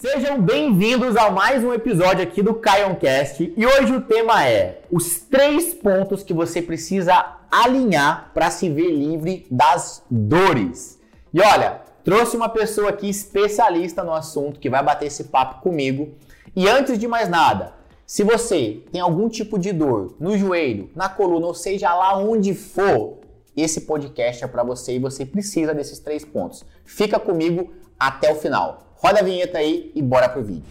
Sejam 0.00 0.40
bem-vindos 0.40 1.14
a 1.14 1.30
mais 1.30 1.62
um 1.62 1.74
episódio 1.74 2.22
aqui 2.22 2.42
do 2.42 2.54
Caioncast 2.54 3.52
e 3.54 3.66
hoje 3.66 3.92
o 3.92 4.00
tema 4.00 4.48
é 4.48 4.80
os 4.90 5.20
três 5.20 5.74
pontos 5.74 6.22
que 6.22 6.32
você 6.32 6.62
precisa 6.62 7.36
alinhar 7.50 8.30
para 8.32 8.50
se 8.50 8.70
ver 8.70 8.90
livre 8.92 9.46
das 9.50 10.02
dores. 10.10 10.98
E 11.34 11.42
olha, 11.42 11.82
trouxe 12.02 12.34
uma 12.34 12.48
pessoa 12.48 12.88
aqui 12.88 13.10
especialista 13.10 14.02
no 14.02 14.14
assunto 14.14 14.58
que 14.58 14.70
vai 14.70 14.82
bater 14.82 15.04
esse 15.04 15.24
papo 15.24 15.60
comigo. 15.60 16.14
E 16.56 16.66
antes 16.66 16.98
de 16.98 17.06
mais 17.06 17.28
nada, 17.28 17.74
se 18.06 18.24
você 18.24 18.82
tem 18.90 19.02
algum 19.02 19.28
tipo 19.28 19.58
de 19.58 19.70
dor 19.70 20.16
no 20.18 20.34
joelho, 20.34 20.90
na 20.96 21.10
coluna, 21.10 21.46
ou 21.46 21.54
seja 21.54 21.94
lá 21.94 22.16
onde 22.16 22.54
for, 22.54 23.18
esse 23.54 23.82
podcast 23.82 24.42
é 24.42 24.48
para 24.48 24.64
você 24.64 24.94
e 24.94 24.98
você 24.98 25.26
precisa 25.26 25.74
desses 25.74 25.98
três 25.98 26.24
pontos. 26.24 26.64
Fica 26.86 27.20
comigo 27.20 27.70
até 27.98 28.32
o 28.32 28.36
final. 28.36 28.89
Roda 29.02 29.20
a 29.20 29.22
vinheta 29.22 29.56
aí 29.56 29.90
e 29.94 30.02
bora 30.02 30.28
pro 30.28 30.42
vídeo. 30.42 30.62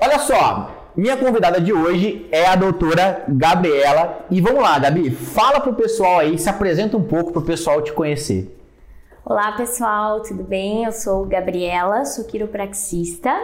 Olha 0.00 0.20
só, 0.20 0.70
minha 0.96 1.16
convidada 1.16 1.60
de 1.60 1.72
hoje 1.72 2.28
é 2.30 2.46
a 2.46 2.54
doutora 2.54 3.24
Gabriela. 3.26 4.24
E 4.30 4.40
vamos 4.40 4.62
lá, 4.62 4.78
Gabi, 4.78 5.10
fala 5.10 5.58
pro 5.58 5.74
pessoal 5.74 6.20
aí, 6.20 6.38
se 6.38 6.48
apresenta 6.48 6.96
um 6.96 7.02
pouco 7.02 7.32
pro 7.32 7.42
pessoal 7.42 7.82
te 7.82 7.92
conhecer. 7.92 8.56
Olá 9.24 9.50
pessoal, 9.56 10.22
tudo 10.22 10.44
bem? 10.44 10.84
Eu 10.84 10.92
sou 10.92 11.24
Gabriela, 11.24 12.04
sou 12.04 12.24
quiropraxista, 12.26 13.34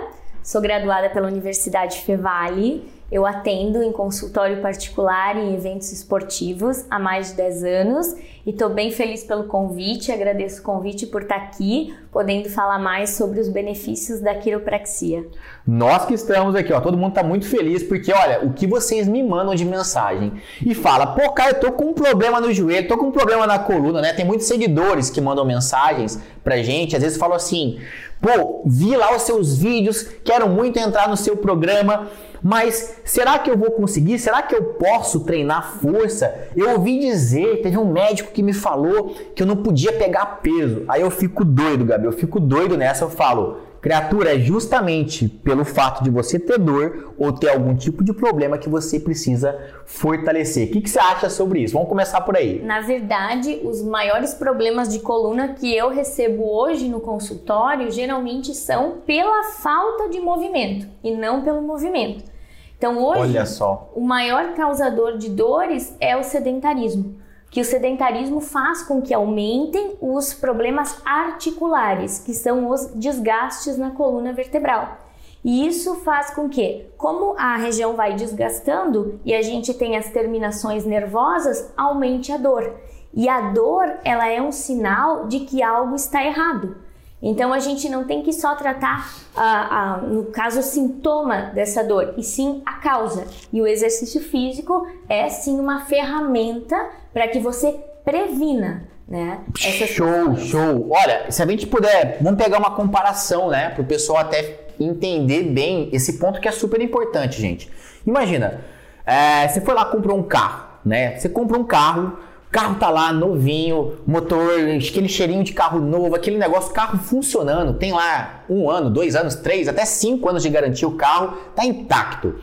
sou 0.44 0.60
graduada 0.60 1.10
pela 1.10 1.26
Universidade 1.26 2.02
Fevale 2.02 2.88
eu 3.14 3.24
atendo 3.24 3.80
em 3.80 3.92
consultório 3.92 4.60
particular 4.60 5.36
e 5.36 5.40
em 5.40 5.54
eventos 5.54 5.92
esportivos 5.92 6.84
há 6.90 6.98
mais 6.98 7.28
de 7.28 7.34
10 7.34 7.62
anos 7.62 8.16
e 8.44 8.50
estou 8.50 8.68
bem 8.68 8.90
feliz 8.90 9.22
pelo 9.22 9.44
convite, 9.44 10.10
agradeço 10.10 10.60
o 10.60 10.64
convite 10.64 11.06
por 11.06 11.22
estar 11.22 11.36
aqui, 11.36 11.94
podendo 12.10 12.50
falar 12.50 12.80
mais 12.80 13.10
sobre 13.10 13.38
os 13.38 13.48
benefícios 13.48 14.20
da 14.20 14.34
quiropraxia. 14.34 15.24
Nós 15.64 16.04
que 16.06 16.14
estamos 16.14 16.56
aqui, 16.56 16.72
ó, 16.72 16.80
todo 16.80 16.98
mundo 16.98 17.10
está 17.10 17.22
muito 17.22 17.46
feliz 17.46 17.84
porque, 17.84 18.12
olha, 18.12 18.44
o 18.44 18.52
que 18.52 18.66
vocês 18.66 19.06
me 19.06 19.22
mandam 19.22 19.54
de 19.54 19.64
mensagem 19.64 20.32
e 20.66 20.74
fala, 20.74 21.06
pô, 21.06 21.30
cara, 21.30 21.52
eu 21.52 21.60
tô 21.60 21.70
com 21.70 21.90
um 21.90 21.94
problema 21.94 22.40
no 22.40 22.52
joelho, 22.52 22.88
tô 22.88 22.98
com 22.98 23.06
um 23.06 23.12
problema 23.12 23.46
na 23.46 23.60
coluna, 23.60 24.00
né? 24.00 24.12
Tem 24.12 24.24
muitos 24.24 24.48
seguidores 24.48 25.08
que 25.08 25.20
mandam 25.20 25.44
mensagens 25.44 26.20
pra 26.42 26.56
gente, 26.64 26.96
às 26.96 27.02
vezes 27.02 27.16
falam 27.16 27.36
assim, 27.36 27.78
pô, 28.20 28.62
vi 28.66 28.96
lá 28.96 29.14
os 29.14 29.22
seus 29.22 29.56
vídeos, 29.56 30.02
quero 30.24 30.48
muito 30.48 30.78
entrar 30.80 31.08
no 31.08 31.16
seu 31.16 31.36
programa, 31.36 32.08
mas 32.44 32.96
será 33.06 33.38
que 33.38 33.50
eu 33.50 33.56
vou 33.56 33.70
conseguir? 33.70 34.18
Será 34.18 34.42
que 34.42 34.54
eu 34.54 34.62
posso 34.74 35.20
treinar 35.20 35.78
força? 35.80 36.50
Eu 36.54 36.72
ouvi 36.72 36.98
dizer, 36.98 37.62
teve 37.62 37.78
um 37.78 37.90
médico 37.90 38.32
que 38.32 38.42
me 38.42 38.52
falou 38.52 39.14
que 39.34 39.42
eu 39.42 39.46
não 39.46 39.56
podia 39.56 39.94
pegar 39.94 40.26
peso. 40.42 40.84
Aí 40.86 41.00
eu 41.00 41.10
fico 41.10 41.42
doido, 41.42 41.86
Gabi, 41.86 42.04
eu 42.04 42.12
fico 42.12 42.38
doido 42.38 42.76
nessa, 42.76 43.06
eu 43.06 43.08
falo, 43.08 43.62
criatura, 43.80 44.34
é 44.34 44.38
justamente 44.38 45.26
pelo 45.26 45.64
fato 45.64 46.04
de 46.04 46.10
você 46.10 46.38
ter 46.38 46.58
dor 46.58 47.14
ou 47.18 47.32
ter 47.32 47.48
algum 47.48 47.74
tipo 47.74 48.04
de 48.04 48.12
problema 48.12 48.58
que 48.58 48.68
você 48.68 49.00
precisa 49.00 49.58
fortalecer. 49.86 50.68
O 50.68 50.72
que, 50.72 50.82
que, 50.82 50.90
você 50.90 50.98
acha 50.98 51.30
sobre 51.30 51.60
isso? 51.60 51.72
Vamos 51.72 51.88
começar 51.88 52.20
por 52.20 52.36
aí. 52.36 52.62
Na 52.62 52.82
verdade, 52.82 53.58
os 53.64 53.82
maiores 53.82 54.34
problemas 54.34 54.90
de 54.92 54.98
coluna 54.98 55.54
que 55.54 55.74
eu 55.74 55.88
recebo 55.88 56.44
hoje 56.44 56.90
no 56.90 57.00
consultório 57.00 57.90
geralmente 57.90 58.54
são 58.54 58.98
pela 59.06 59.44
falta 59.44 60.10
de 60.10 60.20
movimento 60.20 60.86
e 61.02 61.14
não 61.14 61.42
pelo 61.42 61.62
movimento. 61.62 62.33
Então 62.76 63.02
hoje, 63.02 63.20
Olha 63.20 63.46
só. 63.46 63.90
o 63.94 64.00
maior 64.00 64.54
causador 64.54 65.16
de 65.16 65.30
dores 65.30 65.96
é 66.00 66.16
o 66.16 66.22
sedentarismo, 66.22 67.16
que 67.50 67.60
o 67.60 67.64
sedentarismo 67.64 68.40
faz 68.40 68.82
com 68.82 69.00
que 69.00 69.14
aumentem 69.14 69.96
os 70.00 70.34
problemas 70.34 71.00
articulares, 71.04 72.18
que 72.18 72.34
são 72.34 72.68
os 72.68 72.86
desgastes 72.94 73.78
na 73.78 73.92
coluna 73.92 74.32
vertebral. 74.32 74.98
E 75.44 75.66
isso 75.66 75.96
faz 75.96 76.30
com 76.30 76.48
que, 76.48 76.86
como 76.96 77.34
a 77.38 77.56
região 77.56 77.94
vai 77.94 78.14
desgastando 78.14 79.20
e 79.24 79.34
a 79.34 79.42
gente 79.42 79.74
tem 79.74 79.94
as 79.96 80.08
terminações 80.08 80.86
nervosas, 80.86 81.70
aumente 81.76 82.32
a 82.32 82.38
dor. 82.38 82.74
E 83.12 83.28
a 83.28 83.52
dor, 83.52 83.98
ela 84.04 84.26
é 84.26 84.40
um 84.40 84.50
sinal 84.50 85.26
de 85.26 85.40
que 85.40 85.62
algo 85.62 85.94
está 85.94 86.24
errado. 86.24 86.76
Então 87.24 87.54
a 87.54 87.58
gente 87.58 87.88
não 87.88 88.04
tem 88.04 88.22
que 88.22 88.34
só 88.34 88.54
tratar, 88.54 89.10
ah, 89.34 89.68
ah, 89.70 89.96
no 90.06 90.26
caso, 90.26 90.60
o 90.60 90.62
sintoma 90.62 91.50
dessa 91.54 91.82
dor, 91.82 92.12
e 92.18 92.22
sim 92.22 92.60
a 92.66 92.74
causa. 92.74 93.26
E 93.50 93.62
o 93.62 93.66
exercício 93.66 94.20
físico 94.20 94.86
é 95.08 95.30
sim 95.30 95.58
uma 95.58 95.86
ferramenta 95.86 96.76
para 97.14 97.26
que 97.26 97.38
você 97.38 97.74
previna. 98.04 98.84
Né, 99.06 99.38
show, 99.54 100.34
show. 100.36 100.88
Olha, 100.90 101.30
se 101.30 101.42
a 101.42 101.46
gente 101.46 101.66
puder, 101.66 102.18
vamos 102.22 102.42
pegar 102.42 102.58
uma 102.58 102.70
comparação, 102.70 103.50
né, 103.50 103.68
para 103.68 103.82
o 103.82 103.84
pessoal 103.84 104.18
até 104.18 104.60
entender 104.80 105.42
bem 105.42 105.90
esse 105.92 106.14
ponto 106.18 106.40
que 106.40 106.48
é 106.48 106.52
super 106.52 106.80
importante, 106.80 107.38
gente. 107.38 107.70
Imagina, 108.06 108.60
é, 109.06 109.46
você 109.46 109.60
foi 109.60 109.74
lá 109.74 109.84
comprou 109.84 110.18
um 110.18 110.22
carro, 110.22 110.66
né? 110.84 111.18
Você 111.18 111.28
compra 111.28 111.58
um 111.58 111.64
carro 111.64 112.18
carro 112.54 112.76
tá 112.76 112.88
lá 112.88 113.12
novinho, 113.12 113.96
motor, 114.06 114.52
aquele 114.60 115.08
cheirinho 115.08 115.42
de 115.42 115.52
carro 115.52 115.80
novo, 115.80 116.14
aquele 116.14 116.38
negócio, 116.38 116.72
carro 116.72 117.00
funcionando, 117.00 117.74
tem 117.74 117.92
lá 117.92 118.44
um 118.48 118.70
ano, 118.70 118.88
dois 118.88 119.16
anos, 119.16 119.34
três, 119.34 119.66
até 119.66 119.84
cinco 119.84 120.28
anos 120.28 120.40
de 120.40 120.50
garantia, 120.50 120.86
o 120.86 120.94
carro 120.94 121.36
tá 121.56 121.64
intacto. 121.64 122.36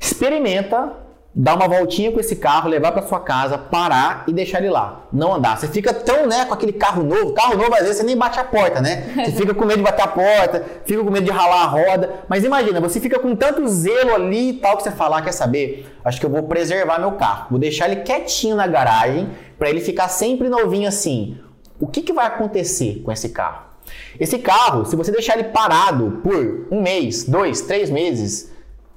Experimenta 0.00 0.90
dar 1.32 1.54
uma 1.54 1.68
voltinha 1.68 2.10
com 2.10 2.18
esse 2.18 2.34
carro, 2.36 2.68
levar 2.68 2.90
para 2.90 3.06
sua 3.06 3.20
casa, 3.20 3.56
parar 3.56 4.24
e 4.26 4.32
deixar 4.32 4.58
ele 4.58 4.70
lá, 4.70 5.06
não 5.12 5.34
andar. 5.34 5.56
Você 5.56 5.68
fica 5.68 5.94
tão, 5.94 6.26
né, 6.26 6.44
com 6.44 6.54
aquele 6.54 6.72
carro 6.72 7.04
novo, 7.04 7.32
carro 7.32 7.56
novo 7.56 7.72
às 7.72 7.82
vezes 7.82 7.98
você 7.98 8.02
nem 8.02 8.16
bate 8.16 8.38
a 8.40 8.44
porta, 8.44 8.80
né? 8.80 9.08
Você 9.24 9.32
fica 9.32 9.54
com 9.54 9.64
medo 9.64 9.78
de 9.78 9.84
bater 9.84 10.02
a 10.02 10.08
porta, 10.08 10.64
fica 10.84 11.02
com 11.04 11.10
medo 11.10 11.24
de 11.24 11.30
ralar 11.30 11.62
a 11.62 11.66
roda, 11.66 12.24
mas 12.28 12.44
imagina, 12.44 12.80
você 12.80 12.98
fica 12.98 13.18
com 13.18 13.36
tanto 13.36 13.66
zelo 13.68 14.14
ali 14.14 14.50
e 14.50 14.52
tal 14.54 14.76
que 14.76 14.82
você 14.82 14.90
fala, 14.90 15.18
ah, 15.18 15.22
quer 15.22 15.32
saber? 15.32 15.86
Acho 16.04 16.18
que 16.18 16.26
eu 16.26 16.30
vou 16.30 16.42
preservar 16.44 16.98
meu 16.98 17.12
carro, 17.12 17.46
vou 17.50 17.58
deixar 17.58 17.86
ele 17.86 18.02
quietinho 18.02 18.56
na 18.56 18.66
garagem 18.66 19.30
para 19.58 19.70
ele 19.70 19.80
ficar 19.80 20.08
sempre 20.08 20.48
novinho 20.48 20.88
assim. 20.88 21.38
O 21.78 21.86
que, 21.86 22.02
que 22.02 22.12
vai 22.12 22.26
acontecer 22.26 23.02
com 23.04 23.12
esse 23.12 23.28
carro? 23.28 23.70
Esse 24.18 24.38
carro, 24.38 24.84
se 24.84 24.96
você 24.96 25.10
deixar 25.10 25.34
ele 25.34 25.48
parado 25.48 26.20
por 26.22 26.66
um 26.70 26.82
mês, 26.82 27.24
dois, 27.24 27.60
três 27.62 27.90
meses, 27.90 28.50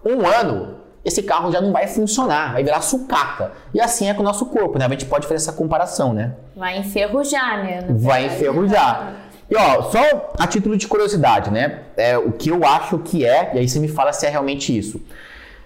um 0.06 0.26
ano, 0.26 0.83
esse 1.04 1.22
carro 1.24 1.52
já 1.52 1.60
não 1.60 1.72
vai 1.72 1.88
funcionar, 1.88 2.54
vai 2.54 2.64
virar 2.64 2.82
sucata. 2.82 3.52
E 3.74 3.82
assim 3.82 4.10
é 4.10 4.14
com 4.14 4.22
o 4.22 4.26
nosso 4.26 4.46
corpo, 4.46 4.80
né? 4.80 4.86
A 4.86 4.90
gente 4.90 5.06
pode 5.06 5.28
fazer 5.28 5.36
essa 5.36 5.54
comparação, 5.54 6.14
né? 6.14 6.34
Vai 6.56 6.78
enferrujar, 6.78 7.64
né? 7.64 7.86
Vai 7.90 8.28
enferrujar. 8.28 9.14
E 9.50 9.56
ó, 9.56 9.84
só 9.84 10.34
a 10.40 10.48
título 10.48 10.78
de 10.78 10.88
curiosidade, 10.88 11.52
né? 11.52 11.82
É, 11.98 12.18
o 12.18 12.32
que 12.32 12.50
eu 12.50 12.64
acho 12.66 13.00
que 13.00 13.26
é, 13.26 13.52
e 13.54 13.60
aí 13.60 13.68
você 13.68 13.80
me 13.80 13.88
fala 13.88 14.14
se 14.14 14.26
é 14.26 14.30
realmente 14.30 14.76
isso. 14.76 15.02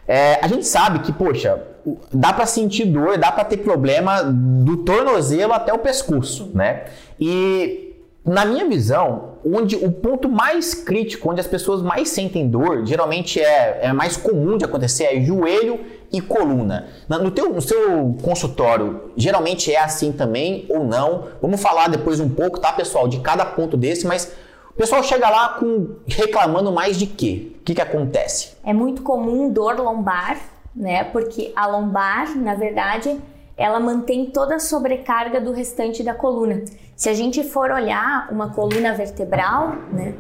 É, 0.08 0.40
a 0.42 0.47
gente 0.47 0.66
sabe 0.66 1.00
que, 1.00 1.12
poxa, 1.12 1.62
dá 2.12 2.34
para 2.34 2.46
sentir 2.46 2.86
dor, 2.86 3.18
dá 3.18 3.31
para 3.31 3.44
ter 3.44 3.58
problema 3.58 4.24
do 4.24 4.78
tornozelo 4.78 5.53
até 5.53 5.72
o 5.72 5.78
pescoço, 5.78 6.50
né? 6.53 6.86
E 7.20 7.96
na 8.26 8.44
minha 8.44 8.68
visão, 8.68 9.37
onde 9.56 9.75
o 9.75 9.91
ponto 9.91 10.28
mais 10.28 10.74
crítico, 10.74 11.30
onde 11.30 11.40
as 11.40 11.47
pessoas 11.47 11.81
mais 11.81 12.09
sentem 12.09 12.47
dor, 12.47 12.85
geralmente 12.85 13.40
é, 13.40 13.80
é 13.84 13.94
mais 13.94 14.18
comum 14.18 14.58
de 14.58 14.66
acontecer, 14.66 15.06
é 15.06 15.22
joelho 15.22 15.80
e 16.12 16.22
coluna. 16.22 16.88
No, 17.08 17.31
teu, 17.31 17.53
no 17.53 17.62
seu 17.62 18.16
consultório, 18.22 19.12
geralmente 19.16 19.72
é 19.72 19.80
assim 19.80 20.12
também 20.12 20.66
ou 20.69 20.84
não? 20.84 21.25
Vamos 21.41 21.62
falar 21.62 21.90
depois 21.90 22.19
um 22.19 22.30
pouco, 22.30 22.59
tá, 22.59 22.74
pessoal, 22.74 23.08
de 23.08 23.19
cada 23.19 23.46
ponto 23.46 23.78
desse, 23.78 24.06
mas 24.06 24.34
o 24.72 24.74
pessoal 24.74 25.03
chega 25.03 25.30
lá 25.30 25.50
com 25.50 25.96
reclamando 26.06 26.72
mais 26.72 26.97
de 26.97 27.08
quê? 27.08 27.52
O 27.59 27.64
que, 27.64 27.75
que 27.75 27.81
acontece? 27.81 28.52
É 28.64 28.74
muito 28.74 29.02
comum 29.02 29.50
dor 29.50 29.79
lombar, 29.79 30.40
né? 30.75 31.03
Porque 31.06 31.52
a 31.56 31.68
lombar, 31.68 32.38
na 32.38 32.56
verdade, 32.56 33.18
ela 33.58 33.79
mantém 33.79 34.28
toda 34.28 34.56
a 34.56 34.59
sobrecarga 34.59 35.41
do 35.41 35.52
restante 35.52 36.03
da 36.03 36.14
coluna. 36.14 36.64
Se 36.97 37.09
a 37.09 37.14
gente 37.14 37.44
for 37.44 37.70
olhar 37.70 38.28
uma 38.32 38.49
coluna 38.49 38.91
vertebral, 38.96 39.76
né? 39.94 40.16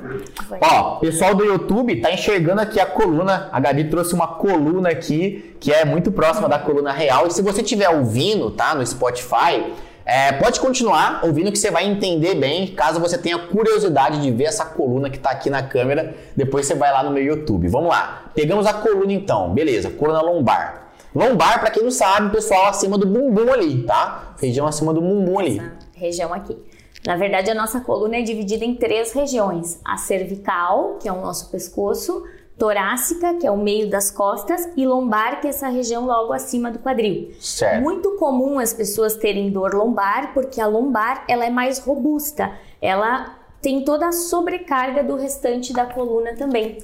Ó, 0.61 0.97
pessoal 0.97 1.33
do 1.33 1.43
YouTube 1.43 1.99
tá 1.99 2.11
enxergando 2.11 2.61
aqui 2.61 2.79
a 2.79 2.85
coluna. 2.85 3.49
A 3.51 3.59
Gabi 3.59 3.85
trouxe 3.85 4.13
uma 4.13 4.27
coluna 4.27 4.89
aqui 4.89 5.55
que 5.59 5.73
é 5.73 5.83
muito 5.83 6.11
próxima 6.11 6.47
da 6.47 6.59
coluna 6.59 6.91
real. 6.91 7.25
E 7.25 7.31
se 7.31 7.41
você 7.41 7.63
estiver 7.63 7.89
ouvindo, 7.89 8.51
tá, 8.51 8.75
no 8.75 8.85
Spotify, 8.85 9.73
é, 10.05 10.33
pode 10.33 10.59
continuar 10.59 11.21
ouvindo 11.23 11.51
que 11.51 11.57
você 11.57 11.71
vai 11.71 11.83
entender 11.83 12.35
bem, 12.35 12.67
caso 12.67 12.99
você 12.99 13.17
tenha 13.17 13.39
curiosidade 13.39 14.21
de 14.21 14.29
ver 14.29 14.43
essa 14.43 14.63
coluna 14.63 15.09
que 15.09 15.17
está 15.17 15.31
aqui 15.31 15.49
na 15.49 15.63
câmera, 15.63 16.13
depois 16.35 16.67
você 16.67 16.75
vai 16.75 16.91
lá 16.91 17.01
no 17.01 17.09
meu 17.09 17.23
YouTube. 17.23 17.67
Vamos 17.69 17.89
lá. 17.89 18.25
Pegamos 18.35 18.67
a 18.67 18.73
coluna 18.75 19.11
então, 19.11 19.51
beleza, 19.51 19.89
coluna 19.89 20.21
lombar. 20.21 20.89
Lombar, 21.15 21.59
para 21.59 21.71
quem 21.71 21.81
não 21.81 21.89
sabe, 21.89 22.29
pessoal, 22.29 22.67
acima 22.67 22.99
do 22.99 23.07
bumbum 23.07 23.51
ali, 23.51 23.81
tá? 23.81 24.35
Região 24.39 24.67
acima 24.67 24.93
do 24.93 25.01
bumbum 25.01 25.39
ali. 25.39 25.59
Região 25.97 26.33
aqui. 26.33 26.57
Na 27.05 27.15
verdade, 27.15 27.49
a 27.49 27.55
nossa 27.55 27.81
coluna 27.81 28.17
é 28.17 28.21
dividida 28.21 28.63
em 28.63 28.75
três 28.75 29.13
regiões: 29.13 29.79
a 29.83 29.97
cervical, 29.97 30.97
que 30.99 31.07
é 31.07 31.11
o 31.11 31.21
nosso 31.21 31.49
pescoço, 31.49 32.23
torácica, 32.57 33.35
que 33.35 33.45
é 33.45 33.51
o 33.51 33.57
meio 33.57 33.89
das 33.89 34.11
costas, 34.11 34.67
e 34.75 34.85
lombar, 34.85 35.39
que 35.39 35.47
é 35.47 35.49
essa 35.49 35.67
região 35.67 36.05
logo 36.05 36.33
acima 36.33 36.71
do 36.71 36.79
quadril. 36.79 37.31
Certo. 37.39 37.81
Muito 37.81 38.11
comum 38.17 38.59
as 38.59 38.73
pessoas 38.73 39.15
terem 39.15 39.49
dor 39.51 39.73
lombar, 39.73 40.33
porque 40.33 40.59
a 40.59 40.67
lombar 40.67 41.23
ela 41.27 41.45
é 41.45 41.49
mais 41.49 41.79
robusta, 41.79 42.51
ela 42.81 43.37
tem 43.61 43.83
toda 43.83 44.07
a 44.07 44.11
sobrecarga 44.11 45.03
do 45.03 45.15
restante 45.15 45.73
da 45.73 45.85
coluna 45.85 46.35
também. 46.35 46.77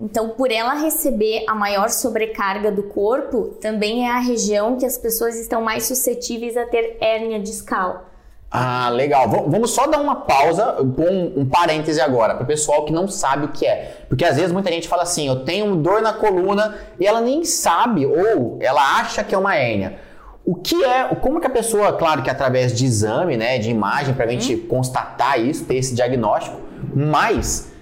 Então, 0.00 0.30
por 0.30 0.50
ela 0.50 0.74
receber 0.74 1.44
a 1.48 1.54
maior 1.54 1.88
sobrecarga 1.88 2.70
do 2.70 2.82
corpo, 2.82 3.56
também 3.60 4.06
é 4.06 4.10
a 4.10 4.18
região 4.18 4.76
que 4.76 4.84
as 4.84 4.98
pessoas 4.98 5.38
estão 5.38 5.62
mais 5.62 5.84
suscetíveis 5.84 6.56
a 6.56 6.66
ter 6.66 6.98
hérnia 7.00 7.38
discal. 7.38 8.13
Ah, 8.56 8.88
legal. 8.88 9.28
Vamos 9.28 9.72
só 9.72 9.88
dar 9.88 10.00
uma 10.00 10.14
pausa, 10.14 10.80
um, 10.80 11.40
um 11.40 11.44
parêntese 11.44 12.00
agora, 12.00 12.36
para 12.36 12.44
o 12.44 12.46
pessoal 12.46 12.84
que 12.84 12.92
não 12.92 13.08
sabe 13.08 13.46
o 13.46 13.48
que 13.48 13.66
é. 13.66 14.04
Porque 14.08 14.24
às 14.24 14.36
vezes 14.36 14.52
muita 14.52 14.70
gente 14.70 14.86
fala 14.86 15.02
assim: 15.02 15.26
eu 15.26 15.44
tenho 15.44 15.74
dor 15.74 16.00
na 16.00 16.12
coluna 16.12 16.72
e 17.00 17.04
ela 17.04 17.20
nem 17.20 17.44
sabe 17.44 18.06
ou 18.06 18.56
ela 18.62 19.00
acha 19.00 19.24
que 19.24 19.34
é 19.34 19.38
uma 19.38 19.56
hérnia. 19.56 19.98
O 20.46 20.54
que 20.54 20.84
é, 20.84 21.12
como 21.16 21.40
que 21.40 21.48
a 21.48 21.50
pessoa, 21.50 21.94
claro 21.94 22.22
que 22.22 22.30
através 22.30 22.72
de 22.72 22.84
exame, 22.86 23.36
né, 23.36 23.58
de 23.58 23.70
imagem, 23.70 24.14
para 24.14 24.26
a 24.26 24.28
gente 24.28 24.54
uhum. 24.54 24.68
constatar 24.68 25.40
isso, 25.40 25.64
ter 25.64 25.74
esse 25.74 25.92
diagnóstico, 25.92 26.56
mas 26.94 27.72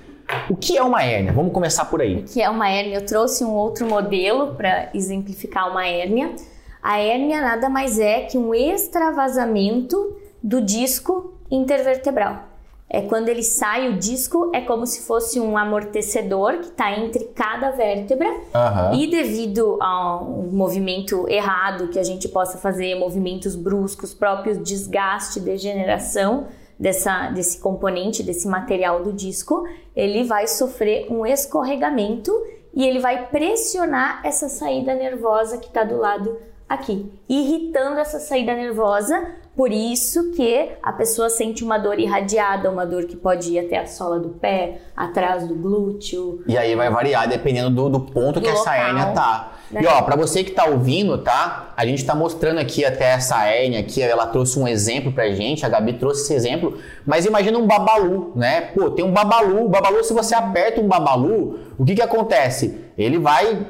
o 0.49 0.57
que 0.57 0.79
é 0.79 0.83
uma 0.83 1.03
hérnia? 1.03 1.35
Vamos 1.35 1.53
começar 1.53 1.85
por 1.85 2.01
aí. 2.01 2.21
O 2.21 2.23
que 2.23 2.41
é 2.41 2.49
uma 2.49 2.71
hérnia? 2.71 2.97
Eu 2.97 3.05
trouxe 3.05 3.45
um 3.45 3.53
outro 3.53 3.87
modelo 3.87 4.55
para 4.55 4.89
exemplificar 4.95 5.71
uma 5.71 5.87
hérnia. 5.87 6.35
A 6.83 6.99
hérnia 6.99 7.43
nada 7.43 7.69
mais 7.69 7.99
é 7.99 8.23
que 8.23 8.39
um 8.39 8.55
extravasamento 8.55 10.22
do 10.43 10.61
disco 10.61 11.35
intervertebral. 11.51 12.53
É 12.95 13.01
quando 13.01 13.31
ele 13.31 13.43
sai 13.43 13.89
o 13.89 13.97
disco, 13.97 14.51
é 14.53 14.61
como 14.61 14.87
se 14.87 15.07
fosse 15.07 15.41
um 15.41 15.57
amortecedor 15.57 16.59
que 16.59 16.67
está 16.67 16.93
entre 16.93 17.25
cada 17.35 17.71
vértebra. 17.71 18.29
Uhum. 18.29 18.95
E 18.95 19.11
devido 19.11 19.79
a 19.81 20.23
um 20.23 20.51
movimento 20.53 21.27
errado 21.27 21.89
que 21.89 21.99
a 21.99 22.03
gente 22.03 22.29
possa 22.29 22.59
fazer, 22.59 22.95
movimentos 22.95 23.57
bruscos, 23.57 24.13
próprios 24.13 24.63
desgaste, 24.63 25.41
degeneração 25.41 26.49
dessa, 26.79 27.31
desse 27.31 27.59
componente, 27.61 28.23
desse 28.23 28.47
material 28.47 29.03
do 29.03 29.11
disco, 29.11 29.67
ele 29.97 30.25
vai 30.25 30.47
sofrer 30.47 31.11
um 31.11 31.25
escorregamento 31.25 32.31
e 32.75 32.85
ele 32.85 32.99
vai 32.99 33.29
pressionar 33.29 34.21
essa 34.23 34.51
saída 34.51 34.95
nervosa 34.95 35.57
que 35.57 35.69
está 35.69 35.83
do 35.83 35.97
lado 35.97 36.37
aqui, 36.69 37.11
irritando 37.29 37.99
essa 37.99 38.19
saída 38.19 38.55
nervosa 38.55 39.43
por 39.55 39.71
isso 39.71 40.31
que 40.31 40.71
a 40.83 40.93
pessoa 40.93 41.29
sente 41.29 41.63
uma 41.63 41.77
dor 41.77 42.01
irradiada, 42.01 42.71
uma 42.71 42.87
dor 42.87 43.05
que 43.05 43.15
pode 43.15 43.53
ir 43.53 43.59
até 43.59 43.79
a 43.79 43.87
sola 43.87 44.19
do 44.19 44.31
pé, 44.31 44.79
atrás 44.97 45.47
do 45.47 45.55
glúteo. 45.55 46.43
E 46.47 46.57
aí 46.57 46.75
vai 46.75 46.89
variar 46.89 47.29
dependendo 47.29 47.69
do, 47.69 47.91
do 47.91 48.01
ponto 48.01 48.41
do 48.41 48.41
que 48.41 48.49
local, 48.49 48.63
essa 48.63 48.75
hérnia 48.75 49.07
tá. 49.09 49.53
Né? 49.71 49.83
E 49.83 49.87
ó, 49.87 50.01
para 50.01 50.17
você 50.17 50.43
que 50.43 50.53
tá 50.53 50.65
ouvindo, 50.65 51.19
tá? 51.19 51.75
A 51.77 51.85
gente 51.85 52.05
tá 52.05 52.15
mostrando 52.15 52.61
aqui 52.61 52.83
até 52.83 53.13
essa 53.13 53.47
hérnia 53.47 53.81
aqui, 53.81 54.01
ela 54.01 54.27
trouxe 54.27 54.59
um 54.59 54.67
exemplo 54.67 55.13
pra 55.13 55.31
gente, 55.31 55.67
a 55.67 55.69
Gabi 55.69 55.95
trouxe 55.95 56.23
esse 56.23 56.35
exemplo, 56.35 56.79
mas 57.05 57.27
imagina 57.27 57.59
um 57.59 57.67
babalu, 57.67 58.33
né? 58.35 58.63
Pô, 58.75 58.91
tem 58.91 59.05
um 59.05 59.13
babalu, 59.13 59.67
o 59.67 59.69
babalu 59.69 60.03
se 60.03 60.15
você 60.15 60.35
aperta 60.35 60.81
um 60.81 60.89
babalu, 60.89 61.59
o 61.79 61.85
que 61.85 61.95
que 61.95 62.03
acontece? 62.03 62.81
Ele 63.03 63.19
vai, 63.19 63.67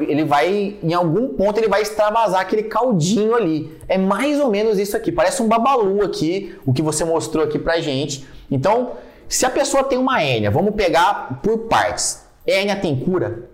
ele 0.00 0.24
vai, 0.24 0.76
em 0.82 0.94
algum 0.94 1.28
ponto, 1.28 1.58
ele 1.58 1.68
vai 1.68 1.82
extravasar 1.82 2.40
aquele 2.40 2.64
caldinho 2.64 3.34
ali. 3.34 3.76
É 3.88 3.98
mais 3.98 4.40
ou 4.40 4.50
menos 4.50 4.78
isso 4.78 4.96
aqui. 4.96 5.10
Parece 5.10 5.42
um 5.42 5.48
babalu 5.48 6.02
aqui, 6.02 6.56
o 6.64 6.72
que 6.72 6.82
você 6.82 7.04
mostrou 7.04 7.44
aqui 7.44 7.58
pra 7.58 7.80
gente. 7.80 8.26
Então, 8.50 8.92
se 9.28 9.44
a 9.46 9.50
pessoa 9.50 9.84
tem 9.84 9.98
uma 9.98 10.22
hérnia, 10.22 10.50
vamos 10.50 10.74
pegar 10.74 11.40
por 11.42 11.58
partes. 11.68 12.24
Hérnia 12.46 12.76
tem 12.76 12.98
cura? 12.98 13.50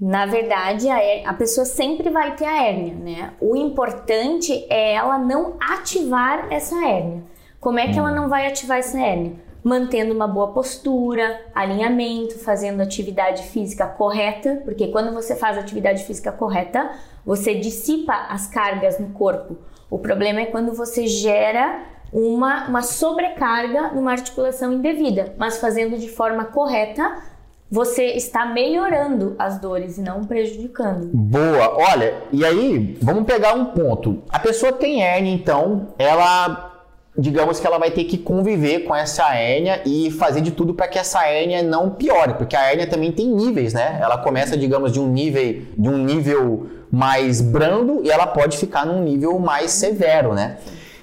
Na 0.00 0.26
verdade, 0.26 0.88
a, 0.88 1.00
hérnia, 1.00 1.30
a 1.30 1.34
pessoa 1.34 1.64
sempre 1.64 2.10
vai 2.10 2.34
ter 2.34 2.44
a 2.44 2.66
hérnia, 2.66 2.94
né? 2.94 3.32
O 3.40 3.54
importante 3.54 4.66
é 4.68 4.94
ela 4.94 5.18
não 5.18 5.54
ativar 5.60 6.52
essa 6.52 6.74
hérnia. 6.76 7.22
Como 7.60 7.78
é 7.78 7.86
que 7.92 7.98
ela 7.98 8.10
hum. 8.10 8.16
não 8.16 8.28
vai 8.28 8.48
ativar 8.48 8.78
essa 8.78 9.00
hérnia? 9.00 9.34
Mantendo 9.62 10.12
uma 10.12 10.26
boa 10.26 10.48
postura, 10.48 11.40
alinhamento, 11.54 12.38
fazendo 12.38 12.80
atividade 12.80 13.44
física 13.44 13.86
correta, 13.86 14.60
porque 14.64 14.88
quando 14.88 15.12
você 15.12 15.36
faz 15.36 15.56
atividade 15.56 16.04
física 16.04 16.32
correta, 16.32 16.90
você 17.24 17.54
dissipa 17.54 18.26
as 18.28 18.46
cargas 18.46 18.98
no 18.98 19.10
corpo. 19.10 19.56
O 19.88 19.98
problema 19.98 20.40
é 20.40 20.46
quando 20.46 20.72
você 20.72 21.06
gera 21.06 21.84
uma, 22.12 22.66
uma 22.68 22.82
sobrecarga 22.82 23.92
numa 23.92 24.10
articulação 24.10 24.72
indevida, 24.72 25.34
mas 25.38 25.58
fazendo 25.58 25.96
de 25.96 26.08
forma 26.08 26.44
correta, 26.46 27.22
você 27.70 28.06
está 28.08 28.44
melhorando 28.44 29.34
as 29.38 29.58
dores 29.58 29.96
e 29.96 30.02
não 30.02 30.24
prejudicando. 30.24 31.06
Boa, 31.14 31.74
olha, 31.74 32.14
e 32.30 32.44
aí 32.44 32.98
vamos 33.00 33.24
pegar 33.24 33.54
um 33.54 33.66
ponto. 33.66 34.22
A 34.28 34.38
pessoa 34.38 34.72
tem 34.72 35.00
hernia, 35.00 35.32
então, 35.32 35.88
ela 35.98 36.71
digamos 37.16 37.60
que 37.60 37.66
ela 37.66 37.78
vai 37.78 37.90
ter 37.90 38.04
que 38.04 38.16
conviver 38.16 38.80
com 38.80 38.94
essa 38.94 39.34
hérnia 39.34 39.82
e 39.84 40.10
fazer 40.10 40.40
de 40.40 40.50
tudo 40.50 40.72
para 40.72 40.88
que 40.88 40.98
essa 40.98 41.26
hérnia 41.26 41.62
não 41.62 41.90
piore, 41.90 42.34
porque 42.34 42.56
a 42.56 42.70
hérnia 42.70 42.86
também 42.86 43.12
tem 43.12 43.28
níveis, 43.28 43.74
né? 43.74 43.98
Ela 44.00 44.16
começa, 44.18 44.56
digamos, 44.56 44.92
de 44.92 44.98
um 44.98 45.06
nível 45.06 45.62
de 45.76 45.88
um 45.88 45.98
nível 45.98 46.70
mais 46.90 47.40
brando 47.40 48.00
e 48.02 48.10
ela 48.10 48.26
pode 48.26 48.56
ficar 48.56 48.86
num 48.86 49.02
nível 49.02 49.38
mais 49.38 49.70
severo, 49.72 50.34
né? 50.34 50.58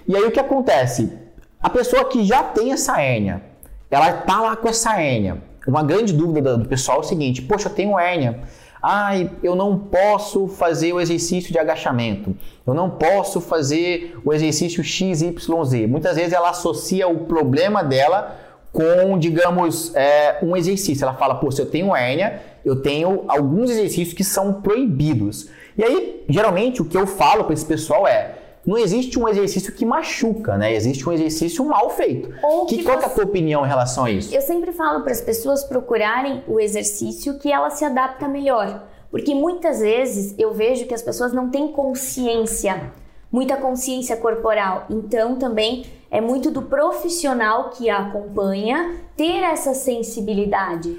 E 0.08 0.16
aí 0.16 0.24
o 0.24 0.32
que 0.32 0.40
acontece? 0.40 1.14
A 1.62 1.70
pessoa 1.70 2.06
que 2.06 2.24
já 2.26 2.42
tem 2.42 2.72
essa 2.72 3.00
hérnia, 3.00 3.44
ela 3.92 4.12
tá 4.14 4.42
lá 4.42 4.56
com 4.56 4.68
essa 4.68 5.00
hérnia. 5.00 5.38
Uma 5.68 5.84
grande 5.84 6.14
dúvida 6.14 6.58
do 6.58 6.68
pessoal 6.68 6.98
é 6.98 7.02
o 7.02 7.04
seguinte: 7.04 7.42
poxa, 7.44 7.70
eu 7.70 7.74
tenho 7.74 8.00
hérnia 8.00 8.40
Ai, 8.81 9.30
eu 9.44 9.56
não 9.56 9.78
posso 9.78 10.48
fazer 10.48 10.94
o 10.94 11.02
exercício 11.02 11.52
de 11.52 11.60
agachamento. 11.60 12.36
Eu 12.66 12.74
não 12.74 12.90
posso 12.90 13.42
fazer 13.42 14.18
o 14.24 14.34
exercício 14.34 14.84
XYZ. 14.84 15.88
Muitas 15.88 16.16
vezes 16.16 16.34
ela 16.34 16.50
associa 16.50 17.08
o 17.08 17.26
problema 17.26 17.84
dela 17.84 18.38
com, 18.72 19.18
digamos, 19.18 19.94
é, 19.96 20.40
um 20.42 20.56
exercício. 20.56 21.04
Ela 21.04 21.16
fala, 21.16 21.36
pô, 21.36 21.52
se 21.52 21.62
eu 21.62 21.66
tenho 21.66 21.96
hérnia, 21.96 22.42
eu 22.64 22.81
tenho 22.81 23.26
alguns 23.28 23.70
exercícios 23.70 24.14
que 24.14 24.24
são 24.24 24.62
proibidos. 24.62 25.50
E 25.78 25.84
aí, 25.84 26.24
geralmente, 26.30 26.81
o 26.81 26.86
que 26.86 26.98
eu 26.98 27.08
falo 27.08 27.44
para 27.44 27.54
esse 27.54 27.66
pessoal 27.66 28.08
é: 28.08 28.36
não 28.66 28.78
existe 28.78 29.18
um 29.18 29.28
exercício 29.28 29.74
que 29.74 29.86
machuca, 29.86 30.58
né? 30.58 30.74
Existe 30.74 31.08
um 31.08 31.12
exercício 31.12 31.66
mal 31.66 31.90
feito. 31.90 32.34
Ou 32.44 32.66
que, 32.66 32.78
que 32.78 32.84
qual 32.84 32.98
você... 32.98 33.06
é 33.06 33.08
a 33.08 33.10
tua 33.10 33.24
opinião 33.24 33.66
em 33.66 33.68
relação 33.68 34.06
a 34.06 34.12
isso? 34.12 34.34
Eu 34.34 34.42
sempre 34.42 34.72
falo 34.72 35.02
para 35.02 35.12
as 35.12 35.22
pessoas 35.22 35.64
procurarem 35.64 36.44
o 36.48 36.60
exercício 36.60 37.40
que 37.40 37.52
ela 37.52 37.70
se 37.70 37.86
adapta 37.86 38.28
melhor. 38.28 38.84
Porque 39.10 39.34
muitas 39.34 39.80
vezes 39.80 40.36
eu 40.38 40.54
vejo 40.54 40.86
que 40.86 40.94
as 40.94 41.02
pessoas 41.02 41.34
não 41.34 41.50
têm 41.50 41.72
consciência, 41.72 42.92
muita 43.32 43.58
consciência 43.58 44.16
corporal. 44.18 44.86
Então 44.90 45.36
também 45.36 45.86
é 46.12 46.22
muito 46.22 46.52
do 46.52 46.64
profissional 46.64 47.72
que 47.72 47.90
a 47.90 48.00
acompanha 48.00 48.98
ter 49.16 49.44
essa 49.44 49.74
sensibilidade. 49.74 50.95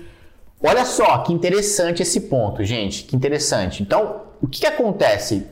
Olha 0.63 0.85
só 0.85 1.19
que 1.19 1.33
interessante 1.33 2.03
esse 2.03 2.23
ponto, 2.23 2.63
gente. 2.65 3.05
Que 3.05 3.17
interessante. 3.17 3.83
Então, 3.83 4.23
o 4.43 4.47
que, 4.47 4.61
que 4.61 4.67
acontece? 4.67 5.47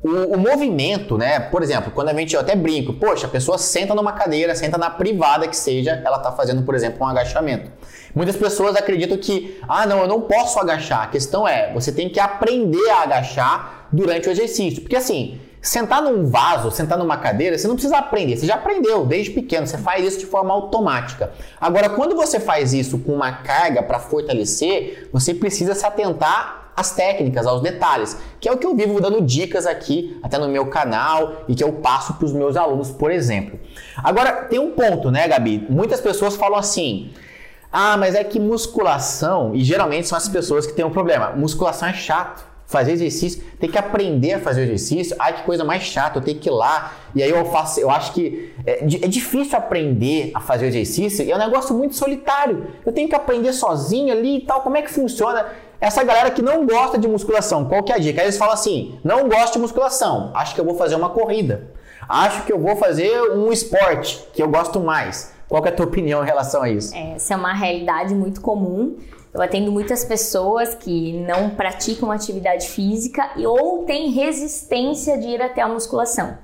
O, 0.00 0.34
o, 0.34 0.38
movimento, 0.38 1.18
né? 1.18 1.40
Por 1.40 1.60
exemplo, 1.60 1.90
quando 1.90 2.08
a 2.10 2.14
gente 2.14 2.32
eu 2.32 2.40
até 2.40 2.54
brinco, 2.54 2.92
poxa, 2.94 3.26
a 3.26 3.30
pessoa 3.30 3.58
senta 3.58 3.94
numa 3.96 4.12
cadeira, 4.12 4.54
senta 4.54 4.78
na 4.78 4.88
privada 4.88 5.48
que 5.48 5.56
seja, 5.56 6.00
ela 6.04 6.18
está 6.18 6.30
fazendo, 6.30 6.62
por 6.62 6.74
exemplo, 6.76 7.04
um 7.04 7.08
agachamento. 7.08 7.68
Muitas 8.14 8.36
pessoas 8.36 8.76
acreditam 8.76 9.18
que, 9.18 9.60
ah, 9.68 9.86
não, 9.86 10.00
eu 10.00 10.06
não 10.06 10.20
posso 10.20 10.60
agachar. 10.60 11.02
A 11.02 11.06
questão 11.08 11.48
é, 11.48 11.72
você 11.72 11.90
tem 11.90 12.08
que 12.08 12.20
aprender 12.20 12.88
a 12.90 13.02
agachar 13.02 13.88
durante 13.90 14.28
o 14.28 14.30
exercício. 14.30 14.82
Porque 14.82 14.96
assim, 14.96 15.40
sentar 15.60 16.00
num 16.00 16.26
vaso, 16.26 16.70
sentar 16.70 16.96
numa 16.96 17.16
cadeira, 17.16 17.58
você 17.58 17.66
não 17.66 17.74
precisa 17.74 17.98
aprender, 17.98 18.36
você 18.36 18.46
já 18.46 18.54
aprendeu 18.54 19.04
desde 19.04 19.32
pequeno, 19.32 19.66
você 19.66 19.78
faz 19.78 20.04
isso 20.04 20.20
de 20.20 20.26
forma 20.26 20.52
automática. 20.52 21.32
Agora, 21.60 21.88
quando 21.90 22.14
você 22.14 22.38
faz 22.38 22.72
isso 22.72 22.98
com 22.98 23.12
uma 23.12 23.32
carga 23.32 23.82
para 23.82 23.98
fortalecer, 23.98 25.08
você 25.12 25.34
precisa 25.34 25.74
se 25.74 25.84
atentar 25.84 26.57
as 26.78 26.92
técnicas, 26.92 27.44
aos 27.44 27.60
detalhes, 27.60 28.16
que 28.40 28.48
é 28.48 28.52
o 28.52 28.56
que 28.56 28.64
eu 28.64 28.76
vivo 28.76 29.00
dando 29.00 29.20
dicas 29.20 29.66
aqui, 29.66 30.16
até 30.22 30.38
no 30.38 30.48
meu 30.48 30.66
canal 30.66 31.44
e 31.48 31.54
que 31.54 31.64
eu 31.64 31.72
passo 31.72 32.14
para 32.14 32.24
os 32.24 32.32
meus 32.32 32.56
alunos, 32.56 32.90
por 32.92 33.10
exemplo. 33.10 33.58
Agora, 33.96 34.44
tem 34.44 34.60
um 34.60 34.70
ponto, 34.70 35.10
né, 35.10 35.26
Gabi? 35.26 35.66
Muitas 35.68 36.00
pessoas 36.00 36.36
falam 36.36 36.56
assim. 36.56 37.10
Ah, 37.72 37.96
mas 37.96 38.14
é 38.14 38.22
que 38.22 38.38
musculação, 38.38 39.54
e 39.54 39.62
geralmente 39.64 40.06
são 40.06 40.16
as 40.16 40.28
pessoas 40.28 40.66
que 40.66 40.72
têm 40.72 40.84
um 40.84 40.90
problema. 40.90 41.30
Musculação 41.32 41.88
é 41.88 41.92
chato. 41.92 42.46
Fazer 42.64 42.92
exercício, 42.92 43.42
tem 43.58 43.70
que 43.70 43.78
aprender 43.78 44.34
a 44.34 44.40
fazer 44.40 44.64
exercício. 44.64 45.16
Ai, 45.18 45.36
que 45.36 45.42
coisa 45.42 45.64
mais 45.64 45.82
chata, 45.82 46.18
eu 46.18 46.22
tenho 46.22 46.38
que 46.38 46.50
ir 46.50 46.52
lá. 46.52 46.92
E 47.14 47.22
aí 47.22 47.30
eu 47.30 47.42
faço, 47.46 47.80
eu 47.80 47.90
acho 47.90 48.12
que 48.12 48.52
é, 48.66 48.84
é 48.84 49.08
difícil 49.08 49.56
aprender 49.56 50.32
a 50.34 50.40
fazer 50.40 50.66
exercício 50.66 51.24
e 51.24 51.32
é 51.32 51.34
um 51.34 51.38
negócio 51.38 51.74
muito 51.74 51.96
solitário. 51.96 52.66
Eu 52.84 52.92
tenho 52.92 53.08
que 53.08 53.14
aprender 53.14 53.54
sozinho 53.54 54.12
ali 54.12 54.36
e 54.36 54.40
tal. 54.42 54.60
Como 54.60 54.76
é 54.76 54.82
que 54.82 54.90
funciona? 54.90 55.46
Essa 55.80 56.02
galera 56.02 56.30
que 56.30 56.42
não 56.42 56.66
gosta 56.66 56.98
de 56.98 57.06
musculação, 57.06 57.64
qual 57.64 57.82
que 57.82 57.92
é 57.92 57.94
a 57.94 57.98
dica? 57.98 58.20
Aí 58.20 58.26
eles 58.26 58.36
falam 58.36 58.54
assim: 58.54 58.98
não 59.04 59.28
gosto 59.28 59.54
de 59.54 59.58
musculação, 59.60 60.32
acho 60.34 60.54
que 60.54 60.60
eu 60.60 60.64
vou 60.64 60.74
fazer 60.74 60.96
uma 60.96 61.10
corrida, 61.10 61.70
acho 62.08 62.44
que 62.44 62.52
eu 62.52 62.58
vou 62.58 62.76
fazer 62.76 63.20
um 63.32 63.52
esporte 63.52 64.26
que 64.32 64.42
eu 64.42 64.48
gosto 64.48 64.80
mais. 64.80 65.32
Qual 65.48 65.64
é 65.64 65.68
a 65.68 65.72
tua 65.72 65.86
opinião 65.86 66.22
em 66.22 66.26
relação 66.26 66.62
a 66.62 66.68
isso? 66.68 66.94
Essa 66.94 67.32
é 67.32 67.36
uma 67.36 67.54
realidade 67.54 68.14
muito 68.14 68.40
comum. 68.40 68.96
Eu 69.32 69.40
atendo 69.40 69.70
muitas 69.72 70.04
pessoas 70.04 70.74
que 70.74 71.12
não 71.12 71.50
praticam 71.50 72.10
atividade 72.10 72.68
física 72.68 73.30
e 73.36 73.46
ou 73.46 73.84
têm 73.84 74.10
resistência 74.10 75.16
de 75.16 75.28
ir 75.28 75.40
até 75.40 75.62
a 75.62 75.68
musculação. 75.68 76.36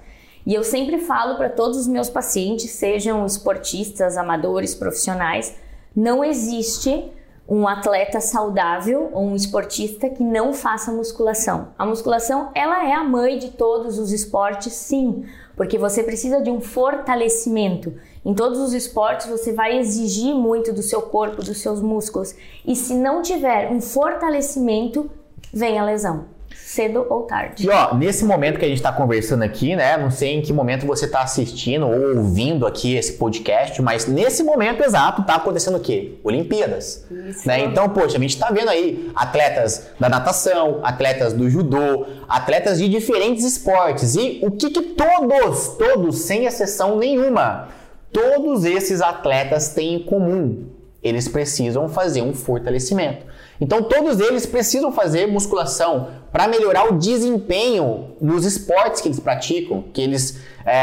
E 0.47 0.55
eu 0.55 0.63
sempre 0.63 0.99
falo 0.99 1.37
para 1.37 1.49
todos 1.49 1.79
os 1.79 1.87
meus 1.87 2.09
pacientes, 2.09 2.71
sejam 2.71 3.25
esportistas, 3.25 4.17
amadores, 4.17 4.75
profissionais, 4.75 5.55
não 5.97 6.23
existe 6.23 7.11
um 7.49 7.69
atleta 7.69 8.21
saudável 8.21 9.11
ou 9.13 9.25
um 9.25 9.37
esportista 9.37 10.09
que 10.09 10.23
não 10.23 10.53
faça 10.53 10.91
musculação. 10.91 11.69
A 11.79 11.85
musculação, 11.85 12.51
ela 12.55 12.89
é 12.89 12.93
a 12.93 13.05
mãe 13.05 13.39
de 13.39 13.51
todos 13.51 13.99
os 13.99 14.13
esportes, 14.13 14.73
sim, 14.73 15.25
porque 15.57 15.79
você 15.79 16.03
precisa 16.03 16.41
de 16.41 16.51
um 16.51 16.61
fortalecimento. 16.61 17.95
Em 18.25 18.35
todos 18.35 18.59
os 18.59 18.73
esportes 18.73 19.27
você 19.27 19.53
vai 19.53 19.79
exigir 19.79 20.35
muito 20.35 20.73
do 20.73 20.83
seu 20.83 21.03
corpo, 21.03 21.43
dos 21.43 21.59
seus 21.61 21.81
músculos. 21.81 22.35
E 22.67 22.75
se 22.75 22.95
não 22.95 23.21
tiver 23.21 23.71
um 23.71 23.81
fortalecimento, 23.81 25.11
vem 25.53 25.79
a 25.79 25.85
lesão 25.85 26.34
cedo 26.75 27.07
ou 27.09 27.23
tarde. 27.23 27.65
E 27.65 27.71
ó, 27.71 27.95
nesse 27.95 28.25
momento 28.25 28.59
que 28.59 28.65
a 28.65 28.69
gente 28.69 28.79
está 28.79 28.93
conversando 28.93 29.43
aqui, 29.43 29.77
né? 29.77 29.97
Não 29.97 30.11
sei 30.11 30.35
em 30.35 30.43
que 30.43 30.53
momento 30.53 30.85
você 30.87 31.05
está 31.05 31.23
assistindo 31.23 31.87
ou 31.87 32.17
ouvindo 32.17 32.67
aqui 32.67 32.97
esse 32.97 33.13
podcast, 33.13 33.81
mas 33.81 34.07
nesse 34.07 34.43
momento 34.43 34.83
exato 34.83 35.23
tá 35.23 35.37
acontecendo 35.37 35.77
o 35.77 35.81
quê? 35.81 36.19
Olimpíadas. 36.25 37.07
Isso. 37.11 37.47
Né? 37.47 37.61
Então, 37.61 37.89
poxa, 37.89 38.17
a 38.17 38.21
gente 38.21 38.35
está 38.35 38.51
vendo 38.51 38.69
aí 38.69 39.11
atletas 39.15 39.87
da 40.01 40.09
natação, 40.09 40.81
atletas 40.83 41.33
do 41.33 41.49
judô, 41.49 42.07
atletas 42.29 42.79
de 42.79 42.89
diferentes 42.89 43.45
esportes. 43.45 44.17
E 44.17 44.41
o 44.43 44.51
que, 44.51 44.71
que 44.71 44.83
todos, 44.83 45.69
todos, 45.79 46.19
sem 46.23 46.45
exceção 46.45 46.99
nenhuma, 46.99 47.69
todos 48.13 48.65
esses 48.65 49.01
atletas 49.01 49.69
têm 49.69 49.95
em 49.95 50.03
comum? 50.03 50.65
Eles 51.03 51.29
precisam 51.29 51.89
fazer 51.89 52.23
um 52.23 52.35
fortalecimento. 52.35 53.34
Então 53.61 53.83
todos 53.83 54.21
eles 54.21 54.47
precisam 54.47 54.93
fazer 54.93 55.27
musculação 55.27 56.09
para 56.33 56.49
melhorar 56.49 56.93
o 56.93 56.99
desempenho 56.99 58.17
nos 58.21 58.45
esportes 58.45 59.01
que 59.01 59.09
eles 59.09 59.21
praticam, 59.21 59.85
que 59.93 60.01
eles 60.01 60.41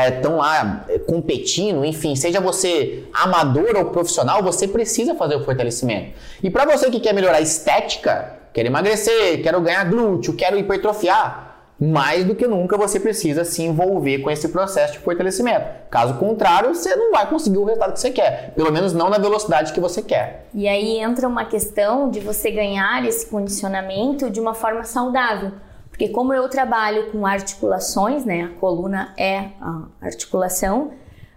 estão 0.07 0.33
é, 0.33 0.37
lá 0.37 0.85
é, 0.87 0.99
competindo, 0.99 1.83
enfim, 1.83 2.15
seja 2.15 2.39
você 2.39 3.03
amador 3.13 3.75
ou 3.75 3.85
profissional, 3.85 4.41
você 4.41 4.67
precisa 4.67 5.15
fazer 5.15 5.35
o 5.35 5.43
fortalecimento. 5.43 6.13
E 6.41 6.49
para 6.49 6.65
você 6.65 6.89
que 6.89 6.99
quer 6.99 7.13
melhorar 7.13 7.37
a 7.37 7.41
estética, 7.41 8.37
quer 8.53 8.65
emagrecer, 8.65 9.41
quero 9.41 9.59
ganhar 9.59 9.83
glúteo, 9.89 10.33
quero 10.35 10.57
hipertrofiar, 10.57 11.50
mais 11.81 12.23
do 12.23 12.35
que 12.35 12.45
nunca 12.45 12.77
você 12.77 12.99
precisa 12.99 13.43
se 13.43 13.63
envolver 13.63 14.19
com 14.19 14.29
esse 14.29 14.49
processo 14.49 14.93
de 14.93 14.99
fortalecimento. 14.99 15.65
Caso 15.89 16.13
contrário, 16.19 16.75
você 16.75 16.95
não 16.95 17.11
vai 17.11 17.27
conseguir 17.27 17.57
o 17.57 17.63
resultado 17.63 17.93
que 17.93 17.99
você 17.99 18.11
quer, 18.11 18.53
pelo 18.55 18.71
menos 18.71 18.93
não 18.93 19.09
na 19.09 19.17
velocidade 19.17 19.73
que 19.73 19.79
você 19.79 20.03
quer. 20.03 20.45
E 20.53 20.67
aí 20.67 20.99
entra 20.99 21.27
uma 21.27 21.43
questão 21.43 22.11
de 22.11 22.19
você 22.19 22.51
ganhar 22.51 23.03
esse 23.03 23.25
condicionamento 23.25 24.29
de 24.29 24.39
uma 24.39 24.53
forma 24.53 24.83
saudável. 24.83 25.53
Porque 25.89 26.09
como 26.09 26.31
eu 26.31 26.47
trabalho 26.47 27.11
com 27.11 27.25
articulações, 27.25 28.25
né, 28.25 28.43
a 28.43 28.59
coluna 28.59 29.15
é 29.17 29.49
a 29.59 29.87
articulação, 30.01 30.91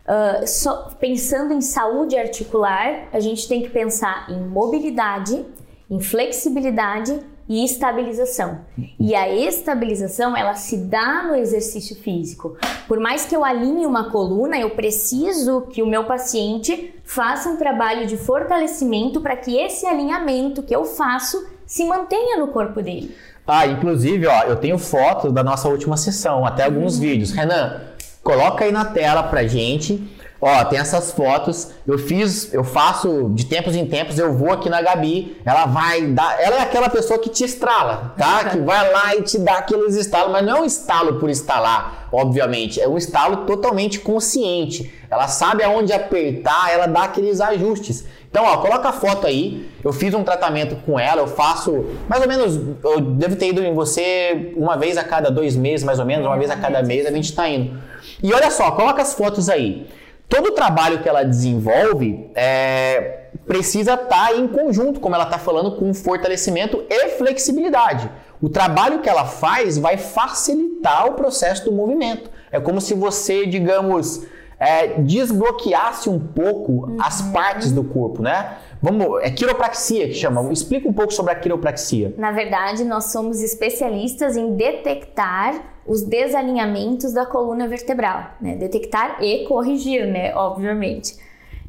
uh, 0.07 0.47
só, 0.47 0.91
pensando 1.01 1.55
em 1.55 1.63
saúde 1.63 2.19
articular, 2.19 3.09
a 3.15 3.19
gente 3.19 3.49
tem 3.49 3.63
que 3.63 3.71
pensar 3.71 4.27
em 4.31 4.41
mobilidade, 4.47 5.43
em 5.91 6.01
flexibilidade 6.01 7.19
e 7.49 7.65
estabilização. 7.65 8.61
E 8.99 9.15
a 9.15 9.29
estabilização, 9.29 10.37
ela 10.37 10.55
se 10.55 10.77
dá 10.77 11.25
no 11.25 11.35
exercício 11.35 11.97
físico. 11.97 12.57
Por 12.89 12.99
mais 12.99 13.25
que 13.25 13.37
eu 13.37 13.45
alinhe 13.45 13.87
uma 13.87 14.11
coluna, 14.11 14.59
eu 14.59 14.71
preciso 14.71 15.63
que 15.63 15.83
o 15.83 15.87
meu 15.87 16.05
paciente 16.05 16.95
faça 17.05 17.49
um 17.49 17.57
trabalho 17.57 18.07
de 18.07 18.17
fortalecimento 18.17 19.21
para 19.21 19.37
que 19.37 19.57
esse 19.57 19.87
alinhamento 19.87 20.63
que 20.63 20.75
eu 20.75 20.85
faço 20.85 21.47
se 21.67 21.85
mantenha 21.85 22.39
no 22.39 22.49
corpo 22.49 22.83
dele. 22.83 23.15
Ah, 23.47 23.67
inclusive, 23.67 24.27
ó, 24.27 24.43
eu 24.45 24.57
tenho 24.57 24.79
fotos 24.79 25.33
da 25.33 25.43
nossa 25.43 25.69
última 25.69 25.97
sessão, 25.97 26.47
até 26.47 26.65
alguns 26.65 26.95
uhum. 26.95 27.01
vídeos. 27.01 27.31
Renan, 27.31 27.81
coloca 28.23 28.65
aí 28.65 28.73
na 28.73 28.87
tela 28.87 29.23
pra 29.25 29.47
gente 29.47 30.03
Ó, 30.47 30.63
tem 30.67 30.79
essas 30.79 31.11
fotos. 31.11 31.71
Eu 31.87 31.97
fiz, 31.97 32.53
eu 32.53 32.63
faço 32.63 33.31
de 33.31 33.47
tempos 33.47 33.75
em 33.75 33.87
tempos, 33.87 34.19
eu 34.19 34.35
vou 34.35 34.53
aqui 34.53 34.69
na 34.69 34.83
Gabi, 34.83 35.41
ela 35.43 35.65
vai 35.65 36.03
dar. 36.03 36.39
Ela 36.39 36.57
é 36.57 36.61
aquela 36.61 36.91
pessoa 36.91 37.19
que 37.19 37.31
te 37.31 37.45
estrala, 37.45 38.13
tá? 38.19 38.45
que 38.51 38.59
vai 38.59 38.93
lá 38.93 39.17
e 39.17 39.23
te 39.23 39.39
dá 39.39 39.55
aqueles 39.55 39.97
estalos, 39.97 40.31
mas 40.31 40.45
não 40.45 40.59
é 40.59 40.61
um 40.61 40.65
estalo 40.67 41.19
por 41.19 41.31
estalar, 41.31 42.11
obviamente. 42.13 42.79
É 42.79 42.87
um 42.87 42.99
estalo 42.99 43.47
totalmente 43.47 44.01
consciente. 44.01 44.93
Ela 45.11 45.29
sabe 45.29 45.63
aonde 45.63 45.95
apertar, 45.95 46.71
ela 46.71 46.85
dá 46.85 47.05
aqueles 47.05 47.41
ajustes. 47.41 48.05
Então, 48.31 48.45
ó, 48.45 48.59
coloca 48.59 48.91
a 48.91 48.93
foto 48.93 49.27
aí. 49.27 49.71
Eu 49.83 49.95
fiz 49.95 50.13
um 50.13 50.23
tratamento 50.23 50.77
com 50.85 51.01
ela, 51.01 51.23
eu 51.23 51.27
faço 51.27 51.87
mais 52.07 52.21
ou 52.21 52.29
menos. 52.29 52.61
Eu 52.85 53.01
devo 53.01 53.37
ter 53.37 53.49
ido 53.49 53.63
em 53.63 53.73
você 53.73 54.53
uma 54.59 54.77
vez 54.77 54.99
a 54.99 55.05
cada 55.05 55.31
dois 55.31 55.57
meses, 55.57 55.87
mais 55.87 55.99
ou 55.99 56.05
menos, 56.05 56.27
uma 56.27 56.37
vez 56.37 56.51
a 56.51 56.57
cada 56.57 56.83
mês, 56.83 57.07
a 57.07 57.11
gente 57.11 57.35
tá 57.35 57.49
indo. 57.49 57.81
E 58.23 58.31
olha 58.35 58.51
só, 58.51 58.73
coloca 58.73 59.01
as 59.01 59.15
fotos 59.15 59.49
aí 59.49 59.87
todo 60.29 60.49
o 60.49 60.53
trabalho 60.53 61.03
que 61.03 61.09
ela 61.09 61.25
desenvolve 61.25 62.31
é, 62.35 63.29
precisa 63.47 63.95
estar 63.95 64.29
tá 64.29 64.35
em 64.35 64.49
conjunto, 64.49 65.01
como 65.01 65.15
ela 65.15 65.25
está 65.25 65.39
falando, 65.39 65.77
com 65.77 65.93
fortalecimento 65.93 66.85
e 66.89 67.11
flexibilidade. 67.11 68.11
O 68.41 68.49
trabalho 68.49 69.01
que 69.01 69.09
ela 69.09 69.25
faz 69.25 69.79
vai 69.79 69.97
facilitar 69.97 71.07
o 71.07 71.13
processo 71.13 71.65
do 71.65 71.73
movimento. 71.73 72.31
É 72.51 72.61
como 72.61 72.81
se 72.81 72.95
você, 72.95 73.47
digamos, 73.47 74.27
é, 74.59 74.89
desbloqueasse 75.01 76.09
um 76.09 76.19
pouco 76.19 76.87
uhum. 76.87 76.97
as 77.01 77.23
partes 77.23 77.73
do 77.73 77.85
corpo, 77.85 78.23
né? 78.23 78.59
Vamos, 78.83 79.23
é 79.23 79.31
quiropraxia 79.31 80.09
que 80.09 80.15
chama. 80.15 80.53
Explica 80.53 80.89
um 80.89 80.93
pouco 80.93 81.13
sobre 81.13 81.33
a 81.33 81.35
quiropraxia. 81.35 82.15
Na 82.19 82.33
verdade, 82.33 82.85
nós 82.85 83.05
somos 83.05 83.41
especialistas 83.41 84.37
em 84.37 84.55
detectar 84.57 85.74
os 85.87 86.03
desalinhamentos 86.03 87.13
da 87.13 87.27
coluna 87.27 87.69
vertebral, 87.69 88.31
né? 88.41 88.57
Detectar 88.57 89.23
e 89.23 89.45
corrigir, 89.47 90.07
né? 90.07 90.35
Obviamente. 90.35 91.17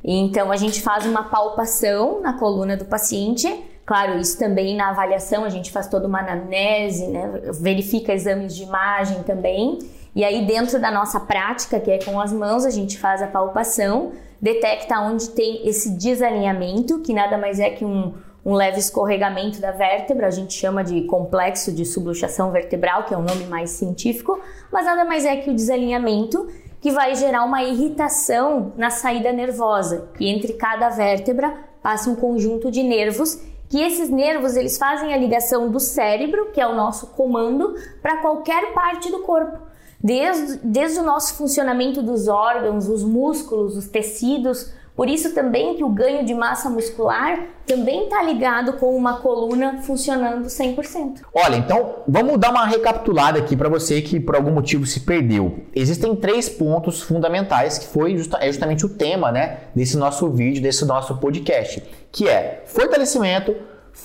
Então 0.03 0.51
a 0.51 0.55
gente 0.55 0.81
faz 0.81 1.05
uma 1.05 1.23
palpação 1.23 2.21
na 2.21 2.33
coluna 2.33 2.77
do 2.77 2.85
paciente. 2.85 3.63
Claro, 3.85 4.17
isso 4.17 4.37
também 4.37 4.75
na 4.75 4.89
avaliação 4.89 5.43
a 5.43 5.49
gente 5.49 5.71
faz 5.71 5.87
toda 5.87 6.07
uma 6.07 6.19
anamnese, 6.19 7.07
né? 7.07 7.41
Verifica 7.59 8.13
exames 8.13 8.55
de 8.55 8.63
imagem 8.63 9.23
também. 9.23 9.79
E 10.15 10.23
aí 10.23 10.45
dentro 10.45 10.79
da 10.79 10.89
nossa 10.89 11.19
prática, 11.19 11.79
que 11.79 11.91
é 11.91 11.99
com 11.99 12.19
as 12.21 12.31
mãos, 12.31 12.65
a 12.65 12.69
gente 12.69 12.97
faz 12.97 13.21
a 13.21 13.27
palpação, 13.27 14.13
detecta 14.39 14.99
onde 15.01 15.29
tem 15.31 15.67
esse 15.67 15.97
desalinhamento, 15.97 16.99
que 17.01 17.13
nada 17.13 17.37
mais 17.37 17.59
é 17.59 17.69
que 17.69 17.83
um, 17.83 18.13
um 18.45 18.53
leve 18.53 18.77
escorregamento 18.77 19.59
da 19.59 19.71
vértebra, 19.71 20.27
a 20.27 20.31
gente 20.31 20.53
chama 20.53 20.83
de 20.83 21.01
complexo 21.05 21.71
de 21.71 21.83
subluxação 21.83 22.51
vertebral, 22.51 23.05
que 23.05 23.13
é 23.13 23.17
o 23.17 23.23
nome 23.23 23.45
mais 23.45 23.71
científico, 23.71 24.39
mas 24.71 24.85
nada 24.85 25.03
mais 25.03 25.25
é 25.25 25.35
que 25.37 25.49
o 25.49 25.55
desalinhamento 25.55 26.47
que 26.79 26.91
vai 26.91 27.15
gerar 27.15 27.43
uma 27.43 27.63
irritação 27.63 28.73
na 28.77 28.91
saída 28.91 29.33
nervosa, 29.33 30.09
e 30.19 30.29
entre 30.29 30.53
cada 30.53 30.89
vértebra 30.89 31.57
passa 31.81 32.09
um 32.11 32.15
conjunto 32.15 32.69
de 32.69 32.83
nervos, 32.83 33.41
que 33.67 33.81
esses 33.81 34.11
nervos 34.11 34.55
eles 34.55 34.77
fazem 34.77 35.11
a 35.11 35.17
ligação 35.17 35.71
do 35.71 35.79
cérebro, 35.79 36.51
que 36.51 36.61
é 36.61 36.67
o 36.67 36.75
nosso 36.75 37.07
comando, 37.07 37.73
para 37.99 38.17
qualquer 38.17 38.73
parte 38.73 39.11
do 39.11 39.23
corpo. 39.23 39.57
Desde, 39.99 40.57
desde 40.57 40.99
o 40.99 41.03
nosso 41.03 41.33
funcionamento 41.33 42.03
dos 42.03 42.27
órgãos, 42.27 42.87
os 42.87 43.03
músculos, 43.03 43.75
os 43.75 43.87
tecidos, 43.87 44.71
por 44.95 45.09
isso 45.09 45.33
também 45.33 45.75
que 45.75 45.83
o 45.83 45.89
ganho 45.89 46.25
de 46.25 46.33
massa 46.33 46.69
muscular 46.69 47.39
também 47.65 48.05
está 48.05 48.23
ligado 48.23 48.73
com 48.73 48.95
uma 48.95 49.19
coluna 49.19 49.81
funcionando 49.81 50.45
100%. 50.45 51.21
Olha, 51.33 51.57
então 51.57 51.95
vamos 52.07 52.39
dar 52.39 52.51
uma 52.51 52.65
recapitulada 52.65 53.39
aqui 53.39 53.57
para 53.57 53.67
você 53.67 54.01
que 54.01 54.19
por 54.19 54.35
algum 54.35 54.51
motivo 54.51 54.85
se 54.85 55.01
perdeu. 55.01 55.59
Existem 55.75 56.15
três 56.15 56.47
pontos 56.47 57.01
fundamentais 57.01 57.77
que 57.77 57.87
foi 57.87 58.15
justa, 58.15 58.37
é 58.39 58.47
justamente 58.47 58.85
o 58.85 58.89
tema, 58.89 59.31
né, 59.31 59.57
desse 59.75 59.97
nosso 59.97 60.29
vídeo, 60.29 60.61
desse 60.61 60.85
nosso 60.85 61.17
podcast, 61.17 61.83
que 62.11 62.29
é 62.29 62.63
fortalecimento, 62.65 63.53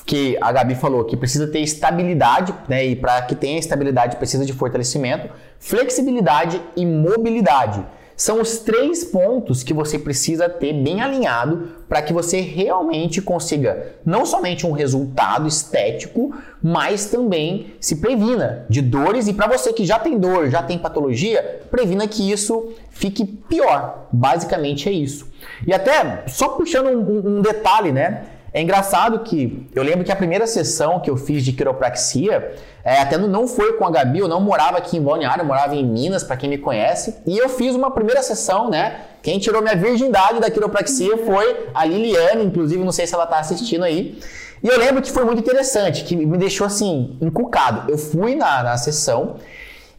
que 0.06 0.36
a 0.40 0.50
Gabi 0.50 0.74
falou 0.74 1.04
que 1.04 1.16
precisa 1.16 1.46
ter 1.46 1.60
estabilidade, 1.60 2.54
né? 2.68 2.84
E 2.84 2.96
para 2.96 3.22
que 3.22 3.34
tenha 3.34 3.58
estabilidade 3.58 4.16
precisa 4.16 4.44
de 4.44 4.52
fortalecimento, 4.52 5.28
flexibilidade 5.58 6.60
e 6.76 6.86
mobilidade. 6.86 7.84
São 8.20 8.38
os 8.38 8.58
três 8.58 9.02
pontos 9.02 9.62
que 9.62 9.72
você 9.72 9.98
precisa 9.98 10.46
ter 10.46 10.74
bem 10.74 11.00
alinhado 11.00 11.70
para 11.88 12.02
que 12.02 12.12
você 12.12 12.38
realmente 12.38 13.22
consiga 13.22 13.94
não 14.04 14.26
somente 14.26 14.66
um 14.66 14.72
resultado 14.72 15.48
estético, 15.48 16.30
mas 16.62 17.06
também 17.06 17.72
se 17.80 17.96
previna 17.96 18.66
de 18.68 18.82
dores 18.82 19.26
e 19.26 19.32
para 19.32 19.46
você 19.46 19.72
que 19.72 19.86
já 19.86 19.98
tem 19.98 20.18
dor, 20.18 20.50
já 20.50 20.62
tem 20.62 20.76
patologia, 20.76 21.62
previna 21.70 22.06
que 22.06 22.30
isso 22.30 22.74
fique 22.90 23.24
pior. 23.24 24.08
Basicamente 24.12 24.86
é 24.86 24.92
isso. 24.92 25.26
E 25.66 25.72
até 25.72 26.24
só 26.26 26.48
puxando 26.48 26.88
um, 26.88 27.38
um 27.38 27.40
detalhe, 27.40 27.90
né? 27.90 28.24
É 28.52 28.60
engraçado 28.60 29.20
que 29.20 29.68
eu 29.74 29.82
lembro 29.82 30.04
que 30.04 30.10
a 30.10 30.16
primeira 30.16 30.46
sessão 30.46 30.98
que 30.98 31.08
eu 31.08 31.16
fiz 31.16 31.44
de 31.44 31.52
quiropraxia, 31.52 32.56
é, 32.84 32.98
até 33.00 33.16
não 33.16 33.46
foi 33.46 33.74
com 33.74 33.84
a 33.86 33.90
Gabi, 33.90 34.18
eu 34.18 34.28
não 34.28 34.40
morava 34.40 34.78
aqui 34.78 34.96
em 34.96 35.02
Balneário, 35.02 35.42
eu 35.42 35.46
morava 35.46 35.76
em 35.76 35.84
Minas, 35.84 36.24
para 36.24 36.36
quem 36.36 36.50
me 36.50 36.58
conhece, 36.58 37.18
e 37.26 37.38
eu 37.38 37.48
fiz 37.48 37.76
uma 37.76 37.92
primeira 37.92 38.22
sessão, 38.22 38.68
né? 38.68 39.02
Quem 39.22 39.38
tirou 39.38 39.62
minha 39.62 39.76
virgindade 39.76 40.40
da 40.40 40.50
quiropraxia 40.50 41.18
foi 41.18 41.68
a 41.72 41.84
Liliane, 41.84 42.44
inclusive, 42.44 42.82
não 42.82 42.90
sei 42.90 43.06
se 43.06 43.14
ela 43.14 43.24
está 43.24 43.38
assistindo 43.38 43.84
aí. 43.84 44.18
E 44.62 44.68
eu 44.68 44.78
lembro 44.78 45.00
que 45.00 45.12
foi 45.12 45.24
muito 45.24 45.38
interessante, 45.38 46.04
que 46.04 46.16
me 46.16 46.36
deixou 46.36 46.66
assim, 46.66 47.16
encucado. 47.20 47.90
Eu 47.90 47.96
fui 47.96 48.34
na, 48.34 48.64
na 48.64 48.76
sessão, 48.76 49.36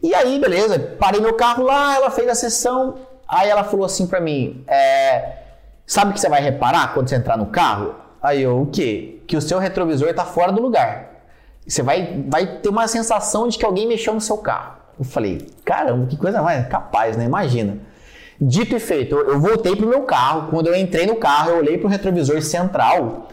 e 0.02 0.14
aí, 0.14 0.38
beleza, 0.38 0.78
parei 0.98 1.20
meu 1.20 1.34
carro 1.34 1.64
lá, 1.64 1.94
ela 1.94 2.10
fez 2.10 2.28
a 2.28 2.34
sessão, 2.34 2.96
aí 3.26 3.48
ela 3.48 3.64
falou 3.64 3.86
assim 3.86 4.06
pra 4.06 4.20
mim: 4.20 4.62
é, 4.66 5.36
sabe 5.86 6.10
o 6.10 6.14
que 6.14 6.20
você 6.20 6.28
vai 6.28 6.42
reparar 6.42 6.92
quando 6.92 7.08
você 7.08 7.14
entrar 7.14 7.38
no 7.38 7.46
carro? 7.46 8.01
Aí 8.22 8.42
eu, 8.42 8.62
o 8.62 8.66
quê? 8.66 9.20
Que 9.26 9.36
o 9.36 9.40
seu 9.40 9.58
retrovisor 9.58 10.12
tá 10.14 10.24
fora 10.24 10.52
do 10.52 10.62
lugar. 10.62 11.10
Você 11.66 11.82
vai, 11.82 12.24
vai 12.28 12.58
ter 12.60 12.68
uma 12.68 12.86
sensação 12.88 13.48
de 13.48 13.58
que 13.58 13.64
alguém 13.64 13.86
mexeu 13.86 14.14
no 14.14 14.20
seu 14.20 14.38
carro. 14.38 14.76
Eu 14.98 15.04
falei, 15.04 15.46
caramba, 15.64 16.06
que 16.06 16.16
coisa 16.16 16.42
mais 16.42 16.66
capaz, 16.68 17.16
né? 17.16 17.24
Imagina. 17.24 17.78
Dito 18.40 18.76
e 18.76 18.80
feito, 18.80 19.14
eu 19.14 19.40
voltei 19.40 19.74
pro 19.76 19.86
meu 19.86 20.02
carro. 20.02 20.48
Quando 20.50 20.66
eu 20.66 20.74
entrei 20.74 21.06
no 21.06 21.16
carro, 21.16 21.50
eu 21.50 21.56
olhei 21.58 21.78
pro 21.78 21.88
retrovisor 21.88 22.40
central 22.42 23.28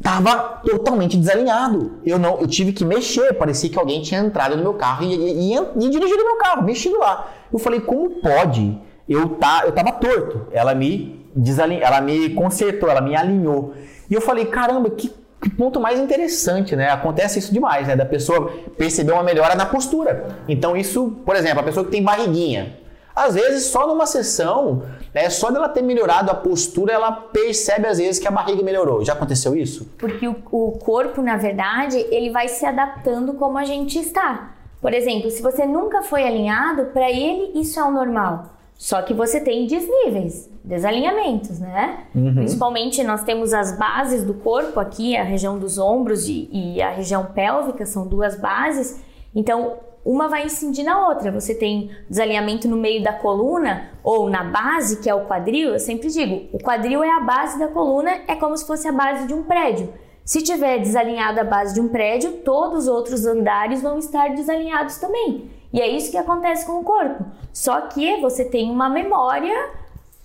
tava 0.00 0.60
totalmente 0.64 1.16
desalinhado. 1.16 1.98
Eu 2.04 2.18
não, 2.18 2.40
eu 2.40 2.46
tive 2.46 2.72
que 2.72 2.84
mexer, 2.84 3.34
parecia 3.34 3.68
que 3.68 3.78
alguém 3.78 4.00
tinha 4.02 4.20
entrado 4.20 4.56
no 4.56 4.62
meu 4.62 4.74
carro 4.74 5.04
e, 5.04 5.14
e, 5.14 5.54
e, 5.54 5.56
e 5.56 5.90
dirigido 5.90 6.24
meu 6.24 6.36
carro, 6.36 6.62
mexido 6.62 6.98
lá. 6.98 7.30
Eu 7.52 7.58
falei, 7.58 7.80
como 7.80 8.10
pode? 8.20 8.78
Eu 9.08 9.30
tá, 9.30 9.62
eu 9.64 9.72
tava 9.72 9.92
torto. 9.92 10.46
Ela 10.52 10.74
me 10.74 11.26
desalin, 11.34 11.78
ela 11.80 12.00
me 12.00 12.30
consertou, 12.30 12.88
ela 12.88 13.00
me 13.00 13.14
alinhou. 13.14 13.74
E 14.12 14.14
eu 14.14 14.20
falei, 14.20 14.44
caramba, 14.44 14.90
que, 14.90 15.10
que 15.40 15.48
ponto 15.48 15.80
mais 15.80 15.98
interessante, 15.98 16.76
né? 16.76 16.90
Acontece 16.90 17.38
isso 17.38 17.50
demais, 17.50 17.88
né? 17.88 17.96
Da 17.96 18.04
pessoa 18.04 18.52
perceber 18.76 19.12
uma 19.12 19.22
melhora 19.22 19.54
na 19.54 19.64
postura. 19.64 20.26
Então 20.46 20.76
isso, 20.76 21.16
por 21.24 21.34
exemplo, 21.34 21.60
a 21.60 21.62
pessoa 21.62 21.82
que 21.82 21.90
tem 21.90 22.02
barriguinha, 22.02 22.76
às 23.16 23.34
vezes, 23.34 23.64
só 23.64 23.86
numa 23.86 24.04
sessão, 24.04 24.82
né, 25.14 25.30
só 25.30 25.50
dela 25.50 25.66
ter 25.66 25.80
melhorado 25.80 26.30
a 26.30 26.34
postura, 26.34 26.92
ela 26.92 27.10
percebe 27.10 27.86
às 27.86 27.96
vezes 27.96 28.18
que 28.18 28.28
a 28.28 28.30
barriga 28.30 28.62
melhorou. 28.62 29.02
Já 29.02 29.14
aconteceu 29.14 29.56
isso? 29.56 29.90
Porque 29.96 30.28
o, 30.28 30.36
o 30.50 30.72
corpo, 30.72 31.22
na 31.22 31.38
verdade, 31.38 31.96
ele 32.10 32.28
vai 32.28 32.48
se 32.48 32.66
adaptando 32.66 33.32
como 33.32 33.56
a 33.56 33.64
gente 33.64 33.98
está. 33.98 34.50
Por 34.78 34.92
exemplo, 34.92 35.30
se 35.30 35.40
você 35.40 35.64
nunca 35.64 36.02
foi 36.02 36.22
alinhado, 36.22 36.84
para 36.92 37.10
ele 37.10 37.58
isso 37.58 37.80
é 37.80 37.82
o 37.82 37.90
normal. 37.90 38.50
Só 38.82 39.00
que 39.00 39.14
você 39.14 39.38
tem 39.38 39.64
desníveis, 39.64 40.50
desalinhamentos, 40.64 41.60
né? 41.60 41.98
Uhum. 42.12 42.34
Principalmente 42.34 43.04
nós 43.04 43.22
temos 43.22 43.54
as 43.54 43.78
bases 43.78 44.24
do 44.24 44.34
corpo 44.34 44.80
aqui, 44.80 45.16
a 45.16 45.22
região 45.22 45.56
dos 45.56 45.78
ombros 45.78 46.26
e, 46.26 46.48
e 46.52 46.82
a 46.82 46.90
região 46.90 47.26
pélvica, 47.26 47.86
são 47.86 48.08
duas 48.08 48.34
bases. 48.34 49.00
Então, 49.32 49.74
uma 50.04 50.26
vai 50.26 50.46
incidir 50.46 50.82
na 50.82 51.06
outra. 51.06 51.30
Você 51.30 51.54
tem 51.54 51.92
desalinhamento 52.10 52.66
no 52.66 52.76
meio 52.76 53.00
da 53.04 53.12
coluna 53.12 53.90
ou 54.02 54.28
na 54.28 54.42
base, 54.42 55.00
que 55.00 55.08
é 55.08 55.14
o 55.14 55.26
quadril. 55.26 55.74
Eu 55.74 55.78
sempre 55.78 56.08
digo, 56.08 56.48
o 56.52 56.58
quadril 56.58 57.04
é 57.04 57.10
a 57.12 57.20
base 57.20 57.60
da 57.60 57.68
coluna, 57.68 58.10
é 58.26 58.34
como 58.34 58.56
se 58.56 58.66
fosse 58.66 58.88
a 58.88 58.92
base 58.92 59.28
de 59.28 59.32
um 59.32 59.44
prédio. 59.44 59.94
Se 60.24 60.42
tiver 60.42 60.80
desalinhado 60.80 61.38
a 61.38 61.44
base 61.44 61.72
de 61.72 61.80
um 61.80 61.86
prédio, 61.86 62.38
todos 62.44 62.80
os 62.80 62.88
outros 62.88 63.26
andares 63.26 63.80
vão 63.80 63.96
estar 64.00 64.34
desalinhados 64.34 64.96
também. 64.96 65.61
E 65.72 65.80
é 65.80 65.88
isso 65.88 66.10
que 66.10 66.18
acontece 66.18 66.66
com 66.66 66.80
o 66.80 66.84
corpo. 66.84 67.24
Só 67.52 67.80
que 67.82 68.20
você 68.20 68.44
tem 68.44 68.70
uma 68.70 68.88
memória 68.88 69.70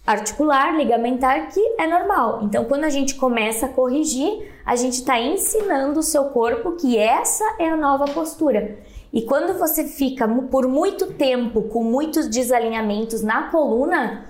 articular, 0.06 0.76
ligamentar 0.76 1.50
que 1.50 1.60
é 1.78 1.86
normal. 1.86 2.42
Então, 2.44 2.64
quando 2.66 2.86
a 2.86 2.90
gente 2.90 3.16
começa 3.16 3.66
a 3.66 3.70
corrigir, 3.70 4.52
a 4.66 4.76
gente 4.76 4.96
está 4.96 5.20
ensinando 5.20 6.00
o 6.00 6.04
seu 6.04 6.26
corpo 6.26 6.74
que 6.74 6.98
essa 6.98 7.44
é 7.60 7.70
a 7.70 7.76
nova 7.76 8.06
postura. 8.06 8.78
E 9.12 9.22
quando 9.22 9.58
você 9.58 9.84
fica 9.86 10.28
por 10.28 10.68
muito 10.68 11.14
tempo 11.14 11.64
com 11.64 11.84
muitos 11.84 12.28
desalinhamentos 12.28 13.22
na 13.22 13.50
coluna, 13.50 14.26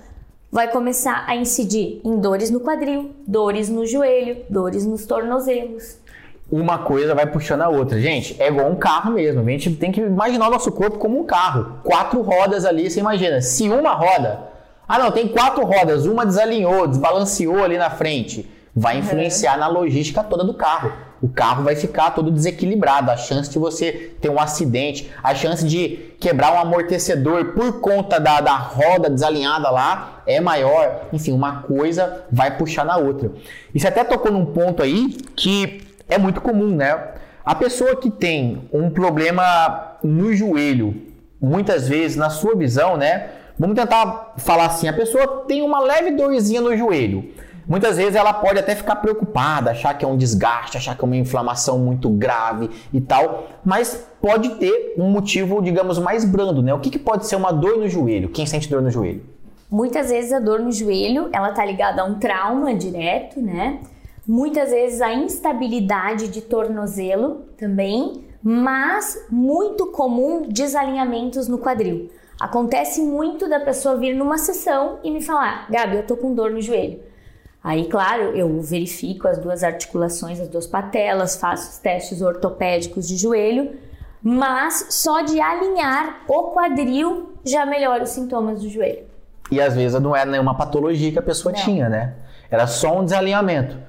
vai 0.52 0.72
começar 0.72 1.26
a 1.28 1.36
incidir 1.36 2.02
em 2.04 2.20
dores 2.20 2.50
no 2.50 2.60
quadril, 2.60 3.12
dores 3.28 3.70
no 3.70 3.86
joelho, 3.86 4.46
dores 4.50 4.86
nos 4.86 5.06
tornozelos. 5.06 5.98
Uma 6.50 6.80
coisa 6.80 7.14
vai 7.14 7.26
puxando 7.26 7.62
a 7.62 7.70
outra. 7.70 8.00
Gente, 8.00 8.36
é 8.42 8.48
igual 8.48 8.70
um 8.70 8.76
carro 8.76 9.12
mesmo. 9.12 9.42
A 9.42 9.52
gente 9.52 9.72
tem 9.72 9.92
que 9.92 10.00
imaginar 10.00 10.48
o 10.48 10.52
nosso 10.52 10.72
corpo 10.72 10.98
como 10.98 11.20
um 11.20 11.26
carro. 11.26 11.80
Quatro 11.84 12.22
rodas 12.22 12.64
ali, 12.66 12.90
você 12.90 13.00
imagina. 13.00 13.42
Se 13.42 13.70
uma 13.70 13.94
roda. 13.94 14.40
Ah, 14.88 14.98
não, 14.98 15.12
tem 15.12 15.28
quatro 15.28 15.66
rodas. 15.66 16.06
Uma 16.06 16.26
desalinhou, 16.26 16.88
desbalanceou 16.88 17.64
ali 17.64 17.78
na 17.78 17.90
frente. 17.90 18.50
Vai 18.74 19.00
influenciar 19.00 19.54
uhum. 19.54 19.60
na 19.60 19.68
logística 19.68 20.24
toda 20.24 20.44
do 20.44 20.54
carro 20.54 20.92
o 21.22 21.28
carro 21.28 21.64
vai 21.64 21.76
ficar 21.76 22.12
todo 22.12 22.32
desequilibrado. 22.32 23.12
A 23.12 23.18
chance 23.18 23.50
de 23.50 23.58
você 23.58 24.16
ter 24.22 24.30
um 24.30 24.40
acidente, 24.40 25.12
a 25.24 25.34
chance 25.34 25.66
de 25.66 26.14
quebrar 26.20 26.54
um 26.54 26.60
amortecedor 26.60 27.54
por 27.54 27.80
conta 27.80 28.20
da, 28.20 28.40
da 28.42 28.56
roda 28.56 29.10
desalinhada 29.10 29.70
lá 29.70 30.22
é 30.26 30.40
maior. 30.40 31.08
Enfim, 31.12 31.32
uma 31.32 31.62
coisa 31.64 32.26
vai 32.32 32.56
puxar 32.58 32.86
na 32.86 32.98
outra. 32.98 33.32
E 33.74 33.80
você 33.80 33.88
até 33.88 34.04
tocou 34.04 34.32
num 34.32 34.46
ponto 34.46 34.84
aí 34.84 35.10
que 35.36 35.87
é 36.08 36.18
muito 36.18 36.42
comum, 36.42 36.76
né? 36.76 37.14
A 37.46 37.56
pessoa 37.56 37.96
que 37.96 38.12
tem 38.12 38.68
um 38.74 38.90
problema 38.90 39.98
no 40.04 40.34
joelho, 40.34 41.02
muitas 41.40 41.88
vezes, 41.88 42.18
na 42.18 42.30
sua 42.30 42.56
visão, 42.56 42.98
né? 42.98 43.30
Vamos 43.58 43.76
tentar 43.76 44.34
falar 44.38 44.66
assim: 44.66 44.88
a 44.88 44.94
pessoa 44.94 45.46
tem 45.48 45.62
uma 45.62 45.80
leve 45.80 46.12
dorzinha 46.12 46.62
no 46.62 46.76
joelho. 46.76 47.32
Muitas 47.68 47.98
vezes 47.98 48.16
ela 48.16 48.34
pode 48.34 48.60
até 48.60 48.74
ficar 48.76 48.96
preocupada, 48.98 49.72
achar 49.72 49.94
que 49.94 50.06
é 50.06 50.08
um 50.08 50.16
desgaste, 50.16 50.78
achar 50.78 50.96
que 50.96 51.04
é 51.04 51.06
uma 51.06 51.18
inflamação 51.18 51.78
muito 51.78 52.10
grave 52.10 52.70
e 52.94 53.02
tal, 53.02 53.48
mas 53.64 54.08
pode 54.22 54.56
ter 54.56 54.94
um 54.98 55.10
motivo, 55.10 55.62
digamos, 55.62 56.00
mais 56.00 56.24
brando, 56.24 56.62
né? 56.62 56.74
O 56.74 56.80
que, 56.80 56.90
que 56.90 57.00
pode 57.00 57.28
ser 57.28 57.36
uma 57.36 57.52
dor 57.52 57.78
no 57.78 57.90
joelho? 57.90 58.30
Quem 58.30 58.46
sente 58.46 58.70
dor 58.70 58.82
no 58.82 58.90
joelho? 58.90 59.22
Muitas 59.70 60.10
vezes 60.10 60.32
a 60.32 60.40
dor 60.40 60.62
no 60.62 60.72
joelho, 60.72 61.28
ela 61.34 61.52
tá 61.52 61.66
ligada 61.66 62.02
a 62.02 62.06
um 62.06 62.16
trauma 62.16 62.74
direto, 62.74 63.42
né? 63.42 63.80
Muitas 64.28 64.72
vezes 64.72 65.02
a 65.02 65.14
instabilidade 65.14 66.28
de 66.28 66.42
tornozelo 66.42 67.46
também, 67.58 68.26
mas 68.44 69.26
muito 69.30 69.88
comum 69.88 70.50
desalinhamentos 70.50 71.48
no 71.48 71.58
quadril. 71.58 72.12
Acontece 72.38 73.02
muito 73.02 73.50
da 73.50 73.60
pessoa 73.60 73.96
vir 73.96 74.14
numa 74.14 74.38
sessão 74.38 75.00
e 75.02 75.10
me 75.10 75.22
falar: 75.22 75.72
Gabi, 75.72 75.96
eu 75.96 76.06
tô 76.06 76.18
com 76.18 76.36
dor 76.36 76.52
no 76.52 76.62
joelho. 76.62 77.00
Aí, 77.64 77.86
claro, 77.86 78.36
eu 78.36 78.62
verifico 78.62 79.28
as 79.28 79.38
duas 79.38 79.64
articulações, 79.64 80.40
as 80.40 80.48
duas 80.48 80.68
patelas, 80.68 81.38
faço 81.38 81.72
os 81.72 81.78
testes 81.80 82.22
ortopédicos 82.22 83.08
de 83.08 83.18
joelho, 83.18 83.76
mas 84.22 84.88
só 84.90 85.22
de 85.22 85.40
alinhar 85.40 86.22
o 86.28 86.52
quadril 86.52 87.34
já 87.46 87.66
melhora 87.66 88.04
os 88.04 88.10
sintomas 88.10 88.62
do 88.62 88.70
joelho. 88.70 89.06
E 89.50 89.60
às 89.62 89.74
vezes 89.74 90.00
não 90.02 90.16
era 90.16 90.30
nenhuma 90.30 90.56
patologia 90.56 91.12
que 91.12 91.20
a 91.20 91.22
pessoa 91.22 91.54
não. 91.54 91.60
tinha, 91.62 91.90
né? 91.90 92.16
Era 92.52 92.68
só 92.68 93.00
um 93.00 93.06
desalinhamento. 93.06 93.87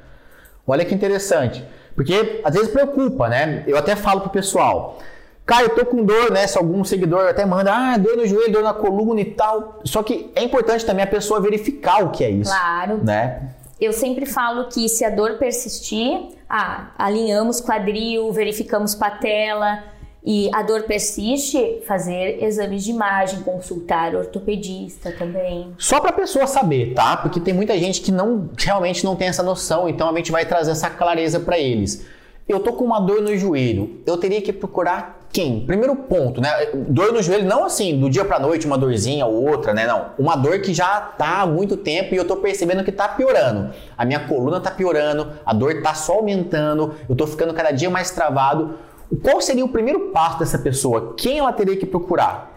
Olha 0.68 0.84
que 0.84 0.94
interessante. 0.94 1.64
Porque 1.94 2.40
às 2.44 2.54
vezes 2.54 2.68
preocupa, 2.68 3.28
né? 3.28 3.64
Eu 3.66 3.76
até 3.76 3.96
falo 3.96 4.20
pro 4.20 4.30
pessoal, 4.30 4.98
cara, 5.44 5.64
eu 5.64 5.70
tô 5.70 5.84
com 5.84 6.04
dor, 6.04 6.30
né? 6.30 6.46
Se 6.46 6.56
algum 6.56 6.84
seguidor 6.84 7.26
até 7.26 7.44
manda, 7.44 7.72
ah, 7.74 7.96
dor 7.96 8.16
no 8.16 8.26
joelho, 8.26 8.52
dor 8.52 8.62
na 8.62 8.74
coluna 8.74 9.20
e 9.20 9.24
tal. 9.24 9.80
Só 9.84 10.02
que 10.02 10.30
é 10.36 10.44
importante 10.44 10.84
também 10.84 11.02
a 11.02 11.08
pessoa 11.08 11.40
verificar 11.40 12.04
o 12.04 12.10
que 12.10 12.22
é 12.22 12.30
isso. 12.30 12.52
Claro. 12.52 13.00
Né? 13.02 13.48
Eu 13.80 13.92
sempre 13.92 14.26
falo 14.26 14.68
que 14.68 14.88
se 14.88 15.04
a 15.04 15.10
dor 15.10 15.38
persistir, 15.38 16.36
ah, 16.48 16.90
alinhamos 16.96 17.60
quadril, 17.60 18.30
verificamos 18.32 18.94
patela 18.94 19.82
e 20.24 20.50
a 20.52 20.62
dor 20.62 20.82
persiste, 20.82 21.80
fazer 21.86 22.42
exames 22.42 22.84
de 22.84 22.90
imagem, 22.90 23.40
consultar 23.40 24.14
ortopedista 24.14 25.12
também. 25.12 25.72
Só 25.78 26.00
para 26.00 26.10
a 26.10 26.12
pessoa 26.12 26.46
saber, 26.46 26.94
tá? 26.94 27.16
Porque 27.16 27.40
tem 27.40 27.54
muita 27.54 27.78
gente 27.78 28.00
que 28.00 28.12
não 28.12 28.50
realmente 28.56 29.04
não 29.04 29.16
tem 29.16 29.28
essa 29.28 29.42
noção, 29.42 29.88
então 29.88 30.08
a 30.08 30.16
gente 30.16 30.32
vai 30.32 30.44
trazer 30.44 30.72
essa 30.72 30.90
clareza 30.90 31.40
para 31.40 31.58
eles. 31.58 32.04
Eu 32.48 32.60
tô 32.60 32.72
com 32.72 32.84
uma 32.84 32.98
dor 32.98 33.20
no 33.20 33.36
joelho, 33.36 34.00
eu 34.06 34.16
teria 34.16 34.40
que 34.40 34.52
procurar 34.52 35.18
quem? 35.30 35.60
Primeiro 35.66 35.94
ponto, 35.94 36.40
né? 36.40 36.50
Dor 36.88 37.12
no 37.12 37.22
joelho, 37.22 37.46
não 37.46 37.64
assim, 37.64 38.00
do 38.00 38.08
dia 38.08 38.24
pra 38.24 38.38
noite, 38.38 38.66
uma 38.66 38.78
dorzinha 38.78 39.26
ou 39.26 39.46
outra, 39.46 39.74
né? 39.74 39.86
Não. 39.86 40.06
Uma 40.18 40.34
dor 40.34 40.60
que 40.60 40.72
já 40.72 41.00
tá 41.00 41.42
há 41.42 41.46
muito 41.46 41.76
tempo 41.76 42.14
e 42.14 42.16
eu 42.16 42.26
tô 42.26 42.36
percebendo 42.36 42.82
que 42.82 42.90
tá 42.90 43.08
piorando. 43.08 43.70
A 43.96 44.04
minha 44.04 44.20
coluna 44.20 44.60
tá 44.60 44.70
piorando, 44.70 45.32
a 45.44 45.52
dor 45.52 45.82
tá 45.82 45.92
só 45.94 46.14
aumentando, 46.14 46.94
eu 47.08 47.14
tô 47.14 47.26
ficando 47.26 47.52
cada 47.52 47.70
dia 47.70 47.90
mais 47.90 48.10
travado. 48.10 48.78
Qual 49.22 49.40
seria 49.40 49.64
o 49.64 49.68
primeiro 49.68 50.10
passo 50.10 50.38
dessa 50.38 50.58
pessoa? 50.58 51.14
Quem 51.16 51.38
ela 51.38 51.52
teria 51.52 51.76
que 51.76 51.86
procurar? 51.86 52.56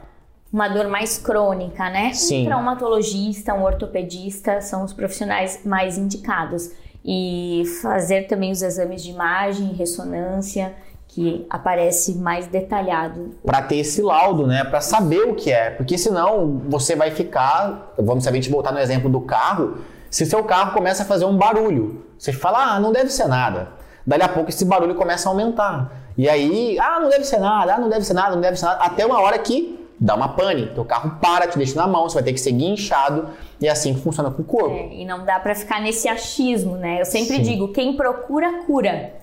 Uma 0.51 0.67
dor 0.67 0.87
mais 0.87 1.17
crônica, 1.17 1.89
né? 1.89 2.13
Sim. 2.13 2.43
Um 2.43 2.45
traumatologista, 2.45 3.53
um 3.53 3.63
ortopedista 3.63 4.59
são 4.59 4.83
os 4.83 4.91
profissionais 4.91 5.61
mais 5.65 5.97
indicados. 5.97 6.71
E 7.03 7.63
fazer 7.81 8.27
também 8.27 8.51
os 8.51 8.61
exames 8.61 9.01
de 9.01 9.09
imagem, 9.11 9.73
ressonância 9.73 10.75
que 11.07 11.45
aparece 11.49 12.15
mais 12.15 12.47
detalhado. 12.47 13.31
Para 13.45 13.61
ter 13.61 13.77
esse 13.77 14.01
laudo, 14.01 14.47
né? 14.47 14.63
Para 14.63 14.79
saber 14.81 15.23
o 15.23 15.35
que 15.35 15.51
é, 15.51 15.69
porque 15.71 15.97
senão 15.97 16.61
você 16.69 16.95
vai 16.95 17.11
ficar, 17.11 17.93
vamos 17.97 18.25
a 18.25 18.31
gente 18.31 18.49
voltar 18.49 18.71
no 18.71 18.79
exemplo 18.79 19.09
do 19.09 19.19
carro, 19.21 19.77
se 20.09 20.25
seu 20.25 20.43
carro 20.43 20.73
começa 20.73 21.03
a 21.03 21.05
fazer 21.05 21.25
um 21.25 21.35
barulho, 21.37 22.05
você 22.17 22.31
fala, 22.31 22.75
ah, 22.75 22.79
não 22.79 22.91
deve 22.91 23.09
ser 23.09 23.27
nada. 23.27 23.69
Dali 24.05 24.23
a 24.23 24.29
pouco 24.29 24.49
esse 24.49 24.63
barulho 24.63 24.95
começa 24.95 25.27
a 25.27 25.31
aumentar. 25.31 26.00
E 26.17 26.27
aí, 26.27 26.77
ah, 26.79 26.99
não 26.99 27.09
deve 27.09 27.23
ser 27.23 27.39
nada, 27.39 27.75
ah, 27.75 27.77
não 27.77 27.89
deve 27.89 28.05
ser 28.05 28.13
nada, 28.13 28.35
não 28.35 28.41
deve 28.41 28.57
ser 28.57 28.65
nada, 28.65 28.83
até 28.83 29.05
uma 29.05 29.21
hora 29.21 29.37
que 29.39 29.79
dá 30.01 30.15
uma 30.15 30.29
pane, 30.29 30.65
teu 30.67 30.83
carro 30.83 31.17
para, 31.21 31.47
te 31.47 31.57
deixa 31.57 31.75
na 31.75 31.85
mão, 31.85 32.09
você 32.09 32.15
vai 32.15 32.23
ter 32.23 32.33
que 32.33 32.39
seguir 32.41 32.65
inchado 32.65 33.29
e 33.59 33.67
é 33.67 33.69
assim 33.69 33.93
que 33.93 34.01
funciona 34.01 34.31
com 34.31 34.41
o 34.41 34.45
corpo. 34.45 34.75
É, 34.75 34.95
e 34.95 35.05
não 35.05 35.23
dá 35.23 35.39
para 35.39 35.53
ficar 35.53 35.79
nesse 35.79 36.07
achismo, 36.07 36.75
né? 36.75 37.01
Eu 37.01 37.05
sempre 37.05 37.35
Sim. 37.35 37.43
digo, 37.43 37.67
quem 37.67 37.95
procura 37.95 38.63
cura. 38.63 39.13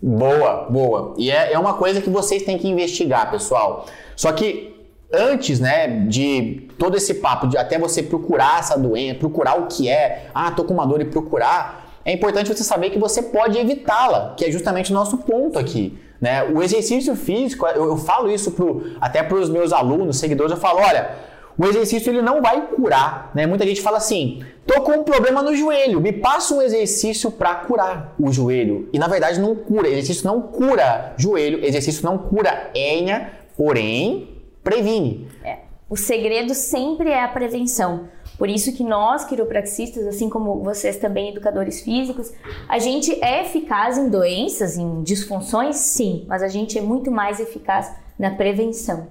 Boa, 0.00 0.66
boa. 0.70 1.14
E 1.18 1.28
é, 1.30 1.52
é 1.52 1.58
uma 1.58 1.74
coisa 1.74 2.00
que 2.00 2.08
vocês 2.08 2.44
têm 2.44 2.56
que 2.56 2.68
investigar, 2.68 3.30
pessoal. 3.32 3.86
Só 4.14 4.30
que 4.30 4.76
antes, 5.12 5.58
né, 5.58 5.88
de 6.06 6.68
todo 6.78 6.96
esse 6.96 7.14
papo 7.14 7.48
de 7.48 7.58
até 7.58 7.76
você 7.76 8.02
procurar 8.02 8.60
essa 8.60 8.78
doença, 8.78 9.18
procurar 9.18 9.58
o 9.58 9.66
que 9.66 9.88
é, 9.88 10.30
ah, 10.32 10.52
tô 10.52 10.62
com 10.62 10.74
uma 10.74 10.86
dor 10.86 11.00
e 11.00 11.04
procurar, 11.06 12.00
é 12.04 12.12
importante 12.12 12.48
você 12.48 12.62
saber 12.62 12.90
que 12.90 12.98
você 12.98 13.20
pode 13.22 13.58
evitá-la, 13.58 14.34
que 14.36 14.44
é 14.44 14.50
justamente 14.52 14.92
o 14.92 14.94
nosso 14.94 15.18
ponto 15.18 15.58
aqui. 15.58 15.98
Né? 16.20 16.42
O 16.44 16.62
exercício 16.62 17.14
físico, 17.14 17.66
eu, 17.66 17.84
eu 17.84 17.96
falo 17.96 18.30
isso 18.30 18.50
pro, 18.52 18.92
até 19.00 19.22
para 19.22 19.36
os 19.36 19.50
meus 19.50 19.72
alunos, 19.72 20.18
seguidores, 20.18 20.52
eu 20.52 20.58
falo, 20.58 20.80
olha, 20.80 21.10
o 21.58 21.64
exercício 21.64 22.10
ele 22.10 22.20
não 22.20 22.42
vai 22.42 22.66
curar, 22.68 23.30
né? 23.34 23.46
Muita 23.46 23.66
gente 23.66 23.80
fala 23.80 23.96
assim: 23.96 24.44
"Tô 24.66 24.82
com 24.82 24.92
um 24.92 25.02
problema 25.02 25.40
no 25.40 25.54
joelho, 25.54 26.00
me 26.00 26.12
passa 26.12 26.54
um 26.54 26.60
exercício 26.60 27.30
para 27.30 27.54
curar 27.54 28.14
o 28.20 28.30
joelho". 28.30 28.90
E 28.92 28.98
na 28.98 29.08
verdade 29.08 29.40
não 29.40 29.54
cura, 29.56 29.88
exercício 29.88 30.26
não 30.26 30.42
cura 30.42 31.14
joelho, 31.16 31.64
exercício 31.64 32.04
não 32.04 32.18
cura 32.18 32.70
hérnia, 32.74 33.30
porém 33.56 34.42
previne. 34.62 35.28
É. 35.42 35.60
O 35.88 35.96
segredo 35.96 36.52
sempre 36.52 37.10
é 37.10 37.22
a 37.22 37.28
prevenção. 37.28 38.08
Por 38.38 38.50
isso 38.50 38.72
que 38.72 38.84
nós, 38.84 39.24
quiropraxistas, 39.24 40.06
assim 40.06 40.28
como 40.28 40.62
vocês 40.62 40.96
também, 40.96 41.30
educadores 41.30 41.80
físicos, 41.80 42.32
a 42.68 42.78
gente 42.78 43.12
é 43.24 43.42
eficaz 43.42 43.96
em 43.96 44.10
doenças, 44.10 44.76
em 44.76 45.02
disfunções, 45.02 45.76
sim, 45.76 46.24
mas 46.28 46.42
a 46.42 46.48
gente 46.48 46.78
é 46.78 46.82
muito 46.82 47.10
mais 47.10 47.40
eficaz 47.40 47.90
na 48.18 48.30
prevenção. 48.30 49.08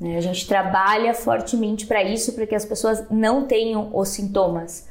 Né? 0.00 0.16
A 0.16 0.20
gente 0.20 0.46
trabalha 0.48 1.12
fortemente 1.12 1.86
para 1.86 2.02
isso, 2.02 2.32
para 2.32 2.46
que 2.46 2.54
as 2.54 2.64
pessoas 2.64 3.04
não 3.10 3.46
tenham 3.46 3.90
os 3.92 4.08
sintomas. 4.08 4.88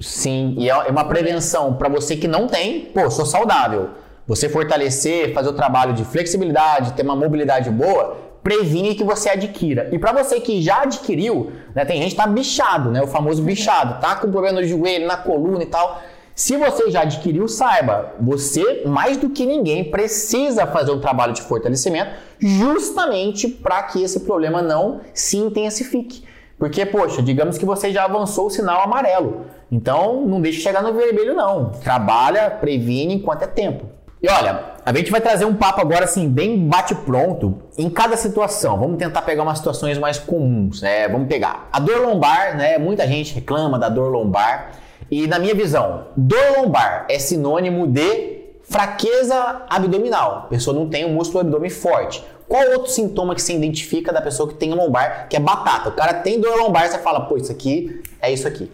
Sim, 0.00 0.54
e 0.58 0.68
é 0.68 0.76
uma 0.90 1.04
prevenção 1.04 1.74
para 1.74 1.88
você 1.88 2.16
que 2.16 2.28
não 2.28 2.46
tem, 2.46 2.86
pô, 2.86 3.10
sou 3.10 3.24
saudável. 3.24 3.90
Você 4.26 4.48
fortalecer, 4.48 5.32
fazer 5.32 5.48
o 5.48 5.52
trabalho 5.52 5.94
de 5.94 6.04
flexibilidade, 6.04 6.92
ter 6.92 7.02
uma 7.02 7.16
mobilidade 7.16 7.70
boa, 7.70 8.16
previne 8.42 8.94
que 8.94 9.04
você 9.04 9.30
adquira. 9.30 9.88
E 9.92 9.98
para 9.98 10.12
você 10.12 10.40
que 10.40 10.60
já 10.60 10.82
adquiriu, 10.82 11.52
né, 11.74 11.84
tem 11.84 12.00
gente 12.02 12.10
que 12.10 12.16
tá 12.16 12.26
bichado, 12.26 12.90
né, 12.90 13.02
o 13.02 13.06
famoso 13.06 13.42
bichado, 13.42 14.00
tá 14.00 14.16
com 14.16 14.30
problema 14.30 14.60
no 14.60 14.66
joelho, 14.66 15.06
na 15.06 15.16
coluna 15.16 15.62
e 15.62 15.66
tal. 15.66 16.02
Se 16.34 16.56
você 16.56 16.90
já 16.90 17.02
adquiriu, 17.02 17.46
saiba, 17.46 18.14
você 18.18 18.82
mais 18.86 19.16
do 19.18 19.30
que 19.30 19.44
ninguém 19.44 19.84
precisa 19.84 20.66
fazer 20.66 20.90
um 20.90 21.00
trabalho 21.00 21.34
de 21.34 21.42
fortalecimento 21.42 22.10
justamente 22.38 23.46
para 23.46 23.82
que 23.82 24.02
esse 24.02 24.20
problema 24.20 24.62
não 24.62 25.02
se 25.12 25.36
intensifique. 25.36 26.24
Porque, 26.58 26.86
poxa, 26.86 27.20
digamos 27.20 27.58
que 27.58 27.66
você 27.66 27.92
já 27.92 28.04
avançou 28.04 28.46
o 28.46 28.50
sinal 28.50 28.82
amarelo. 28.82 29.46
Então, 29.70 30.24
não 30.26 30.40
deixe 30.40 30.60
chegar 30.60 30.82
no 30.82 30.94
vermelho, 30.94 31.34
não. 31.34 31.70
Trabalha, 31.70 32.50
previne 32.50 33.14
enquanto 33.14 33.42
é 33.42 33.46
tempo. 33.46 33.86
E 34.22 34.28
olha, 34.28 34.71
a 34.84 34.92
gente 34.92 35.12
vai 35.12 35.20
trazer 35.20 35.44
um 35.44 35.54
papo 35.54 35.80
agora 35.80 36.04
assim, 36.04 36.28
bem 36.28 36.66
bate-pronto, 36.66 37.62
em 37.78 37.88
cada 37.88 38.16
situação. 38.16 38.78
Vamos 38.78 38.98
tentar 38.98 39.22
pegar 39.22 39.44
umas 39.44 39.58
situações 39.58 39.96
mais 39.96 40.18
comuns, 40.18 40.82
né? 40.82 41.06
Vamos 41.08 41.28
pegar 41.28 41.68
a 41.72 41.78
dor 41.78 42.00
lombar, 42.00 42.56
né? 42.56 42.78
Muita 42.78 43.06
gente 43.06 43.32
reclama 43.34 43.78
da 43.78 43.88
dor 43.88 44.10
lombar. 44.10 44.72
E 45.08 45.26
na 45.28 45.38
minha 45.38 45.54
visão, 45.54 46.06
dor 46.16 46.58
lombar 46.58 47.06
é 47.08 47.18
sinônimo 47.18 47.86
de 47.86 48.40
fraqueza 48.64 49.62
abdominal. 49.70 50.44
A 50.46 50.48
pessoa 50.48 50.74
não 50.74 50.88
tem 50.88 51.04
um 51.04 51.14
músculo 51.14 51.40
abdômen 51.40 51.70
forte. 51.70 52.24
Qual 52.48 52.62
outro 52.72 52.90
sintoma 52.90 53.34
que 53.34 53.42
se 53.42 53.54
identifica 53.54 54.12
da 54.12 54.20
pessoa 54.20 54.48
que 54.48 54.56
tem 54.56 54.74
lombar, 54.74 55.28
que 55.28 55.36
é 55.36 55.40
batata? 55.40 55.90
O 55.90 55.92
cara 55.92 56.14
tem 56.14 56.40
dor 56.40 56.56
lombar, 56.56 56.88
você 56.88 56.98
fala, 56.98 57.20
pô, 57.20 57.36
isso 57.36 57.52
aqui 57.52 58.02
é 58.20 58.32
isso 58.32 58.48
aqui 58.48 58.70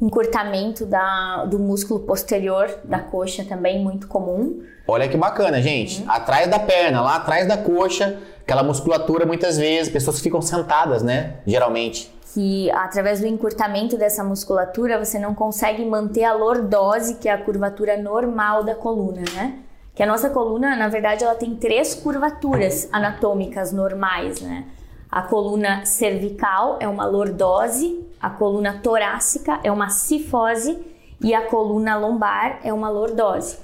encurtamento 0.00 0.84
da, 0.84 1.44
do 1.46 1.58
músculo 1.58 2.00
posterior 2.00 2.70
da 2.84 2.98
coxa 2.98 3.44
também 3.44 3.82
muito 3.82 4.06
comum. 4.06 4.62
Olha 4.86 5.08
que 5.08 5.16
bacana, 5.16 5.60
gente. 5.60 6.02
Uhum. 6.02 6.10
Atrás 6.10 6.48
da 6.48 6.58
perna, 6.58 7.00
lá 7.00 7.16
atrás 7.16 7.48
da 7.48 7.56
coxa, 7.56 8.18
aquela 8.42 8.62
musculatura 8.62 9.26
muitas 9.26 9.56
vezes, 9.58 9.92
pessoas 9.92 10.20
ficam 10.20 10.40
sentadas, 10.40 11.02
né? 11.02 11.36
Geralmente. 11.46 12.14
Que 12.34 12.70
através 12.70 13.20
do 13.20 13.26
encurtamento 13.26 13.96
dessa 13.96 14.22
musculatura 14.22 15.02
você 15.02 15.18
não 15.18 15.34
consegue 15.34 15.84
manter 15.84 16.24
a 16.24 16.34
lordose, 16.34 17.14
que 17.14 17.28
é 17.28 17.32
a 17.32 17.38
curvatura 17.38 17.96
normal 17.96 18.62
da 18.62 18.74
coluna, 18.74 19.22
né? 19.34 19.58
Que 19.94 20.02
a 20.02 20.06
nossa 20.06 20.28
coluna, 20.28 20.76
na 20.76 20.88
verdade, 20.88 21.24
ela 21.24 21.34
tem 21.34 21.56
três 21.56 21.94
curvaturas 21.94 22.86
anatômicas 22.92 23.72
normais, 23.72 24.42
né? 24.42 24.66
A 25.10 25.22
coluna 25.22 25.86
cervical 25.86 26.76
é 26.78 26.86
uma 26.86 27.06
lordose, 27.06 28.05
a 28.26 28.30
coluna 28.30 28.80
torácica 28.82 29.60
é 29.62 29.70
uma 29.70 29.88
cifose 29.88 30.76
e 31.22 31.32
a 31.32 31.42
coluna 31.42 31.96
lombar 31.96 32.58
é 32.64 32.72
uma 32.72 32.88
lordose. 32.90 33.56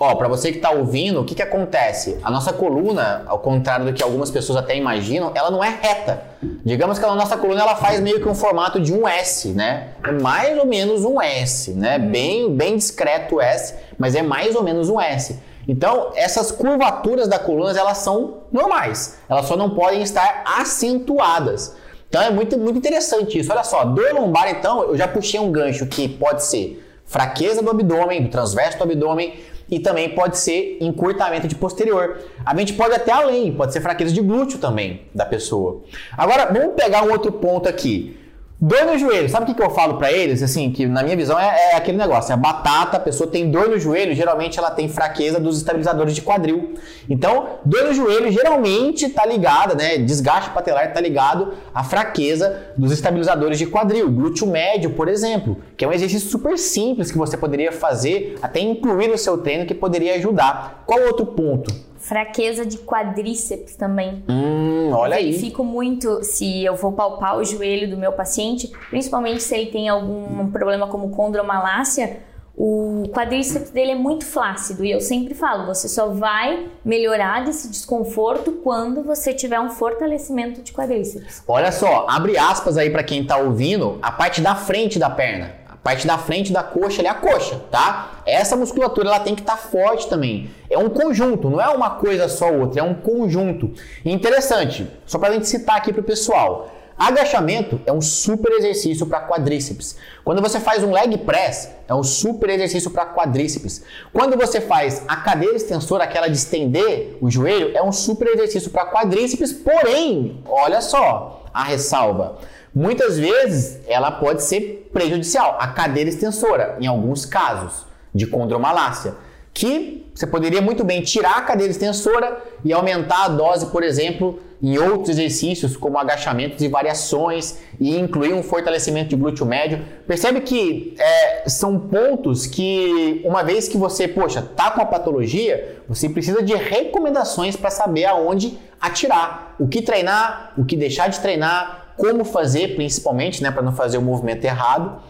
Ó, 0.00 0.12
para 0.16 0.26
você 0.26 0.50
que 0.50 0.58
está 0.58 0.70
ouvindo, 0.70 1.20
o 1.20 1.24
que, 1.24 1.36
que 1.36 1.42
acontece? 1.42 2.18
A 2.24 2.28
nossa 2.28 2.52
coluna, 2.52 3.22
ao 3.28 3.38
contrário 3.38 3.86
do 3.86 3.92
que 3.92 4.02
algumas 4.02 4.28
pessoas 4.28 4.58
até 4.58 4.76
imaginam, 4.76 5.30
ela 5.36 5.52
não 5.52 5.62
é 5.62 5.68
reta. 5.68 6.24
Digamos 6.64 6.98
que 6.98 7.04
a 7.04 7.14
nossa 7.14 7.36
coluna 7.36 7.60
ela 7.60 7.76
faz 7.76 8.00
meio 8.00 8.20
que 8.20 8.28
um 8.28 8.34
formato 8.34 8.80
de 8.80 8.92
um 8.92 9.06
S, 9.06 9.50
né? 9.50 9.90
É 10.02 10.10
mais 10.10 10.58
ou 10.58 10.66
menos 10.66 11.04
um 11.04 11.22
S, 11.22 11.70
né? 11.72 11.96
Bem, 11.96 12.52
bem 12.52 12.76
discreto 12.76 13.36
o 13.36 13.40
S, 13.40 13.76
mas 13.96 14.16
é 14.16 14.22
mais 14.22 14.56
ou 14.56 14.64
menos 14.64 14.88
um 14.88 15.00
S. 15.00 15.38
Então, 15.68 16.10
essas 16.16 16.50
curvaturas 16.50 17.28
da 17.28 17.38
coluna, 17.38 17.78
elas 17.78 17.98
são 17.98 18.38
normais. 18.50 19.18
Elas 19.28 19.46
só 19.46 19.56
não 19.56 19.70
podem 19.70 20.02
estar 20.02 20.42
acentuadas. 20.58 21.76
Então 22.08 22.22
é 22.22 22.30
muito, 22.30 22.58
muito 22.58 22.78
interessante 22.78 23.38
isso. 23.38 23.52
Olha 23.52 23.64
só, 23.64 23.84
dor 23.84 24.12
lombar, 24.14 24.48
então, 24.50 24.82
eu 24.82 24.96
já 24.96 25.06
puxei 25.06 25.38
um 25.38 25.52
gancho 25.52 25.86
que 25.86 26.08
pode 26.08 26.44
ser 26.44 26.84
fraqueza 27.04 27.62
do 27.62 27.70
abdômen, 27.70 28.22
do 28.22 28.28
transverso 28.28 28.78
do 28.78 28.84
abdômen, 28.84 29.34
e 29.70 29.78
também 29.78 30.08
pode 30.14 30.38
ser 30.38 30.78
encurtamento 30.80 31.46
de 31.46 31.54
posterior. 31.54 32.18
A 32.44 32.56
gente 32.56 32.72
pode 32.72 32.94
até 32.94 33.12
além, 33.12 33.52
pode 33.52 33.72
ser 33.72 33.80
fraqueza 33.80 34.12
de 34.12 34.20
glúteo 34.22 34.58
também 34.58 35.02
da 35.14 35.26
pessoa. 35.26 35.82
Agora, 36.16 36.46
vamos 36.46 36.74
pegar 36.74 37.04
um 37.04 37.12
outro 37.12 37.32
ponto 37.32 37.68
aqui. 37.68 38.16
Dor 38.60 38.86
no 38.86 38.98
joelho, 38.98 39.28
sabe 39.28 39.44
o 39.44 39.46
que, 39.46 39.54
que 39.54 39.62
eu 39.62 39.70
falo 39.70 39.98
para 39.98 40.10
eles? 40.10 40.42
Assim, 40.42 40.72
que 40.72 40.84
na 40.84 41.04
minha 41.04 41.16
visão 41.16 41.38
é, 41.38 41.46
é, 41.46 41.76
aquele 41.76 41.96
negócio: 41.96 42.32
é 42.32 42.36
batata, 42.36 42.96
a 42.96 43.00
pessoa 43.00 43.30
tem 43.30 43.52
dor 43.52 43.68
no 43.68 43.78
joelho, 43.78 44.16
geralmente 44.16 44.58
ela 44.58 44.72
tem 44.72 44.88
fraqueza 44.88 45.38
dos 45.38 45.58
estabilizadores 45.58 46.12
de 46.12 46.22
quadril. 46.22 46.74
Então, 47.08 47.60
dor 47.64 47.84
no 47.84 47.94
joelho 47.94 48.32
geralmente 48.32 49.10
tá 49.10 49.24
ligada, 49.24 49.76
né? 49.76 49.98
Desgaste 49.98 50.50
patelar 50.50 50.92
tá 50.92 51.00
ligado 51.00 51.54
à 51.72 51.84
fraqueza 51.84 52.72
dos 52.76 52.90
estabilizadores 52.90 53.58
de 53.58 53.66
quadril. 53.66 54.10
Glúteo 54.10 54.48
médio, 54.48 54.90
por 54.90 55.06
exemplo, 55.06 55.58
que 55.76 55.84
é 55.84 55.88
um 55.88 55.92
exercício 55.92 56.28
super 56.28 56.58
simples 56.58 57.12
que 57.12 57.18
você 57.18 57.36
poderia 57.36 57.70
fazer, 57.70 58.36
até 58.42 58.58
incluir 58.58 59.06
no 59.06 59.16
seu 59.16 59.38
treino, 59.38 59.66
que 59.66 59.74
poderia 59.74 60.16
ajudar. 60.16 60.82
Qual 60.84 61.00
outro 61.02 61.26
ponto? 61.26 61.72
Fraqueza 62.08 62.64
de 62.64 62.78
quadríceps 62.78 63.76
também. 63.76 64.24
Hum, 64.28 64.90
olha 64.92 65.16
aí. 65.16 65.38
Fico 65.38 65.62
muito 65.62 66.24
se 66.24 66.64
eu 66.64 66.74
vou 66.74 66.92
palpar 66.92 67.36
o 67.36 67.44
joelho 67.44 67.88
do 67.90 67.98
meu 67.98 68.12
paciente, 68.12 68.72
principalmente 68.88 69.42
se 69.42 69.54
ele 69.54 69.70
tem 69.70 69.88
algum 69.90 70.50
problema 70.50 70.86
como 70.86 71.10
condromalácia, 71.10 72.20
o 72.56 73.04
quadríceps 73.12 73.70
dele 73.70 73.92
é 73.92 73.94
muito 73.94 74.26
flácido 74.26 74.84
e 74.84 74.90
eu 74.90 75.00
sempre 75.00 75.32
falo, 75.32 75.66
você 75.66 75.88
só 75.88 76.08
vai 76.08 76.66
melhorar 76.84 77.44
desse 77.44 77.70
desconforto 77.70 78.50
quando 78.64 79.04
você 79.04 79.32
tiver 79.32 79.60
um 79.60 79.70
fortalecimento 79.70 80.60
de 80.62 80.72
quadríceps. 80.72 81.44
Olha 81.46 81.70
só, 81.70 82.06
abre 82.08 82.36
aspas 82.36 82.76
aí 82.76 82.90
para 82.90 83.04
quem 83.04 83.24
tá 83.24 83.36
ouvindo, 83.36 83.98
a 84.02 84.10
parte 84.10 84.40
da 84.40 84.56
frente 84.56 84.98
da 84.98 85.08
perna 85.08 85.57
parte 85.82 86.06
da 86.06 86.18
frente 86.18 86.52
da 86.52 86.62
coxa 86.62 87.00
ali, 87.00 87.08
a 87.08 87.14
coxa, 87.14 87.60
tá? 87.70 88.20
Essa 88.26 88.56
musculatura 88.56 89.08
ela 89.08 89.20
tem 89.20 89.34
que 89.34 89.40
estar 89.40 89.56
tá 89.56 89.58
forte 89.58 90.08
também. 90.08 90.50
É 90.68 90.78
um 90.78 90.88
conjunto, 90.88 91.48
não 91.48 91.60
é 91.60 91.68
uma 91.68 91.90
coisa 91.90 92.28
só 92.28 92.52
outra, 92.52 92.80
é 92.80 92.82
um 92.82 92.94
conjunto. 92.94 93.72
E 94.04 94.12
interessante, 94.12 94.86
só 95.06 95.18
para 95.18 95.32
gente 95.32 95.48
citar 95.48 95.76
aqui 95.76 95.92
para 95.92 96.00
o 96.00 96.04
pessoal. 96.04 96.70
Agachamento 96.98 97.80
é 97.86 97.92
um 97.92 98.00
super 98.00 98.50
exercício 98.54 99.06
para 99.06 99.20
quadríceps. 99.20 99.96
Quando 100.24 100.42
você 100.42 100.58
faz 100.58 100.82
um 100.82 100.90
leg 100.90 101.16
press, 101.18 101.70
é 101.86 101.94
um 101.94 102.02
super 102.02 102.50
exercício 102.50 102.90
para 102.90 103.06
quadríceps. 103.06 103.84
Quando 104.12 104.36
você 104.36 104.60
faz 104.60 105.04
a 105.06 105.14
cadeira 105.14 105.54
extensora, 105.54 106.02
aquela 106.02 106.26
de 106.26 106.36
estender 106.36 107.16
o 107.20 107.30
joelho, 107.30 107.70
é 107.76 107.80
um 107.80 107.92
super 107.92 108.26
exercício 108.26 108.72
para 108.72 108.90
quadríceps. 108.90 109.52
Porém, 109.52 110.42
olha 110.44 110.80
só 110.80 111.44
a 111.54 111.62
ressalva. 111.62 112.38
Muitas 112.74 113.18
vezes 113.18 113.80
ela 113.86 114.10
pode 114.10 114.42
ser 114.42 114.90
prejudicial, 114.92 115.56
a 115.58 115.68
cadeira 115.68 116.08
extensora, 116.08 116.76
em 116.80 116.86
alguns 116.86 117.24
casos 117.24 117.86
de 118.14 118.26
condromalácia, 118.26 119.14
que 119.52 120.06
você 120.14 120.26
poderia 120.26 120.60
muito 120.60 120.84
bem 120.84 121.02
tirar 121.02 121.38
a 121.38 121.42
cadeira 121.42 121.70
extensora 121.70 122.42
e 122.64 122.72
aumentar 122.72 123.24
a 123.24 123.28
dose, 123.28 123.66
por 123.66 123.82
exemplo, 123.82 124.40
em 124.62 124.76
outros 124.78 125.10
exercícios 125.10 125.76
como 125.76 125.98
agachamentos 125.98 126.62
e 126.62 126.68
variações 126.68 127.58
e 127.78 127.96
incluir 127.96 128.32
um 128.32 128.42
fortalecimento 128.42 129.10
de 129.10 129.16
glúteo 129.16 129.46
médio. 129.46 129.84
Percebe 130.06 130.40
que 130.40 130.94
é, 130.98 131.48
são 131.48 131.78
pontos 131.78 132.46
que, 132.46 133.22
uma 133.24 133.42
vez 133.42 133.68
que 133.68 133.76
você, 133.76 134.08
poxa, 134.08 134.42
tá 134.42 134.70
com 134.70 134.80
a 134.80 134.86
patologia, 134.86 135.80
você 135.88 136.08
precisa 136.08 136.42
de 136.42 136.54
recomendações 136.54 137.56
para 137.56 137.70
saber 137.70 138.04
aonde 138.04 138.58
atirar, 138.80 139.54
o 139.58 139.68
que 139.68 139.82
treinar, 139.82 140.52
o 140.56 140.64
que 140.64 140.76
deixar 140.76 141.08
de 141.08 141.20
treinar, 141.20 141.87
como 141.98 142.24
fazer, 142.24 142.76
principalmente, 142.76 143.42
né, 143.42 143.50
para 143.50 143.62
não 143.62 143.72
fazer 143.72 143.98
o 143.98 144.02
movimento 144.02 144.44
errado. 144.44 145.02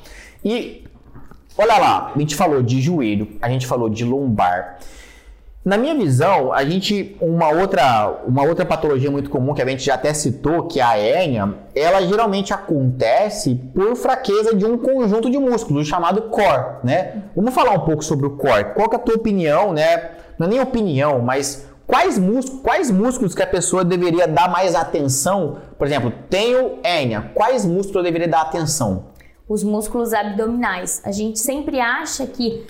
E 0.44 0.84
olha 1.56 1.78
lá, 1.78 2.12
a 2.14 2.18
gente 2.18 2.34
falou 2.34 2.62
de 2.62 2.80
joelho, 2.80 3.36
a 3.40 3.48
gente 3.48 3.66
falou 3.66 3.88
de 3.88 4.04
lombar. 4.04 4.78
Na 5.64 5.76
minha 5.76 5.94
visão, 5.94 6.50
a 6.50 6.64
gente 6.64 7.14
uma 7.20 7.50
outra 7.50 8.22
uma 8.26 8.42
outra 8.42 8.64
patologia 8.64 9.10
muito 9.10 9.28
comum 9.28 9.52
que 9.52 9.60
a 9.60 9.66
gente 9.66 9.84
já 9.84 9.94
até 9.94 10.14
citou, 10.14 10.62
que 10.66 10.80
é 10.80 10.82
a 10.82 10.96
hérnia, 10.96 11.54
ela 11.74 12.00
geralmente 12.06 12.54
acontece 12.54 13.54
por 13.74 13.94
fraqueza 13.94 14.54
de 14.56 14.64
um 14.64 14.78
conjunto 14.78 15.28
de 15.28 15.36
músculos 15.36 15.86
chamado 15.86 16.22
core, 16.22 16.78
né? 16.82 17.24
Vamos 17.36 17.52
falar 17.52 17.72
um 17.72 17.80
pouco 17.80 18.02
sobre 18.02 18.26
o 18.26 18.30
core. 18.30 18.72
Qual 18.72 18.88
é 18.90 18.96
a 18.96 18.98
tua 18.98 19.16
opinião, 19.16 19.74
né? 19.74 20.12
Não 20.38 20.46
é 20.46 20.50
nem 20.50 20.60
opinião, 20.60 21.20
mas 21.20 21.66
quais 21.88 22.18
músculos, 22.18 22.62
quais 22.62 22.90
músculos 22.90 23.34
que 23.34 23.42
a 23.42 23.46
pessoa 23.46 23.82
deveria 23.82 24.28
dar 24.28 24.48
mais 24.48 24.76
atenção? 24.76 25.58
Por 25.76 25.86
exemplo, 25.86 26.12
tenho 26.28 26.78
hérnia, 26.84 27.32
quais 27.34 27.64
músculos 27.64 27.96
eu 27.96 28.02
deveria 28.02 28.28
dar 28.28 28.42
atenção? 28.42 29.06
os 29.48 29.64
músculos 29.64 30.12
abdominais. 30.12 31.00
A 31.04 31.10
gente 31.10 31.38
sempre 31.38 31.80
acha 31.80 32.26
que 32.26 32.66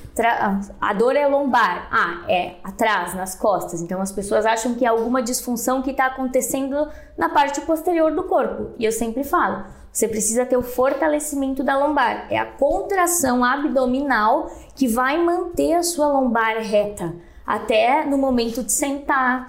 a 0.80 0.94
dor 0.94 1.16
é 1.16 1.26
lombar, 1.26 1.88
ah, 1.90 2.24
é 2.28 2.54
atrás, 2.62 3.14
nas 3.14 3.34
costas. 3.34 3.82
Então 3.82 4.00
as 4.00 4.12
pessoas 4.12 4.46
acham 4.46 4.76
que 4.76 4.84
é 4.84 4.88
alguma 4.88 5.20
disfunção 5.20 5.82
que 5.82 5.90
está 5.90 6.06
acontecendo 6.06 6.88
na 7.16 7.28
parte 7.28 7.60
posterior 7.62 8.14
do 8.14 8.22
corpo. 8.22 8.70
E 8.78 8.84
eu 8.84 8.92
sempre 8.92 9.24
falo, 9.24 9.64
você 9.92 10.06
precisa 10.06 10.46
ter 10.46 10.56
o 10.56 10.62
fortalecimento 10.62 11.64
da 11.64 11.76
lombar. 11.76 12.28
É 12.30 12.38
a 12.38 12.46
contração 12.46 13.44
abdominal 13.44 14.48
que 14.76 14.86
vai 14.86 15.18
manter 15.18 15.74
a 15.74 15.82
sua 15.82 16.06
lombar 16.06 16.58
reta 16.58 17.12
até 17.48 18.04
no 18.04 18.18
momento 18.18 18.62
de 18.62 18.70
sentar, 18.70 19.46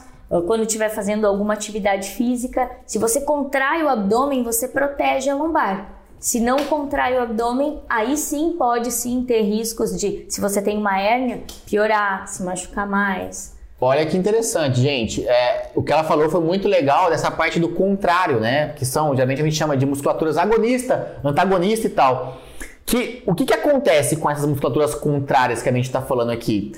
quando 0.47 0.62
estiver 0.62 0.88
fazendo 0.88 1.27
alguma 1.27 1.53
atividade 1.53 2.12
física. 2.12 2.71
Se 2.85 2.97
você 2.97 3.19
contrai 3.21 3.83
o 3.83 3.89
abdômen, 3.89 4.41
você 4.41 4.69
protege 4.69 5.29
a 5.29 5.35
lombar. 5.35 5.99
Se 6.17 6.39
não 6.39 6.57
contrai 6.65 7.17
o 7.17 7.21
abdômen, 7.21 7.81
aí 7.89 8.15
sim 8.15 8.55
pode 8.57 8.91
sim 8.91 9.25
ter 9.25 9.41
riscos 9.41 9.99
de, 9.99 10.25
se 10.29 10.39
você 10.39 10.62
tem 10.62 10.77
uma 10.77 10.97
hérnia, 10.97 11.43
piorar, 11.65 12.25
se 12.27 12.41
machucar 12.41 12.88
mais. 12.88 13.57
Olha 13.81 14.05
que 14.05 14.15
interessante, 14.15 14.79
gente. 14.79 15.27
É, 15.27 15.71
o 15.75 15.83
que 15.83 15.91
ela 15.91 16.03
falou 16.03 16.29
foi 16.29 16.41
muito 16.41 16.67
legal 16.69 17.09
dessa 17.09 17.29
parte 17.29 17.59
do 17.59 17.69
contrário, 17.69 18.39
né? 18.39 18.73
Que 18.77 18.85
são, 18.85 19.13
geralmente 19.13 19.41
a 19.41 19.43
gente 19.45 19.55
chama 19.55 19.75
de 19.75 19.85
musculaturas 19.85 20.38
agonista, 20.38 21.17
antagonista 21.23 21.88
e 21.88 21.89
tal. 21.89 22.38
Que, 22.85 23.23
o 23.25 23.35
que, 23.35 23.45
que 23.45 23.53
acontece 23.53 24.17
com 24.17 24.29
essas 24.29 24.45
musculaturas 24.45 24.95
contrárias 24.95 25.62
que 25.62 25.69
a 25.69 25.71
gente 25.71 25.85
está 25.85 26.01
falando 26.01 26.31
aqui? 26.31 26.73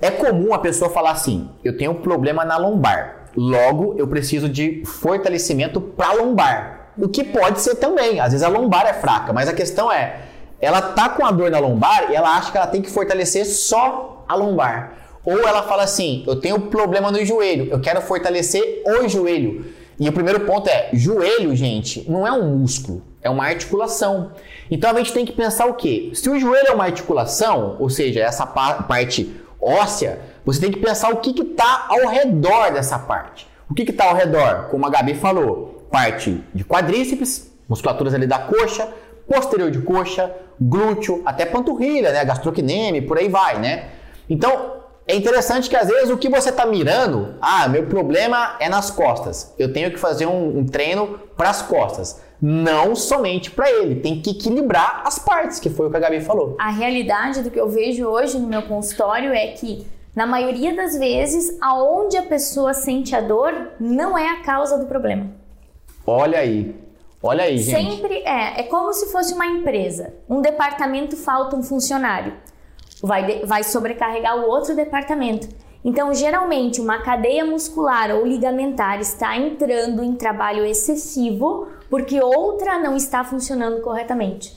É 0.00 0.10
comum 0.10 0.54
a 0.54 0.58
pessoa 0.58 0.90
falar 0.90 1.10
assim: 1.10 1.50
eu 1.62 1.76
tenho 1.76 1.90
um 1.90 2.00
problema 2.00 2.44
na 2.44 2.56
lombar, 2.56 3.26
logo 3.36 3.94
eu 3.98 4.06
preciso 4.08 4.48
de 4.48 4.82
fortalecimento 4.84 5.80
para 5.80 6.12
lombar. 6.14 6.92
O 6.98 7.08
que 7.08 7.22
pode 7.22 7.60
ser 7.60 7.76
também. 7.76 8.20
Às 8.20 8.32
vezes 8.32 8.42
a 8.42 8.48
lombar 8.48 8.86
é 8.86 8.94
fraca, 8.94 9.32
mas 9.32 9.48
a 9.48 9.52
questão 9.52 9.90
é, 9.92 10.20
ela 10.60 10.80
tá 10.80 11.08
com 11.08 11.24
a 11.24 11.30
dor 11.30 11.50
na 11.50 11.58
lombar 11.58 12.10
e 12.10 12.16
ela 12.16 12.36
acha 12.36 12.50
que 12.50 12.56
ela 12.56 12.66
tem 12.66 12.82
que 12.82 12.90
fortalecer 12.90 13.46
só 13.46 14.24
a 14.28 14.34
lombar. 14.34 14.94
Ou 15.24 15.38
ela 15.46 15.62
fala 15.64 15.82
assim: 15.82 16.24
eu 16.26 16.36
tenho 16.36 16.58
problema 16.60 17.10
no 17.10 17.22
joelho, 17.24 17.68
eu 17.70 17.80
quero 17.80 18.00
fortalecer 18.00 18.82
o 18.86 19.08
joelho. 19.08 19.66
E 19.98 20.08
o 20.08 20.12
primeiro 20.12 20.40
ponto 20.40 20.68
é: 20.68 20.88
joelho, 20.94 21.54
gente, 21.54 22.10
não 22.10 22.26
é 22.26 22.32
um 22.32 22.56
músculo, 22.56 23.02
é 23.20 23.28
uma 23.28 23.44
articulação. 23.44 24.32
Então 24.70 24.90
a 24.90 24.94
gente 24.94 25.12
tem 25.12 25.26
que 25.26 25.32
pensar 25.32 25.66
o 25.66 25.74
quê? 25.74 26.10
Se 26.14 26.30
o 26.30 26.38
joelho 26.38 26.68
é 26.68 26.72
uma 26.72 26.84
articulação, 26.84 27.76
ou 27.78 27.90
seja, 27.90 28.20
essa 28.20 28.46
parte 28.46 29.30
óssea, 29.60 30.20
você 30.44 30.60
tem 30.60 30.70
que 30.70 30.80
pensar 30.80 31.10
o 31.10 31.18
que 31.18 31.30
está 31.40 31.86
ao 31.88 32.08
redor 32.08 32.72
dessa 32.72 32.98
parte. 32.98 33.48
O 33.68 33.74
que 33.74 33.82
está 33.82 34.06
ao 34.06 34.16
redor? 34.16 34.68
Como 34.70 34.84
a 34.86 34.90
Gabi 34.90 35.14
falou, 35.14 35.86
parte 35.90 36.42
de 36.52 36.64
quadríceps, 36.64 37.50
musculaturas 37.68 38.14
ali 38.14 38.26
da 38.26 38.38
coxa, 38.38 38.88
posterior 39.28 39.70
de 39.70 39.80
coxa, 39.80 40.34
glúteo, 40.60 41.22
até 41.24 41.46
panturrilha, 41.46 42.12
né? 42.12 42.24
Gastrocneme, 42.24 43.00
por 43.00 43.16
aí 43.16 43.28
vai, 43.28 43.58
né? 43.58 43.90
Então, 44.28 44.80
é 45.06 45.14
interessante 45.14 45.68
que 45.68 45.76
às 45.76 45.88
vezes 45.88 46.10
o 46.10 46.16
que 46.16 46.28
você 46.28 46.50
está 46.50 46.66
mirando, 46.66 47.34
ah, 47.40 47.68
meu 47.68 47.86
problema 47.86 48.56
é 48.60 48.68
nas 48.68 48.90
costas. 48.90 49.54
Eu 49.58 49.72
tenho 49.72 49.90
que 49.90 49.98
fazer 49.98 50.26
um, 50.26 50.58
um 50.58 50.66
treino 50.66 51.18
para 51.36 51.50
as 51.50 51.62
costas. 51.62 52.20
Não 52.40 52.96
somente 52.96 53.50
para 53.50 53.70
ele, 53.70 53.96
tem 53.96 54.20
que 54.22 54.30
equilibrar 54.30 55.02
as 55.04 55.18
partes, 55.18 55.60
que 55.60 55.68
foi 55.68 55.86
o 55.86 55.90
que 55.90 55.96
a 55.96 56.00
Gabi 56.00 56.20
falou. 56.20 56.56
A 56.58 56.70
realidade 56.70 57.42
do 57.42 57.50
que 57.50 57.60
eu 57.60 57.68
vejo 57.68 58.06
hoje 58.06 58.38
no 58.38 58.48
meu 58.48 58.62
consultório 58.62 59.32
é 59.32 59.48
que, 59.48 59.86
na 60.16 60.26
maioria 60.26 60.74
das 60.74 60.98
vezes, 60.98 61.58
aonde 61.60 62.16
a 62.16 62.22
pessoa 62.22 62.72
sente 62.72 63.14
a 63.14 63.20
dor 63.20 63.72
não 63.78 64.16
é 64.16 64.28
a 64.30 64.42
causa 64.42 64.78
do 64.78 64.86
problema. 64.86 65.26
Olha 66.06 66.38
aí. 66.38 66.74
Olha 67.22 67.44
aí, 67.44 67.58
gente. 67.58 67.90
Sempre 67.90 68.22
é. 68.24 68.60
É 68.60 68.62
como 68.62 68.92
se 68.94 69.12
fosse 69.12 69.34
uma 69.34 69.46
empresa. 69.46 70.14
Um 70.28 70.40
departamento 70.40 71.16
falta 71.16 71.54
um 71.54 71.62
funcionário. 71.62 72.32
Vai, 73.02 73.44
vai 73.44 73.62
sobrecarregar 73.62 74.38
o 74.38 74.48
outro 74.48 74.74
departamento. 74.74 75.46
Então, 75.84 76.12
geralmente, 76.14 76.80
uma 76.80 77.02
cadeia 77.02 77.44
muscular 77.44 78.10
ou 78.10 78.26
ligamentar 78.26 79.00
está 79.00 79.36
entrando 79.36 80.02
em 80.02 80.14
trabalho 80.14 80.64
excessivo 80.64 81.68
porque 81.90 82.22
outra 82.22 82.78
não 82.78 82.96
está 82.96 83.24
funcionando 83.24 83.80
corretamente. 83.82 84.54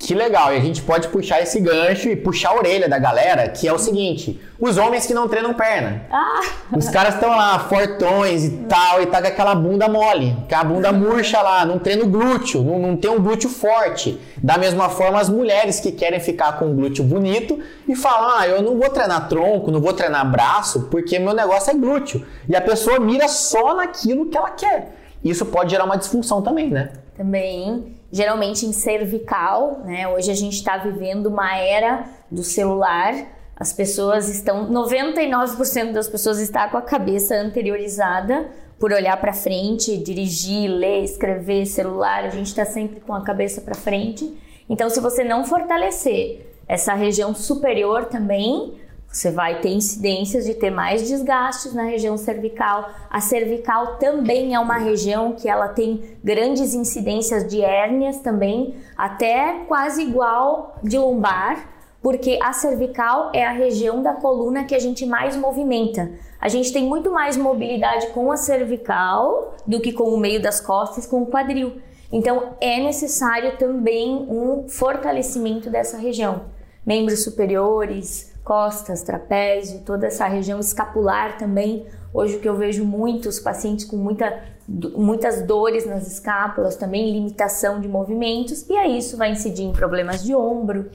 Que 0.00 0.14
legal, 0.14 0.50
e 0.50 0.56
a 0.56 0.60
gente 0.60 0.80
pode 0.80 1.08
puxar 1.08 1.42
esse 1.42 1.60
gancho 1.60 2.08
e 2.08 2.16
puxar 2.16 2.52
a 2.52 2.54
orelha 2.54 2.88
da 2.88 2.98
galera, 2.98 3.50
que 3.50 3.68
é 3.68 3.72
o 3.72 3.78
seguinte: 3.78 4.40
os 4.58 4.78
homens 4.78 5.06
que 5.06 5.12
não 5.12 5.28
treinam 5.28 5.52
perna. 5.52 6.06
Ah. 6.10 6.40
Os 6.74 6.88
caras 6.88 7.14
estão 7.16 7.28
lá, 7.28 7.58
fortões 7.58 8.44
e 8.44 8.50
tal, 8.66 9.02
e 9.02 9.06
tá 9.06 9.20
com 9.20 9.28
aquela 9.28 9.54
bunda 9.54 9.90
mole, 9.90 10.34
com 10.48 10.56
a 10.56 10.64
bunda 10.64 10.90
murcha 10.90 11.42
lá, 11.42 11.66
não 11.66 11.78
treina 11.78 12.02
o 12.02 12.08
glúteo, 12.08 12.62
não, 12.62 12.78
não 12.78 12.96
tem 12.96 13.10
um 13.10 13.22
glúteo 13.22 13.50
forte. 13.50 14.18
Da 14.38 14.56
mesma 14.56 14.88
forma, 14.88 15.20
as 15.20 15.28
mulheres 15.28 15.80
que 15.80 15.92
querem 15.92 16.18
ficar 16.18 16.58
com 16.58 16.64
um 16.68 16.74
glúteo 16.74 17.04
bonito 17.04 17.58
e 17.86 17.94
falam: 17.94 18.38
ah, 18.38 18.48
eu 18.48 18.62
não 18.62 18.78
vou 18.78 18.88
treinar 18.88 19.28
tronco, 19.28 19.70
não 19.70 19.82
vou 19.82 19.92
treinar 19.92 20.28
braço, 20.30 20.88
porque 20.90 21.18
meu 21.18 21.34
negócio 21.34 21.72
é 21.72 21.74
glúteo. 21.74 22.26
E 22.48 22.56
a 22.56 22.60
pessoa 22.62 22.98
mira 22.98 23.28
só 23.28 23.76
naquilo 23.76 24.30
que 24.30 24.38
ela 24.38 24.50
quer. 24.52 24.99
Isso 25.24 25.46
pode 25.46 25.70
gerar 25.70 25.84
uma 25.84 25.96
disfunção 25.96 26.42
também, 26.42 26.70
né? 26.70 26.92
Também 27.16 27.96
geralmente 28.12 28.66
em 28.66 28.72
cervical, 28.72 29.82
né? 29.84 30.08
Hoje 30.08 30.30
a 30.30 30.34
gente 30.34 30.54
está 30.54 30.76
vivendo 30.76 31.26
uma 31.26 31.56
era 31.56 32.04
do 32.30 32.42
celular. 32.42 33.14
As 33.56 33.72
pessoas 33.72 34.28
estão, 34.28 34.70
99% 34.70 35.92
das 35.92 36.08
pessoas 36.08 36.40
está 36.40 36.68
com 36.68 36.76
a 36.76 36.82
cabeça 36.82 37.36
anteriorizada 37.36 38.48
por 38.78 38.92
olhar 38.92 39.16
para 39.20 39.32
frente, 39.32 39.98
dirigir, 39.98 40.68
ler, 40.70 41.04
escrever, 41.04 41.66
celular. 41.66 42.24
A 42.24 42.30
gente 42.30 42.46
está 42.46 42.64
sempre 42.64 43.00
com 43.00 43.14
a 43.14 43.22
cabeça 43.22 43.60
para 43.60 43.74
frente. 43.74 44.34
Então, 44.68 44.88
se 44.88 45.00
você 45.00 45.22
não 45.22 45.44
fortalecer 45.44 46.46
essa 46.66 46.94
região 46.94 47.34
superior 47.34 48.06
também, 48.06 48.74
você 49.10 49.30
vai 49.30 49.60
ter 49.60 49.70
incidências 49.70 50.44
de 50.44 50.54
ter 50.54 50.70
mais 50.70 51.08
desgastes 51.08 51.74
na 51.74 51.82
região 51.82 52.16
cervical. 52.16 52.90
A 53.10 53.20
cervical 53.20 53.96
também 53.96 54.54
é 54.54 54.60
uma 54.60 54.78
região 54.78 55.32
que 55.32 55.48
ela 55.48 55.68
tem 55.68 56.16
grandes 56.22 56.74
incidências 56.74 57.46
de 57.46 57.60
hérnias 57.60 58.20
também, 58.20 58.76
até 58.96 59.64
quase 59.66 60.02
igual 60.02 60.76
de 60.82 60.96
lombar, 60.96 61.68
porque 62.00 62.38
a 62.40 62.52
cervical 62.52 63.30
é 63.34 63.44
a 63.44 63.50
região 63.50 64.00
da 64.00 64.14
coluna 64.14 64.64
que 64.64 64.76
a 64.76 64.78
gente 64.78 65.04
mais 65.04 65.36
movimenta. 65.36 66.12
A 66.40 66.48
gente 66.48 66.72
tem 66.72 66.84
muito 66.84 67.10
mais 67.10 67.36
mobilidade 67.36 68.06
com 68.08 68.30
a 68.30 68.36
cervical 68.36 69.56
do 69.66 69.80
que 69.80 69.92
com 69.92 70.04
o 70.04 70.18
meio 70.18 70.40
das 70.40 70.60
costas, 70.60 71.04
com 71.04 71.22
o 71.22 71.26
quadril. 71.26 71.82
Então 72.12 72.54
é 72.60 72.78
necessário 72.78 73.58
também 73.58 74.26
um 74.28 74.68
fortalecimento 74.68 75.68
dessa 75.68 75.98
região. 75.98 76.42
Membros 76.86 77.22
superiores, 77.24 78.29
costas, 78.44 79.02
trapézio, 79.02 79.80
toda 79.84 80.06
essa 80.06 80.26
região 80.26 80.58
escapular 80.58 81.38
também. 81.38 81.86
Hoje 82.12 82.36
o 82.36 82.40
que 82.40 82.48
eu 82.48 82.56
vejo 82.56 82.84
muitos 82.84 83.38
pacientes 83.38 83.84
com 83.84 83.96
muita, 83.96 84.42
muitas 84.68 85.42
dores 85.42 85.86
nas 85.86 86.06
escápulas, 86.06 86.76
também 86.76 87.12
limitação 87.12 87.80
de 87.80 87.88
movimentos, 87.88 88.68
e 88.68 88.76
aí 88.76 88.98
isso 88.98 89.16
vai 89.16 89.30
incidir 89.30 89.64
em 89.64 89.72
problemas 89.72 90.22
de 90.22 90.34
ombro. 90.34 90.90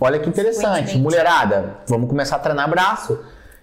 Olha 0.00 0.18
que 0.18 0.28
interessante, 0.28 0.96
mulherada, 0.96 1.76
vamos 1.86 2.08
começar 2.08 2.36
a 2.36 2.38
treinar 2.38 2.70
braço. 2.70 3.18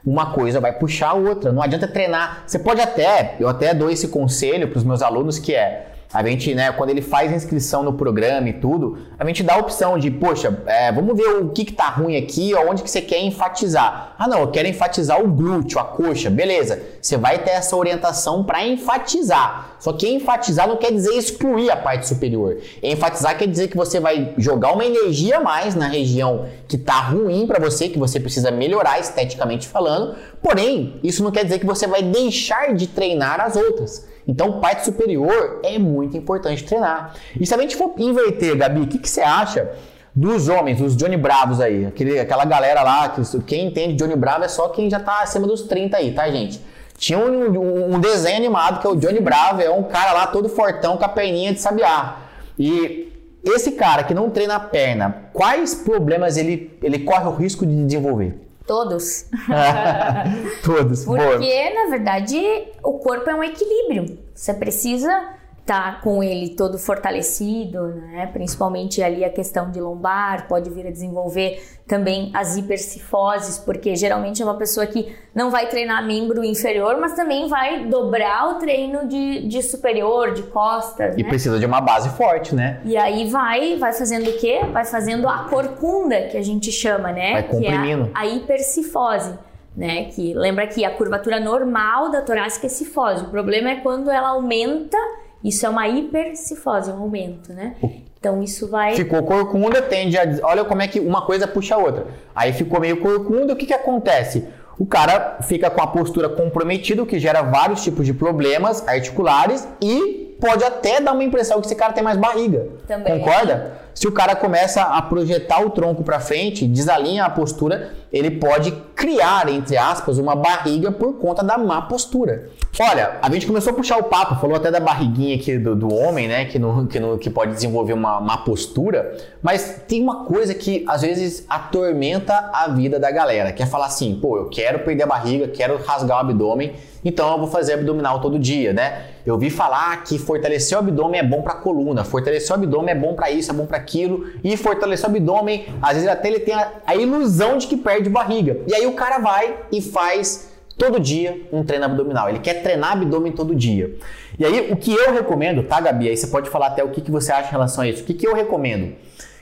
Uma 0.06 0.32
coisa 0.32 0.62
vai 0.62 0.71
puxar 0.71 1.10
a 1.10 1.13
outra, 1.13 1.52
não 1.52 1.62
adianta 1.62 1.88
treinar. 1.88 2.43
Você 2.45 2.60
pode 2.60 2.80
até, 2.80 3.36
eu 3.39 3.47
até 3.47 3.73
dou 3.73 3.89
esse 3.89 4.08
conselho 4.08 4.69
para 4.69 4.78
os 4.78 4.84
meus 4.84 5.02
alunos 5.02 5.39
que 5.39 5.54
é 5.54 5.97
a 6.13 6.24
gente, 6.24 6.56
né, 6.56 6.72
quando 6.72 6.89
ele 6.89 7.02
faz 7.02 7.34
inscrição 7.34 7.84
no 7.84 7.91
programa 7.91 8.48
e 8.48 8.54
tudo, 8.54 8.98
a 9.20 9.26
gente 9.26 9.43
dá 9.43 9.56
a 9.56 9.58
opção 9.58 10.00
de, 10.00 10.10
poxa, 10.10 10.63
é, 10.65 10.89
vamos 10.89 11.17
ver 11.17 11.41
o 11.41 11.50
que, 11.50 11.65
que 11.65 11.74
tá 11.74 11.89
ruim 11.89 12.15
aqui, 12.15 12.56
onde 12.56 12.82
que 12.82 12.89
você 12.89 13.02
quer 13.02 13.20
enfatizar. 13.20 14.15
Ah, 14.17 14.28
não, 14.28 14.39
eu 14.39 14.48
quero 14.48 14.70
enfatizar 14.70 15.22
o 15.22 15.28
glúteo, 15.28 15.80
a 15.80 15.84
coxa, 15.84 16.30
beleza. 16.30 16.82
Você 17.02 17.17
vai 17.17 17.39
ter 17.39 17.52
essa 17.52 17.76
orientação 17.76 18.41
para 18.43 18.65
enfatizar. 18.65 19.76
Só 19.80 19.91
que 19.91 20.08
enfatizar 20.08 20.67
não 20.67 20.78
quer 20.78 20.93
dizer 20.93 21.13
excluir 21.13 21.70
a 21.70 21.76
parte 21.76 22.08
superior. 22.08 22.58
Enfatizar 22.82 23.38
quer 23.38 23.48
dizer 23.48 23.67
que 23.67 23.76
você 23.76 24.00
vai 24.00 24.34
jogar 24.38 24.72
uma 24.72 24.86
energia 24.86 25.38
a 25.38 25.41
mais 25.41 25.76
na 25.76 25.88
região 25.88 26.46
que 26.70 26.78
tá 26.78 27.02
ruim 27.02 27.46
para 27.46 27.60
você, 27.60 27.89
que 27.89 28.00
você 28.00 28.17
precisa 28.17 28.50
melhorar 28.50 28.98
esteticamente 28.98 29.67
falando. 29.67 30.15
Porém, 30.41 31.00
isso 31.04 31.22
não 31.22 31.32
quer 31.32 31.43
dizer 31.43 31.60
que 31.60 31.65
você 31.65 31.86
vai 31.86 32.02
deixar 32.02 32.74
de 32.74 32.88
treinar 32.88 33.41
as 33.41 33.58
outras. 33.58 34.08
Então, 34.28 34.60
parte 34.60 34.84
superior 34.84 35.62
é 35.63 35.80
muito 35.80 36.18
importante 36.18 36.63
treinar. 36.63 37.16
E 37.40 37.46
se 37.46 37.54
a 37.54 37.58
gente 37.58 37.76
for 37.76 37.94
inverter, 37.98 38.58
Gabi, 38.58 38.82
o 38.82 38.88
que, 38.88 39.00
que 39.00 39.10
você 39.10 39.22
acha 39.22 39.72
Dos 40.18 40.50
homens, 40.50 40.82
os 40.82 40.98
Johnny 40.98 41.16
Bravos 41.16 41.62
aí, 41.62 41.86
aquele, 41.86 42.20
aquela 42.20 42.44
galera 42.44 42.82
lá, 42.82 43.10
que, 43.10 43.22
quem 43.42 43.68
entende 43.68 43.94
Johnny 43.94 44.16
Bravo 44.16 44.44
é 44.44 44.48
só 44.48 44.68
quem 44.70 44.90
já 44.90 45.00
tá 45.00 45.22
acima 45.22 45.46
dos 45.46 45.62
30 45.62 45.96
aí, 45.96 46.12
tá, 46.12 46.28
gente? 46.32 46.60
Tinha 46.98 47.20
um, 47.20 47.52
um, 47.52 47.94
um 47.94 48.00
desenho 48.00 48.36
animado 48.36 48.82
que 48.82 48.88
é 48.88 48.90
o 48.90 48.96
Johnny 48.96 49.20
Bravo, 49.20 49.62
é 49.62 49.70
um 49.70 49.84
cara 49.84 50.13
lá 50.13 50.26
todo 50.26 50.50
fortão 50.50 50.98
com 50.98 51.06
a 51.06 51.08
perninha 51.08 51.54
de 51.54 51.62
sabiá. 51.62 52.18
E 52.58 53.13
esse 53.46 53.74
cara 53.74 54.04
que 54.04 54.16
não 54.16 54.32
treina 54.32 54.56
a 54.56 54.60
perna, 54.60 55.26
quais 55.32 55.76
problemas 55.76 56.36
ele, 56.36 56.76
ele 56.82 56.98
corre 56.98 57.28
o 57.28 57.36
risco 57.36 57.63
de 57.63 57.86
desenvolver? 57.86 58.47
Todos. 58.68 59.26
Todos. 60.64 61.06
Porque, 61.06 61.24
Boa. 61.24 61.40
na 61.40 61.90
verdade, 61.90 62.38
o 62.84 63.00
corpo 63.00 63.30
é 63.30 63.34
um 63.34 63.44
equilíbrio. 63.44 64.20
Você 64.36 64.54
precisa 64.54 65.34
tá 65.68 66.00
com 66.02 66.24
ele 66.24 66.56
todo 66.56 66.80
fortalecido, 66.80 67.88
né? 67.88 68.26
Principalmente 68.28 69.04
ali 69.04 69.26
a 69.26 69.30
questão 69.30 69.70
de 69.70 69.82
lombar, 69.82 70.48
pode 70.48 70.70
vir 70.70 70.88
a 70.88 70.92
desenvolver 70.92 71.62
também 71.86 72.32
as 72.34 72.56
hipercifoses, 72.56 73.58
porque 73.58 73.94
geralmente 73.94 74.42
é 74.42 74.46
uma 74.46 74.56
pessoa 74.56 74.88
que 74.88 75.14
não 75.36 75.52
vai 75.52 75.68
treinar 75.68 76.06
membro 76.08 76.42
inferior, 76.42 76.98
mas 77.02 77.14
também 77.14 77.50
vai 77.50 77.86
dobrar 77.86 78.52
o 78.52 78.54
treino 78.56 79.10
de, 79.10 79.46
de 79.46 79.62
superior, 79.62 80.34
de 80.34 80.44
costas. 80.44 81.16
E 81.18 81.24
né? 81.24 81.28
precisa 81.28 81.60
de 81.60 81.66
uma 81.66 81.82
base 81.82 82.10
forte, 82.12 82.56
né? 82.56 82.80
E 82.86 82.96
aí 82.96 83.30
vai, 83.30 83.76
vai 83.76 83.92
fazendo 83.92 84.30
o 84.30 84.38
quê? 84.38 84.62
Vai 84.72 84.86
fazendo 84.86 85.28
a 85.28 85.50
corcunda, 85.50 86.28
que 86.28 86.38
a 86.38 86.42
gente 86.42 86.72
chama, 86.72 87.12
né? 87.12 87.34
Vai 87.34 87.44
comprimindo. 87.44 88.06
Que 88.06 88.12
é 88.12 88.14
a, 88.16 88.20
a 88.22 88.26
hipercifose. 88.26 89.34
Né, 89.76 90.06
que 90.06 90.34
lembra 90.34 90.66
que 90.66 90.84
a 90.84 90.90
curvatura 90.90 91.40
normal 91.40 92.10
da 92.10 92.24
torácica 92.24 92.66
é 92.66 92.70
cifose. 92.70 93.26
O 93.26 93.30
problema 93.30 93.70
é 93.70 93.76
quando 93.76 94.10
ela 94.10 94.30
aumenta 94.30 94.98
isso 95.43 95.65
é 95.65 95.69
uma 95.69 95.88
hipercifose, 95.88 96.91
um 96.91 97.02
aumento, 97.02 97.54
né? 97.54 97.76
Então 98.19 98.41
isso 98.41 98.67
vai. 98.67 98.95
Ficou 98.95 99.23
corcunda, 99.23 99.82
tende 99.82 100.17
a. 100.17 100.23
Olha 100.43 100.65
como 100.65 100.82
é 100.82 100.88
que 100.88 101.00
uma 101.00 101.26
coisa 101.26 101.47
puxa 101.47 101.76
a 101.76 101.78
outra. 101.78 102.08
Aí 102.36 102.52
ficou 102.54 102.80
meio 102.80 102.97
corcunda, 103.00 103.54
o 103.54 103.56
que, 103.56 103.65
que 103.65 103.73
acontece? 103.73 104.45
O 104.80 104.86
cara 104.86 105.39
fica 105.41 105.69
com 105.69 105.82
a 105.82 105.88
postura 105.88 106.30
comprometida, 106.30 107.02
o 107.02 107.06
que 107.06 107.19
gera 107.19 107.41
vários 107.41 107.84
tipos 107.84 108.06
de 108.06 108.13
problemas 108.13 108.88
articulares 108.88 109.67
e 109.82 110.36
pode 110.39 110.63
até 110.63 111.02
dar 111.02 111.13
uma 111.13 111.23
impressão 111.23 111.60
que 111.60 111.65
esse 111.65 111.76
cara 111.76 111.93
tem 111.93 112.04
mais 112.04 112.17
barriga. 112.17 112.67
Também. 112.88 113.19
Concorda? 113.19 113.87
Se 113.98 114.08
o 114.08 114.12
cara 114.12 114.36
começa 114.36 114.84
a 114.84 115.02
projetar 115.02 115.60
o 115.66 115.72
tronco 115.72 116.04
para 116.04 116.20
frente, 116.20 116.68
desalinha 116.68 117.26
a 117.26 117.32
postura, 117.32 117.94
ele 118.14 118.30
pode 118.30 118.72
criar, 118.96 119.50
entre 119.50 119.76
aspas, 119.76 120.20
uma 120.20 120.36
barriga 120.36 120.92
por 120.92 121.14
conta 121.16 121.44
da 121.44 121.58
má 121.58 121.82
postura. 121.82 122.50
Olha, 122.80 123.18
a 123.24 123.32
gente 123.32 123.48
começou 123.48 123.74
a 123.74 123.76
puxar 123.76 123.98
o 123.98 124.04
papo, 124.04 124.40
falou 124.40 124.56
até 124.56 124.70
da 124.70 124.80
barriguinha 124.80 125.36
aqui 125.36 125.58
do, 125.58 125.76
do 125.76 125.92
homem, 125.92 126.28
né, 126.28 126.46
que, 126.46 126.60
no, 126.60 126.86
que, 126.86 127.00
no, 127.00 127.18
que 127.18 127.28
pode 127.30 127.54
desenvolver 127.54 127.94
uma 127.94 128.22
má 128.22 128.38
postura, 128.38 129.18
mas 129.42 129.82
tem 129.88 130.02
uma 130.04 130.26
coisa 130.26 130.54
que 130.54 130.86
às 130.88 131.02
vezes 131.02 131.44
atormenta 131.50 132.52
a 132.54 132.68
vida 132.68 133.00
da 133.00 133.10
galera, 133.10 133.52
que 133.52 133.64
é 133.64 133.66
falar 133.66 133.88
assim, 133.88 134.20
pô, 134.22 134.38
eu 134.38 134.48
quero 134.48 134.80
perder 134.80 135.04
a 135.04 135.08
barriga, 135.08 135.48
quero 135.48 135.76
rasgar 135.84 136.18
o 136.18 136.22
abdômen, 136.22 136.74
então 137.04 137.32
eu 137.32 137.40
vou 137.40 137.48
fazer 137.48 137.74
abdominal 137.74 138.20
todo 138.20 138.38
dia, 138.38 138.74
né? 138.74 139.06
Eu 139.26 139.38
vi 139.38 139.50
falar 139.50 140.04
que 140.04 140.18
fortalecer 140.18 140.78
o 140.78 140.80
abdômen 140.80 141.20
é 141.20 141.24
bom 141.24 141.42
para 141.42 141.54
coluna, 141.56 142.04
fortalecer 142.04 142.52
o 142.52 142.54
abdômen 142.56 142.92
é 142.92 142.96
bom 142.98 143.14
para 143.14 143.30
isso, 143.30 143.52
é 143.52 143.54
bom 143.54 143.66
para 143.66 143.80
aquilo, 143.88 144.30
e 144.43 144.58
fortalecer 144.58 145.06
o 145.06 145.10
abdômen, 145.10 145.65
às 145.82 145.93
vezes 145.93 146.08
até 146.08 146.28
ele 146.28 146.39
tem 146.39 146.54
a, 146.54 146.71
a 146.86 146.95
ilusão 146.95 147.58
de 147.58 147.67
que 147.67 147.78
perde 147.78 148.10
barriga. 148.10 148.60
E 148.67 148.73
aí 148.76 148.86
o 148.86 148.93
cara 148.93 149.17
vai 149.19 149.56
e 149.71 149.82
faz 149.82 150.52
todo 150.78 151.00
dia 151.00 151.47
um 151.52 151.63
treino 151.63 151.86
abdominal. 151.86 152.30
Ele 152.30 152.39
quer 152.39 152.62
treinar 152.62 152.91
abdômen 152.91 153.32
todo 153.32 153.56
dia. 153.56 153.97
E 154.38 154.45
aí, 154.45 154.71
o 154.71 154.76
que 154.76 154.93
eu 154.93 155.12
recomendo, 155.12 155.63
tá, 155.63 155.82
Gabi? 155.82 156.10
Aí 156.10 156.15
você 156.15 156.28
pode 156.28 156.50
falar 156.50 156.67
até 156.67 156.84
o 156.84 156.89
que, 156.89 157.02
que 157.02 157.10
você 157.10 157.32
acha 157.32 157.47
em 157.47 157.52
relação 157.52 157.84
a 157.84 157.88
isso. 157.88 158.04
O 158.04 158.06
que, 158.06 158.13
que 158.13 158.28
eu 158.28 158.36
recomendo? 158.36 158.95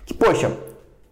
Que, 0.05 0.13
poxa, 0.13 0.51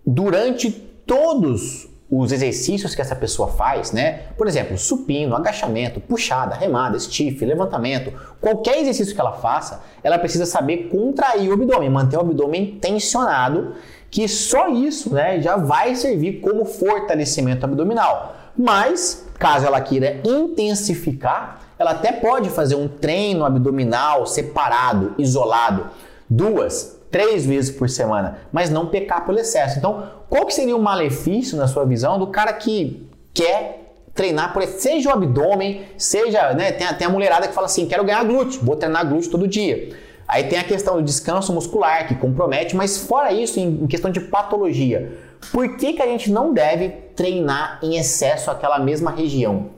durante 0.06 0.72
todos 0.72 1.90
os 2.20 2.32
exercícios 2.32 2.94
que 2.94 3.02
essa 3.02 3.16
pessoa 3.16 3.48
faz, 3.48 3.92
né? 3.92 4.24
Por 4.38 4.48
exemplo, 4.48 4.78
supino, 4.78 5.36
agachamento, 5.36 6.00
puxada, 6.00 6.56
remada, 6.56 7.00
stiff, 7.00 7.44
levantamento, 7.46 8.14
qualquer 8.42 8.80
exercício 8.80 9.16
que 9.16 9.22
ela 9.22 9.34
faça, 9.34 9.82
ela 10.04 10.20
precisa 10.20 10.46
saber 10.46 10.90
contrair 10.90 11.50
o 11.50 11.54
abdômen, 11.54 11.90
manter 11.90 12.18
o 12.18 12.22
abdômen 12.22 12.78
tensionado, 12.80 13.74
que 14.12 14.28
só 14.28 14.68
isso, 14.68 15.14
né, 15.14 15.42
já 15.42 15.56
vai 15.56 15.96
servir 15.96 16.40
como 16.42 16.66
fortalecimento 16.66 17.66
abdominal. 17.66 18.36
Mas, 18.56 19.26
caso 19.40 19.66
ela 19.66 19.82
queira 19.82 20.22
intensificar, 20.24 21.62
ela 21.80 21.92
até 21.92 22.12
pode 22.12 22.50
fazer 22.50 22.76
um 22.76 22.88
treino 22.88 23.44
abdominal 23.44 24.28
separado, 24.28 25.16
isolado, 25.18 25.88
duas, 26.30 27.00
três 27.14 27.46
vezes 27.46 27.70
por 27.70 27.88
semana, 27.88 28.40
mas 28.52 28.72
não 28.72 28.88
pecar 28.88 29.24
pelo 29.24 29.40
excesso. 29.40 29.78
Então, 29.78 30.10
qual 30.28 30.48
que 30.48 30.54
seria 30.54 30.76
o 30.76 30.82
malefício, 30.82 31.56
na 31.56 31.68
sua 31.68 31.86
visão, 31.86 32.18
do 32.18 32.26
cara 32.26 32.52
que 32.52 33.08
quer 33.32 33.94
treinar, 34.16 34.52
por 34.52 34.64
seja 34.64 35.10
o 35.10 35.14
abdômen, 35.14 35.84
seja, 35.96 36.54
né, 36.54 36.72
tem, 36.72 36.88
tem 36.96 37.06
a 37.06 37.10
mulherada 37.12 37.48
que 37.48 37.54
fala 37.54 37.68
assim, 37.68 37.86
quero 37.86 38.04
ganhar 38.04 38.24
glúteo, 38.24 38.62
vou 38.64 38.76
treinar 38.76 39.08
glúteo 39.08 39.30
todo 39.30 39.48
dia. 39.48 39.96
Aí 40.28 40.46
tem 40.46 40.58
a 40.58 40.64
questão 40.64 40.96
do 40.96 41.04
descanso 41.04 41.54
muscular, 41.54 42.08
que 42.08 42.16
compromete, 42.16 42.76
mas 42.76 42.98
fora 42.98 43.32
isso, 43.32 43.60
em 43.60 43.86
questão 43.86 44.10
de 44.10 44.20
patologia, 44.20 45.16
por 45.52 45.78
que, 45.78 45.94
que 45.94 46.02
a 46.02 46.08
gente 46.08 46.32
não 46.32 46.52
deve 46.52 46.90
treinar 47.16 47.80
em 47.84 47.96
excesso 47.96 48.50
aquela 48.50 48.80
mesma 48.80 49.12
região? 49.12 49.70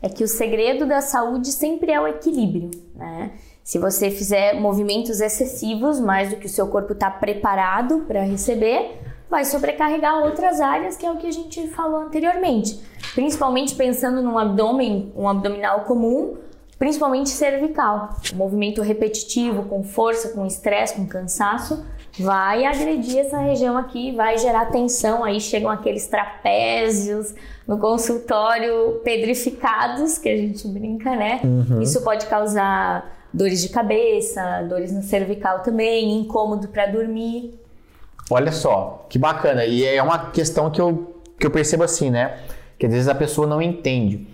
É 0.00 0.08
que 0.08 0.24
o 0.24 0.28
segredo 0.28 0.86
da 0.86 1.02
saúde 1.02 1.52
sempre 1.52 1.92
é 1.92 2.00
o 2.00 2.06
equilíbrio, 2.06 2.70
né? 2.94 3.32
Se 3.62 3.78
você 3.78 4.10
fizer 4.10 4.54
movimentos 4.60 5.20
excessivos, 5.20 6.00
mais 6.00 6.30
do 6.30 6.36
que 6.36 6.46
o 6.46 6.48
seu 6.48 6.66
corpo 6.66 6.92
está 6.92 7.10
preparado 7.10 8.04
para 8.06 8.22
receber, 8.22 9.00
vai 9.30 9.44
sobrecarregar 9.44 10.22
outras 10.24 10.60
áreas, 10.60 10.96
que 10.96 11.06
é 11.06 11.10
o 11.10 11.16
que 11.16 11.28
a 11.28 11.32
gente 11.32 11.68
falou 11.68 12.00
anteriormente. 12.00 12.80
Principalmente 13.14 13.74
pensando 13.74 14.22
num 14.22 14.36
abdômen, 14.36 15.12
um 15.16 15.28
abdominal 15.28 15.80
comum, 15.82 16.36
principalmente 16.78 17.28
cervical. 17.28 18.16
O 18.32 18.36
movimento 18.36 18.82
repetitivo, 18.82 19.64
com 19.64 19.84
força, 19.84 20.30
com 20.30 20.44
estresse, 20.46 20.94
com 20.94 21.06
cansaço, 21.06 21.84
vai 22.18 22.64
agredir 22.64 23.18
essa 23.18 23.38
região 23.38 23.76
aqui, 23.76 24.12
vai 24.12 24.36
gerar 24.38 24.66
tensão. 24.66 25.22
Aí 25.22 25.40
chegam 25.40 25.70
aqueles 25.70 26.06
trapézios 26.06 27.34
no 27.68 27.78
consultório 27.78 29.00
pedrificados, 29.04 30.18
que 30.18 30.28
a 30.28 30.36
gente 30.36 30.66
brinca, 30.66 31.14
né? 31.14 31.40
Uhum. 31.44 31.82
Isso 31.82 32.02
pode 32.02 32.26
causar 32.26 33.19
dores 33.32 33.60
de 33.62 33.68
cabeça, 33.68 34.62
dores 34.68 34.92
no 34.92 35.02
cervical 35.02 35.60
também, 35.60 36.20
incômodo 36.20 36.68
para 36.68 36.86
dormir. 36.86 37.58
Olha 38.30 38.52
só, 38.52 39.06
que 39.08 39.18
bacana. 39.18 39.64
E 39.64 39.84
é 39.84 40.02
uma 40.02 40.30
questão 40.30 40.70
que 40.70 40.80
eu, 40.80 41.22
que 41.38 41.46
eu 41.46 41.50
percebo 41.50 41.82
assim, 41.82 42.10
né? 42.10 42.38
Que 42.78 42.86
às 42.86 42.92
vezes 42.92 43.08
a 43.08 43.14
pessoa 43.14 43.46
não 43.46 43.60
entende. 43.60 44.26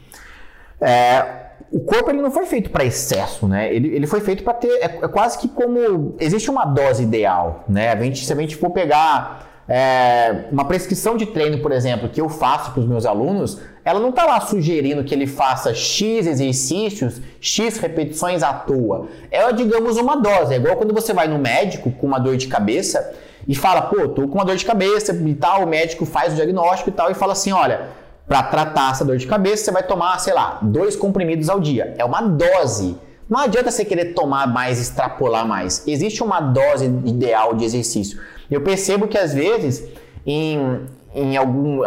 É, 0.80 1.46
o 1.70 1.80
corpo 1.80 2.10
ele 2.10 2.20
não 2.20 2.30
foi 2.30 2.46
feito 2.46 2.70
para 2.70 2.84
excesso, 2.84 3.48
né? 3.48 3.74
Ele, 3.74 3.88
ele 3.88 4.06
foi 4.06 4.20
feito 4.20 4.44
para 4.44 4.54
ter. 4.54 4.68
É, 4.68 4.84
é, 4.84 5.08
quase 5.08 5.38
que 5.38 5.48
como. 5.48 6.14
Existe 6.20 6.50
uma 6.50 6.64
dose 6.64 7.02
ideal, 7.02 7.64
né? 7.68 7.90
A 7.90 7.96
gente, 7.96 8.24
se 8.24 8.32
a 8.32 8.36
gente 8.36 8.56
for 8.56 8.70
pegar 8.70 9.55
é, 9.68 10.44
uma 10.52 10.64
prescrição 10.64 11.16
de 11.16 11.26
treino, 11.26 11.58
por 11.58 11.72
exemplo, 11.72 12.08
que 12.08 12.20
eu 12.20 12.28
faço 12.28 12.70
para 12.70 12.80
os 12.80 12.86
meus 12.86 13.04
alunos, 13.04 13.60
ela 13.84 13.98
não 13.98 14.10
está 14.10 14.24
lá 14.24 14.40
sugerindo 14.40 15.02
que 15.02 15.14
ele 15.14 15.26
faça 15.26 15.74
X 15.74 16.26
exercícios, 16.26 17.20
X 17.40 17.78
repetições 17.78 18.42
à 18.42 18.52
toa. 18.52 19.08
É, 19.30 19.52
digamos, 19.52 19.96
uma 19.96 20.16
dose. 20.16 20.54
É 20.54 20.56
igual 20.56 20.76
quando 20.76 20.94
você 20.94 21.12
vai 21.12 21.26
no 21.26 21.38
médico 21.38 21.90
com 21.90 22.06
uma 22.06 22.18
dor 22.18 22.36
de 22.36 22.46
cabeça 22.46 23.12
e 23.46 23.54
fala, 23.54 23.82
pô, 23.82 24.08
tô 24.08 24.28
com 24.28 24.34
uma 24.34 24.44
dor 24.44 24.56
de 24.56 24.64
cabeça 24.64 25.12
e 25.12 25.34
tal, 25.34 25.64
o 25.64 25.66
médico 25.66 26.04
faz 26.06 26.32
o 26.32 26.36
diagnóstico 26.36 26.90
e 26.90 26.92
tal, 26.92 27.10
e 27.10 27.14
fala 27.14 27.32
assim: 27.32 27.52
olha, 27.52 27.88
para 28.26 28.42
tratar 28.44 28.92
essa 28.92 29.04
dor 29.04 29.16
de 29.16 29.26
cabeça, 29.26 29.64
você 29.64 29.70
vai 29.72 29.82
tomar, 29.82 30.18
sei 30.18 30.34
lá, 30.34 30.58
dois 30.62 30.96
comprimidos 30.96 31.48
ao 31.48 31.60
dia. 31.60 31.94
É 31.98 32.04
uma 32.04 32.20
dose. 32.20 32.96
Não 33.28 33.40
adianta 33.40 33.70
você 33.72 33.84
querer 33.84 34.14
tomar 34.14 34.46
mais, 34.46 34.80
extrapolar 34.80 35.46
mais. 35.46 35.82
Existe 35.86 36.22
uma 36.22 36.40
dose 36.40 36.86
ideal 37.04 37.54
de 37.54 37.64
exercício. 37.64 38.20
Eu 38.50 38.60
percebo 38.60 39.08
que 39.08 39.18
às 39.18 39.34
vezes, 39.34 39.84
em, 40.26 40.86
em 41.14 41.36
algum. 41.36 41.80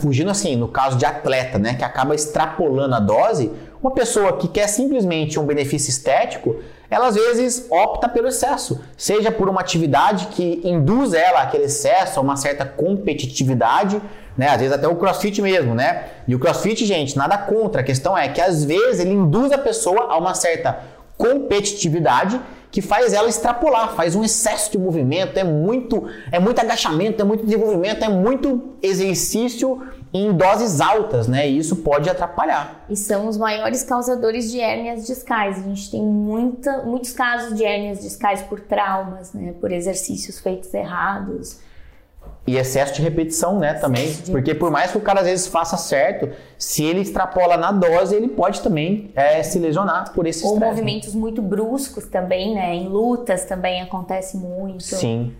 Fugindo 0.00 0.30
assim, 0.30 0.56
no 0.56 0.68
caso 0.68 0.96
de 0.96 1.04
atleta, 1.04 1.58
né, 1.58 1.74
que 1.74 1.84
acaba 1.84 2.14
extrapolando 2.14 2.94
a 2.94 3.00
dose, 3.00 3.50
uma 3.82 3.92
pessoa 3.92 4.34
que 4.34 4.48
quer 4.48 4.68
simplesmente 4.68 5.38
um 5.40 5.44
benefício 5.44 5.90
estético, 5.90 6.56
ela 6.90 7.06
às 7.06 7.14
vezes 7.14 7.66
opta 7.70 8.08
pelo 8.08 8.28
excesso, 8.28 8.80
seja 8.96 9.30
por 9.30 9.48
uma 9.48 9.60
atividade 9.60 10.26
que 10.26 10.60
induz 10.64 11.14
ela 11.14 11.40
aquele 11.40 11.64
excesso, 11.64 12.18
a 12.18 12.22
uma 12.22 12.36
certa 12.36 12.64
competitividade, 12.64 14.02
né? 14.36 14.48
Às 14.48 14.58
vezes 14.58 14.72
até 14.72 14.88
o 14.88 14.96
crossfit 14.96 15.40
mesmo, 15.40 15.74
né? 15.74 16.04
E 16.26 16.34
o 16.34 16.38
crossfit, 16.38 16.84
gente, 16.84 17.16
nada 17.16 17.38
contra. 17.38 17.80
A 17.80 17.84
questão 17.84 18.18
é 18.18 18.28
que 18.28 18.40
às 18.40 18.64
vezes 18.64 19.00
ele 19.00 19.12
induz 19.12 19.52
a 19.52 19.58
pessoa 19.58 20.08
a 20.10 20.18
uma 20.18 20.34
certa 20.34 20.80
competitividade 21.16 22.40
que 22.70 22.80
faz 22.80 23.12
ela 23.12 23.28
extrapolar, 23.28 23.94
faz 23.94 24.14
um 24.14 24.22
excesso 24.22 24.70
de 24.70 24.78
movimento, 24.78 25.36
é 25.36 25.44
muito, 25.44 26.06
é 26.30 26.38
muito 26.38 26.60
agachamento, 26.60 27.20
é 27.20 27.24
muito 27.24 27.44
desenvolvimento, 27.44 28.04
é 28.04 28.08
muito 28.08 28.74
exercício 28.82 29.82
em 30.12 30.32
doses 30.32 30.80
altas, 30.80 31.28
né? 31.28 31.48
E 31.48 31.58
isso 31.58 31.76
pode 31.76 32.08
atrapalhar. 32.08 32.84
E 32.88 32.96
são 32.96 33.28
os 33.28 33.36
maiores 33.36 33.82
causadores 33.82 34.50
de 34.50 34.60
hérnias 34.60 35.06
discais. 35.06 35.58
A 35.58 35.62
gente 35.62 35.90
tem 35.90 36.02
muita, 36.02 36.82
muitos 36.82 37.12
casos 37.12 37.56
de 37.56 37.64
hérnias 37.64 38.00
discais 38.00 38.42
por 38.42 38.60
traumas, 38.60 39.32
né? 39.32 39.54
Por 39.60 39.70
exercícios 39.72 40.40
feitos 40.40 40.72
errados. 40.74 41.58
E 42.46 42.56
excesso 42.56 42.94
de 42.94 43.02
repetição, 43.02 43.58
né, 43.58 43.74
também. 43.74 44.12
Porque 44.30 44.54
por 44.54 44.70
mais 44.70 44.90
que 44.90 44.98
o 44.98 45.00
cara 45.00 45.20
às 45.20 45.26
vezes 45.26 45.46
faça 45.46 45.76
certo, 45.76 46.30
se 46.58 46.82
ele 46.82 47.00
extrapola 47.00 47.56
na 47.56 47.70
dose, 47.70 48.14
ele 48.14 48.28
pode 48.28 48.60
também 48.60 49.10
é, 49.14 49.42
se 49.42 49.58
lesionar 49.58 50.12
por 50.12 50.26
esse 50.26 50.44
Ou 50.44 50.54
estresse, 50.54 50.74
né? 50.74 50.80
movimentos 50.80 51.14
muito 51.14 51.42
bruscos 51.42 52.06
também, 52.06 52.54
né? 52.54 52.74
Em 52.74 52.88
lutas 52.88 53.44
também 53.44 53.82
acontece 53.82 54.36
muito. 54.36 54.82
Sim. 54.82 55.34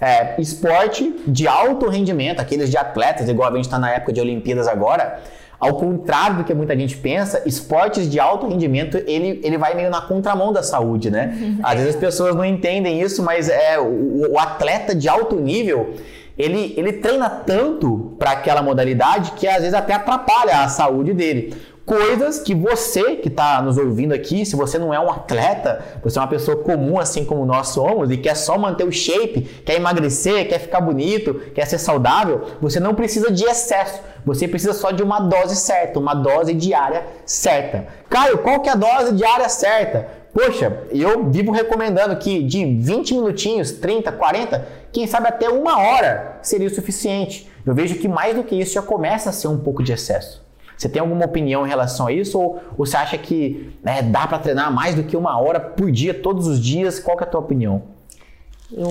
É, 0.00 0.34
esporte 0.40 1.14
de 1.26 1.46
alto 1.46 1.88
rendimento, 1.88 2.40
aqueles 2.40 2.68
de 2.68 2.76
atletas, 2.76 3.28
igual 3.28 3.52
a 3.52 3.54
gente 3.54 3.66
está 3.66 3.78
na 3.78 3.90
época 3.90 4.12
de 4.12 4.20
Olimpíadas 4.20 4.66
agora, 4.66 5.20
ao 5.62 5.74
contrário 5.74 6.38
do 6.38 6.44
que 6.44 6.52
muita 6.52 6.76
gente 6.76 6.96
pensa, 6.96 7.40
esportes 7.46 8.10
de 8.10 8.18
alto 8.18 8.48
rendimento, 8.48 8.96
ele, 9.06 9.40
ele 9.44 9.56
vai 9.56 9.76
meio 9.76 9.90
na 9.90 10.00
contramão 10.00 10.52
da 10.52 10.60
saúde, 10.60 11.08
né? 11.08 11.38
Às 11.62 11.74
vezes 11.74 11.94
as 11.94 12.00
pessoas 12.00 12.34
não 12.34 12.44
entendem 12.44 13.00
isso, 13.00 13.22
mas 13.22 13.48
é 13.48 13.78
o, 13.78 14.32
o 14.32 14.38
atleta 14.40 14.92
de 14.92 15.08
alto 15.08 15.36
nível, 15.36 15.94
ele, 16.38 16.74
ele 16.76 16.94
treina 16.94 17.28
tanto 17.28 18.14
para 18.18 18.32
aquela 18.32 18.62
modalidade 18.62 19.32
que 19.32 19.46
às 19.46 19.58
vezes 19.58 19.74
até 19.74 19.94
atrapalha 19.94 20.60
a 20.60 20.68
saúde 20.68 21.12
dele 21.12 21.54
coisas 21.84 22.38
que 22.38 22.54
você 22.54 23.16
que 23.16 23.28
está 23.28 23.60
nos 23.60 23.76
ouvindo 23.76 24.12
aqui, 24.12 24.46
se 24.46 24.56
você 24.56 24.78
não 24.78 24.94
é 24.94 25.00
um 25.00 25.10
atleta, 25.10 25.84
você 26.02 26.18
é 26.18 26.22
uma 26.22 26.28
pessoa 26.28 26.56
comum 26.58 26.98
assim 26.98 27.24
como 27.24 27.44
nós 27.44 27.68
somos 27.68 28.10
e 28.10 28.16
quer 28.16 28.36
só 28.36 28.56
manter 28.56 28.84
o 28.84 28.92
shape, 28.92 29.42
quer 29.64 29.76
emagrecer, 29.76 30.48
quer 30.48 30.60
ficar 30.60 30.80
bonito, 30.80 31.34
quer 31.54 31.66
ser 31.66 31.78
saudável, 31.78 32.42
você 32.60 32.78
não 32.78 32.94
precisa 32.94 33.30
de 33.30 33.44
excesso. 33.44 34.00
Você 34.24 34.46
precisa 34.46 34.72
só 34.72 34.92
de 34.92 35.02
uma 35.02 35.18
dose 35.18 35.56
certa, 35.56 35.98
uma 35.98 36.14
dose 36.14 36.54
diária 36.54 37.04
certa. 37.26 37.88
Caio, 38.08 38.38
qual 38.38 38.60
que 38.60 38.68
é 38.68 38.72
a 38.72 38.76
dose 38.76 39.12
diária 39.14 39.48
certa? 39.48 40.21
Poxa, 40.32 40.84
eu 40.90 41.30
vivo 41.30 41.52
recomendando 41.52 42.16
que 42.16 42.42
de 42.42 42.64
20 42.64 43.14
minutinhos, 43.14 43.72
30, 43.72 44.10
40, 44.12 44.66
quem 44.90 45.06
sabe 45.06 45.28
até 45.28 45.48
uma 45.48 45.78
hora 45.78 46.38
seria 46.40 46.66
o 46.66 46.74
suficiente. 46.74 47.50
Eu 47.66 47.74
vejo 47.74 47.96
que 47.96 48.08
mais 48.08 48.34
do 48.34 48.42
que 48.42 48.54
isso 48.54 48.72
já 48.72 48.82
começa 48.82 49.28
a 49.28 49.32
ser 49.32 49.48
um 49.48 49.58
pouco 49.58 49.82
de 49.82 49.92
excesso. 49.92 50.42
Você 50.76 50.88
tem 50.88 51.00
alguma 51.00 51.24
opinião 51.26 51.66
em 51.66 51.68
relação 51.68 52.06
a 52.06 52.12
isso? 52.12 52.40
Ou, 52.40 52.60
você 52.76 52.96
acha 52.96 53.18
que 53.18 53.76
né, 53.84 54.02
dá 54.02 54.26
para 54.26 54.38
treinar 54.38 54.72
mais 54.72 54.94
do 54.94 55.04
que 55.04 55.16
uma 55.16 55.38
hora 55.38 55.60
por 55.60 55.90
dia, 55.92 56.14
todos 56.14 56.46
os 56.46 56.58
dias? 56.58 56.98
Qual 56.98 57.18
é 57.20 57.22
a 57.22 57.26
tua 57.26 57.40
opinião? 57.40 57.82
Eu 58.72 58.88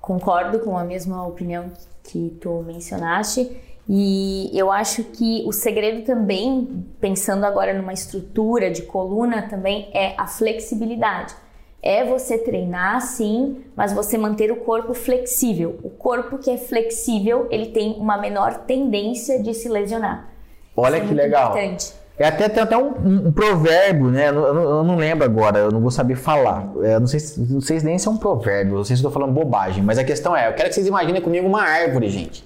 concordo 0.00 0.60
com 0.60 0.76
a 0.76 0.84
mesma 0.84 1.26
opinião 1.26 1.72
que 2.04 2.36
tu 2.40 2.62
mencionaste. 2.66 3.56
E 3.88 4.50
eu 4.52 4.70
acho 4.70 5.04
que 5.04 5.44
o 5.46 5.52
segredo 5.52 6.04
também, 6.04 6.84
pensando 7.00 7.44
agora 7.44 7.72
numa 7.72 7.92
estrutura 7.92 8.70
de 8.70 8.82
coluna, 8.82 9.42
também 9.42 9.88
é 9.94 10.14
a 10.18 10.26
flexibilidade. 10.26 11.34
É 11.80 12.04
você 12.04 12.36
treinar 12.36 13.00
sim, 13.00 13.64
mas 13.76 13.92
você 13.92 14.18
manter 14.18 14.50
o 14.50 14.56
corpo 14.56 14.92
flexível. 14.92 15.78
O 15.84 15.90
corpo 15.90 16.38
que 16.38 16.50
é 16.50 16.56
flexível, 16.56 17.46
ele 17.48 17.66
tem 17.66 17.92
uma 17.92 18.18
menor 18.18 18.64
tendência 18.66 19.40
de 19.40 19.54
se 19.54 19.68
lesionar. 19.68 20.30
Olha 20.76 20.96
Isso 20.96 21.06
que 21.06 21.12
é 21.12 21.16
legal. 21.16 21.50
Importante. 21.50 21.92
É 22.18 22.26
até 22.26 22.48
tem 22.48 22.62
até 22.62 22.76
um, 22.76 22.88
um, 22.88 23.28
um 23.28 23.32
provérbio, 23.32 24.06
né? 24.06 24.28
Eu 24.28 24.32
não, 24.32 24.62
eu 24.62 24.84
não, 24.84 24.96
lembro 24.96 25.24
agora, 25.24 25.58
eu 25.58 25.70
não 25.70 25.80
vou 25.80 25.90
saber 25.90 26.16
falar. 26.16 26.66
É, 26.82 26.94
eu 26.94 27.00
não 27.00 27.06
sei, 27.06 27.20
não 27.46 27.60
sei 27.60 27.78
nem 27.80 27.98
se 27.98 28.08
é 28.08 28.10
um 28.10 28.16
provérbio, 28.16 28.76
não 28.76 28.84
sei 28.84 28.96
se 28.96 29.00
estou 29.00 29.12
falando 29.12 29.32
bobagem, 29.32 29.84
mas 29.84 29.98
a 29.98 30.04
questão 30.04 30.34
é, 30.34 30.48
eu 30.48 30.54
quero 30.54 30.70
que 30.70 30.74
vocês 30.74 30.86
imaginem 30.86 31.20
comigo 31.20 31.46
uma 31.46 31.62
árvore, 31.62 32.08
gente. 32.08 32.42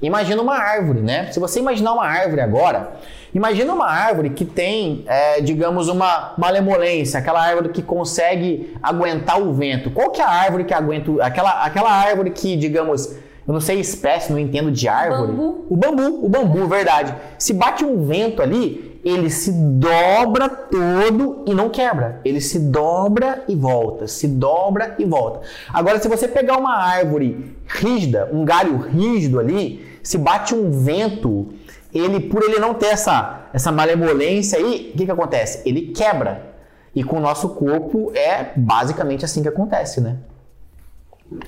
Imagina 0.00 0.40
uma 0.40 0.56
árvore, 0.56 1.00
né? 1.00 1.30
Se 1.32 1.40
você 1.40 1.58
imaginar 1.58 1.92
uma 1.92 2.06
árvore 2.06 2.40
agora, 2.40 2.92
imagina 3.34 3.72
uma 3.72 3.86
árvore 3.86 4.30
que 4.30 4.44
tem, 4.44 5.04
é, 5.06 5.40
digamos, 5.40 5.88
uma 5.88 6.34
malemolência, 6.38 7.18
aquela 7.18 7.42
árvore 7.42 7.70
que 7.70 7.82
consegue 7.82 8.76
aguentar 8.82 9.40
o 9.40 9.52
vento. 9.52 9.90
Qual 9.90 10.10
que 10.10 10.20
é 10.20 10.24
a 10.24 10.30
árvore 10.30 10.64
que 10.64 10.74
aguenta, 10.74 11.24
aquela, 11.24 11.64
aquela 11.64 11.90
árvore 11.90 12.30
que, 12.30 12.56
digamos, 12.56 13.16
eu 13.48 13.54
não 13.54 13.60
sei 13.60 13.80
espécie, 13.80 14.30
não 14.30 14.38
entendo 14.38 14.70
de 14.70 14.86
árvore. 14.86 15.32
Bambu. 15.32 15.66
O 15.70 15.76
bambu, 15.76 16.26
o 16.26 16.28
bambu, 16.28 16.66
verdade. 16.68 17.14
Se 17.38 17.54
bate 17.54 17.82
um 17.82 18.06
vento 18.06 18.42
ali, 18.42 19.00
ele 19.02 19.30
se 19.30 19.50
dobra 19.52 20.50
todo 20.50 21.44
e 21.46 21.54
não 21.54 21.70
quebra. 21.70 22.20
Ele 22.26 22.42
se 22.42 22.58
dobra 22.58 23.44
e 23.48 23.54
volta, 23.54 24.06
se 24.06 24.28
dobra 24.28 24.96
e 24.98 25.04
volta. 25.06 25.40
Agora, 25.72 25.98
se 25.98 26.08
você 26.08 26.28
pegar 26.28 26.58
uma 26.58 26.76
árvore 26.76 27.56
rígida, 27.66 28.28
um 28.30 28.44
galho 28.44 28.76
rígido 28.76 29.40
ali, 29.40 29.87
se 30.02 30.18
bate 30.18 30.54
um 30.54 30.70
vento, 30.70 31.48
ele 31.92 32.20
por 32.20 32.42
ele 32.42 32.58
não 32.58 32.74
ter 32.74 32.86
essa, 32.86 33.48
essa 33.52 33.72
malemolência 33.72 34.58
aí, 34.58 34.90
o 34.94 34.96
que, 34.98 35.04
que 35.04 35.10
acontece? 35.10 35.62
Ele 35.68 35.92
quebra. 35.92 36.54
E 36.94 37.04
com 37.04 37.16
o 37.16 37.20
nosso 37.20 37.50
corpo 37.50 38.10
é 38.14 38.52
basicamente 38.56 39.24
assim 39.24 39.42
que 39.42 39.48
acontece, 39.48 40.00
né? 40.00 40.18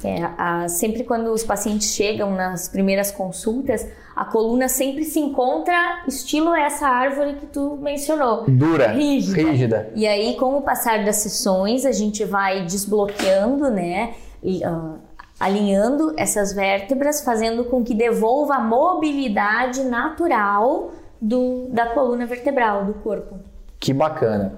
É, 0.04 0.22
a, 0.36 0.68
sempre 0.68 1.04
quando 1.04 1.32
os 1.32 1.42
pacientes 1.42 1.88
chegam 1.94 2.32
nas 2.32 2.68
primeiras 2.68 3.10
consultas, 3.10 3.86
a 4.14 4.26
coluna 4.26 4.68
sempre 4.68 5.04
se 5.04 5.18
encontra 5.18 6.02
estilo 6.06 6.54
essa 6.54 6.86
árvore 6.86 7.36
que 7.36 7.46
tu 7.46 7.78
mencionou. 7.80 8.44
Dura, 8.46 8.88
rígida. 8.88 9.50
rígida. 9.50 9.90
E 9.94 10.06
aí, 10.06 10.36
com 10.36 10.58
o 10.58 10.62
passar 10.62 11.04
das 11.04 11.16
sessões, 11.16 11.86
a 11.86 11.92
gente 11.92 12.24
vai 12.24 12.64
desbloqueando, 12.66 13.70
né? 13.70 14.14
E, 14.42 14.58
uh, 14.66 14.98
alinhando 15.40 16.12
essas 16.18 16.52
vértebras, 16.52 17.22
fazendo 17.22 17.64
com 17.64 17.82
que 17.82 17.94
devolva 17.94 18.56
a 18.56 18.60
mobilidade 18.60 19.82
natural 19.82 20.92
do, 21.18 21.68
da 21.70 21.86
coluna 21.86 22.26
vertebral 22.26 22.84
do 22.84 22.92
corpo. 22.94 23.36
Que 23.78 23.94
bacana. 23.94 24.52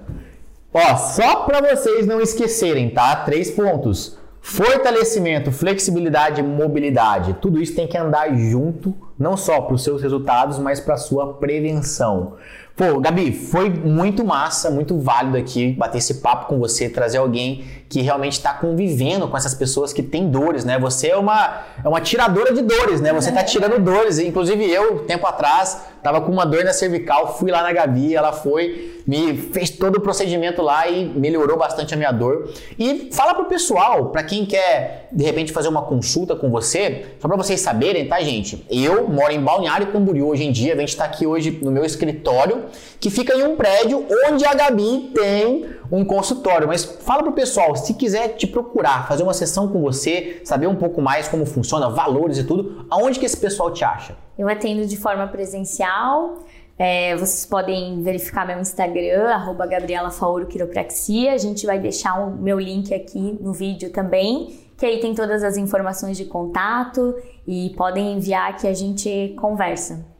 Ó, 0.73 0.95
só 0.97 1.45
para 1.45 1.61
vocês 1.61 2.05
não 2.05 2.19
esquecerem, 2.19 2.89
tá? 2.89 3.15
Três 3.15 3.49
pontos. 3.49 4.17
Fortalecimento, 4.41 5.53
flexibilidade 5.53 6.41
e 6.41 6.43
mobilidade. 6.43 7.33
Tudo 7.35 7.61
isso 7.61 7.75
tem 7.75 7.87
que 7.87 7.97
andar 7.97 8.35
junto, 8.35 8.93
não 9.17 9.37
só 9.37 9.61
para 9.61 9.75
os 9.75 9.83
seus 9.83 10.01
resultados, 10.01 10.59
mas 10.59 10.81
para 10.81 10.97
sua 10.97 11.35
prevenção. 11.35 12.33
Pô, 12.75 12.99
Gabi, 12.99 13.31
foi 13.31 13.69
muito 13.69 14.25
massa, 14.25 14.69
muito 14.69 14.97
válido 14.99 15.37
aqui 15.37 15.71
bater 15.73 15.99
esse 15.99 16.15
papo 16.15 16.47
com 16.47 16.57
você, 16.57 16.89
trazer 16.89 17.19
alguém 17.19 17.63
que 17.93 18.01
realmente 18.01 18.33
está 18.33 18.55
convivendo 18.55 19.27
com 19.27 19.37
essas 19.37 19.53
pessoas 19.53 19.93
que 19.93 20.01
têm 20.01 20.27
dores, 20.27 20.65
né? 20.65 20.79
Você 20.79 21.09
é 21.09 21.15
uma, 21.15 21.61
é 21.83 21.87
uma 21.87 22.01
tiradora 22.01 22.51
de 22.51 22.63
dores, 22.63 22.99
né? 22.99 23.13
Você 23.13 23.29
está 23.29 23.43
tirando 23.43 23.79
dores. 23.79 24.17
Inclusive 24.17 24.67
eu, 24.67 25.05
tempo 25.05 25.27
atrás, 25.27 25.79
estava 25.95 26.19
com 26.19 26.31
uma 26.31 26.43
dor 26.43 26.63
na 26.63 26.73
cervical, 26.73 27.37
fui 27.37 27.51
lá 27.51 27.61
na 27.61 27.71
Gabi, 27.71 28.15
ela 28.15 28.33
foi, 28.33 29.03
me 29.05 29.37
fez 29.37 29.69
todo 29.69 29.97
o 29.97 30.01
procedimento 30.01 30.63
lá 30.63 30.87
e 30.89 31.05
melhorou 31.05 31.55
bastante 31.55 31.93
a 31.93 31.97
minha 31.97 32.11
dor. 32.11 32.51
E 32.79 33.09
fala 33.13 33.35
pro 33.35 33.45
pessoal, 33.45 34.07
para 34.07 34.23
quem 34.23 34.43
quer 34.43 35.07
de 35.11 35.23
repente 35.23 35.53
fazer 35.53 35.67
uma 35.67 35.83
consulta 35.83 36.35
com 36.35 36.49
você, 36.49 37.05
só 37.21 37.27
para 37.27 37.37
vocês 37.37 37.61
saberem, 37.61 38.07
tá, 38.07 38.19
gente? 38.21 38.65
Eu 38.71 39.07
moro 39.07 39.31
em 39.31 39.39
Balneário 39.39 39.91
Camboriú 39.91 40.29
hoje 40.29 40.45
em 40.45 40.51
dia, 40.51 40.73
a 40.73 40.77
gente 40.77 40.89
está 40.89 41.05
aqui 41.05 41.27
hoje 41.27 41.59
no 41.61 41.69
meu 41.69 41.85
escritório, 41.85 42.63
que 42.99 43.11
fica 43.11 43.35
em 43.35 43.43
um 43.43 43.55
prédio 43.55 44.03
onde 44.27 44.43
a 44.45 44.55
Gabi 44.55 45.11
tem 45.13 45.67
um 45.91 46.03
consultório. 46.03 46.67
Mas 46.67 46.83
fala 46.83 47.21
pro 47.21 47.33
pessoal, 47.33 47.75
se 47.83 47.93
quiser 47.93 48.29
te 48.29 48.47
procurar, 48.47 49.07
fazer 49.07 49.23
uma 49.23 49.33
sessão 49.33 49.67
com 49.67 49.81
você, 49.81 50.41
saber 50.43 50.67
um 50.67 50.75
pouco 50.75 51.01
mais 51.01 51.27
como 51.27 51.45
funciona, 51.45 51.89
valores 51.89 52.37
e 52.37 52.43
tudo, 52.43 52.85
aonde 52.89 53.19
que 53.19 53.25
esse 53.25 53.37
pessoal 53.37 53.71
te 53.71 53.83
acha? 53.83 54.15
Eu 54.37 54.47
atendo 54.47 54.85
de 54.85 54.97
forma 54.97 55.27
presencial. 55.27 56.39
É, 56.77 57.15
vocês 57.15 57.45
podem 57.45 58.01
verificar 58.01 58.47
meu 58.47 58.59
Instagram, 58.59 59.29
arroba. 59.29 59.65
A 59.65 61.37
gente 61.37 61.65
vai 61.65 61.79
deixar 61.79 62.19
o 62.19 62.31
meu 62.31 62.59
link 62.59 62.93
aqui 62.93 63.37
no 63.39 63.53
vídeo 63.53 63.91
também, 63.91 64.59
que 64.77 64.85
aí 64.85 64.99
tem 64.99 65.13
todas 65.13 65.43
as 65.43 65.55
informações 65.55 66.17
de 66.17 66.25
contato 66.25 67.15
e 67.47 67.71
podem 67.77 68.13
enviar 68.13 68.57
que 68.57 68.67
a 68.67 68.73
gente 68.73 69.35
conversa. 69.39 70.12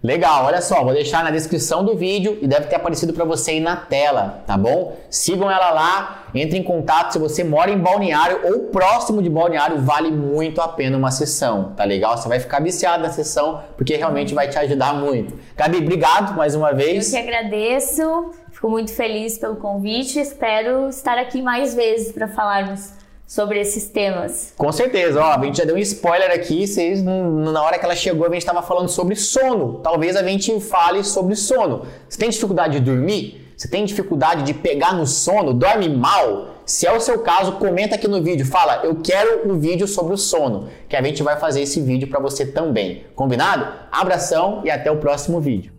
Legal, 0.00 0.44
olha 0.44 0.62
só, 0.62 0.84
vou 0.84 0.92
deixar 0.92 1.24
na 1.24 1.30
descrição 1.30 1.84
do 1.84 1.96
vídeo 1.96 2.38
e 2.40 2.46
deve 2.46 2.66
ter 2.66 2.76
aparecido 2.76 3.12
para 3.12 3.24
você 3.24 3.50
aí 3.52 3.60
na 3.60 3.74
tela, 3.74 4.44
tá 4.46 4.56
bom? 4.56 4.96
Sigam 5.10 5.50
ela 5.50 5.70
lá, 5.70 6.26
entre 6.32 6.56
em 6.56 6.62
contato 6.62 7.12
se 7.12 7.18
você 7.18 7.42
mora 7.42 7.68
em 7.68 7.76
Balneário 7.76 8.40
ou 8.44 8.60
próximo 8.66 9.20
de 9.20 9.28
Balneário, 9.28 9.78
vale 9.78 10.12
muito 10.12 10.60
a 10.60 10.68
pena 10.68 10.96
uma 10.96 11.10
sessão, 11.10 11.72
tá 11.76 11.82
legal? 11.82 12.16
Você 12.16 12.28
vai 12.28 12.38
ficar 12.38 12.62
viciado 12.62 13.02
na 13.02 13.10
sessão 13.10 13.64
porque 13.76 13.96
realmente 13.96 14.34
vai 14.34 14.48
te 14.48 14.56
ajudar 14.58 14.94
muito. 14.94 15.34
Gabi, 15.56 15.78
obrigado 15.78 16.36
mais 16.36 16.54
uma 16.54 16.72
vez. 16.72 17.12
Eu 17.12 17.20
que 17.20 17.28
agradeço, 17.28 18.30
fico 18.52 18.70
muito 18.70 18.92
feliz 18.92 19.36
pelo 19.36 19.56
convite, 19.56 20.20
espero 20.20 20.88
estar 20.88 21.18
aqui 21.18 21.42
mais 21.42 21.74
vezes 21.74 22.12
para 22.12 22.28
falarmos 22.28 22.92
sobre 23.28 23.60
esses 23.60 23.88
temas. 23.88 24.54
Com 24.56 24.72
certeza, 24.72 25.20
ó, 25.20 25.34
a 25.34 25.44
gente 25.44 25.58
já 25.58 25.64
deu 25.64 25.76
um 25.76 25.78
spoiler 25.78 26.30
aqui, 26.32 26.66
vocês, 26.66 27.02
na 27.02 27.62
hora 27.62 27.78
que 27.78 27.84
ela 27.84 27.94
chegou, 27.94 28.26
a 28.26 28.30
gente 28.30 28.38
estava 28.38 28.62
falando 28.62 28.88
sobre 28.88 29.14
sono. 29.14 29.80
Talvez 29.82 30.16
a 30.16 30.22
gente 30.22 30.58
fale 30.60 31.04
sobre 31.04 31.36
sono. 31.36 31.86
Você 32.08 32.18
tem 32.18 32.30
dificuldade 32.30 32.80
de 32.80 32.84
dormir? 32.84 33.52
Você 33.54 33.68
tem 33.68 33.84
dificuldade 33.84 34.44
de 34.44 34.54
pegar 34.54 34.94
no 34.94 35.06
sono? 35.06 35.52
Dorme 35.52 35.90
mal? 35.90 36.54
Se 36.64 36.86
é 36.86 36.92
o 36.92 37.00
seu 37.00 37.18
caso, 37.18 37.52
comenta 37.52 37.96
aqui 37.96 38.08
no 38.08 38.22
vídeo, 38.22 38.46
fala, 38.46 38.80
eu 38.84 38.96
quero 38.96 39.50
um 39.50 39.58
vídeo 39.58 39.86
sobre 39.86 40.14
o 40.14 40.18
sono, 40.18 40.68
que 40.88 40.96
a 40.96 41.02
gente 41.02 41.22
vai 41.22 41.38
fazer 41.38 41.62
esse 41.62 41.80
vídeo 41.80 42.08
para 42.08 42.20
você 42.20 42.46
também. 42.46 43.04
Combinado? 43.14 43.66
Abração 43.92 44.62
e 44.64 44.70
até 44.70 44.90
o 44.90 44.96
próximo 44.96 45.40
vídeo. 45.40 45.77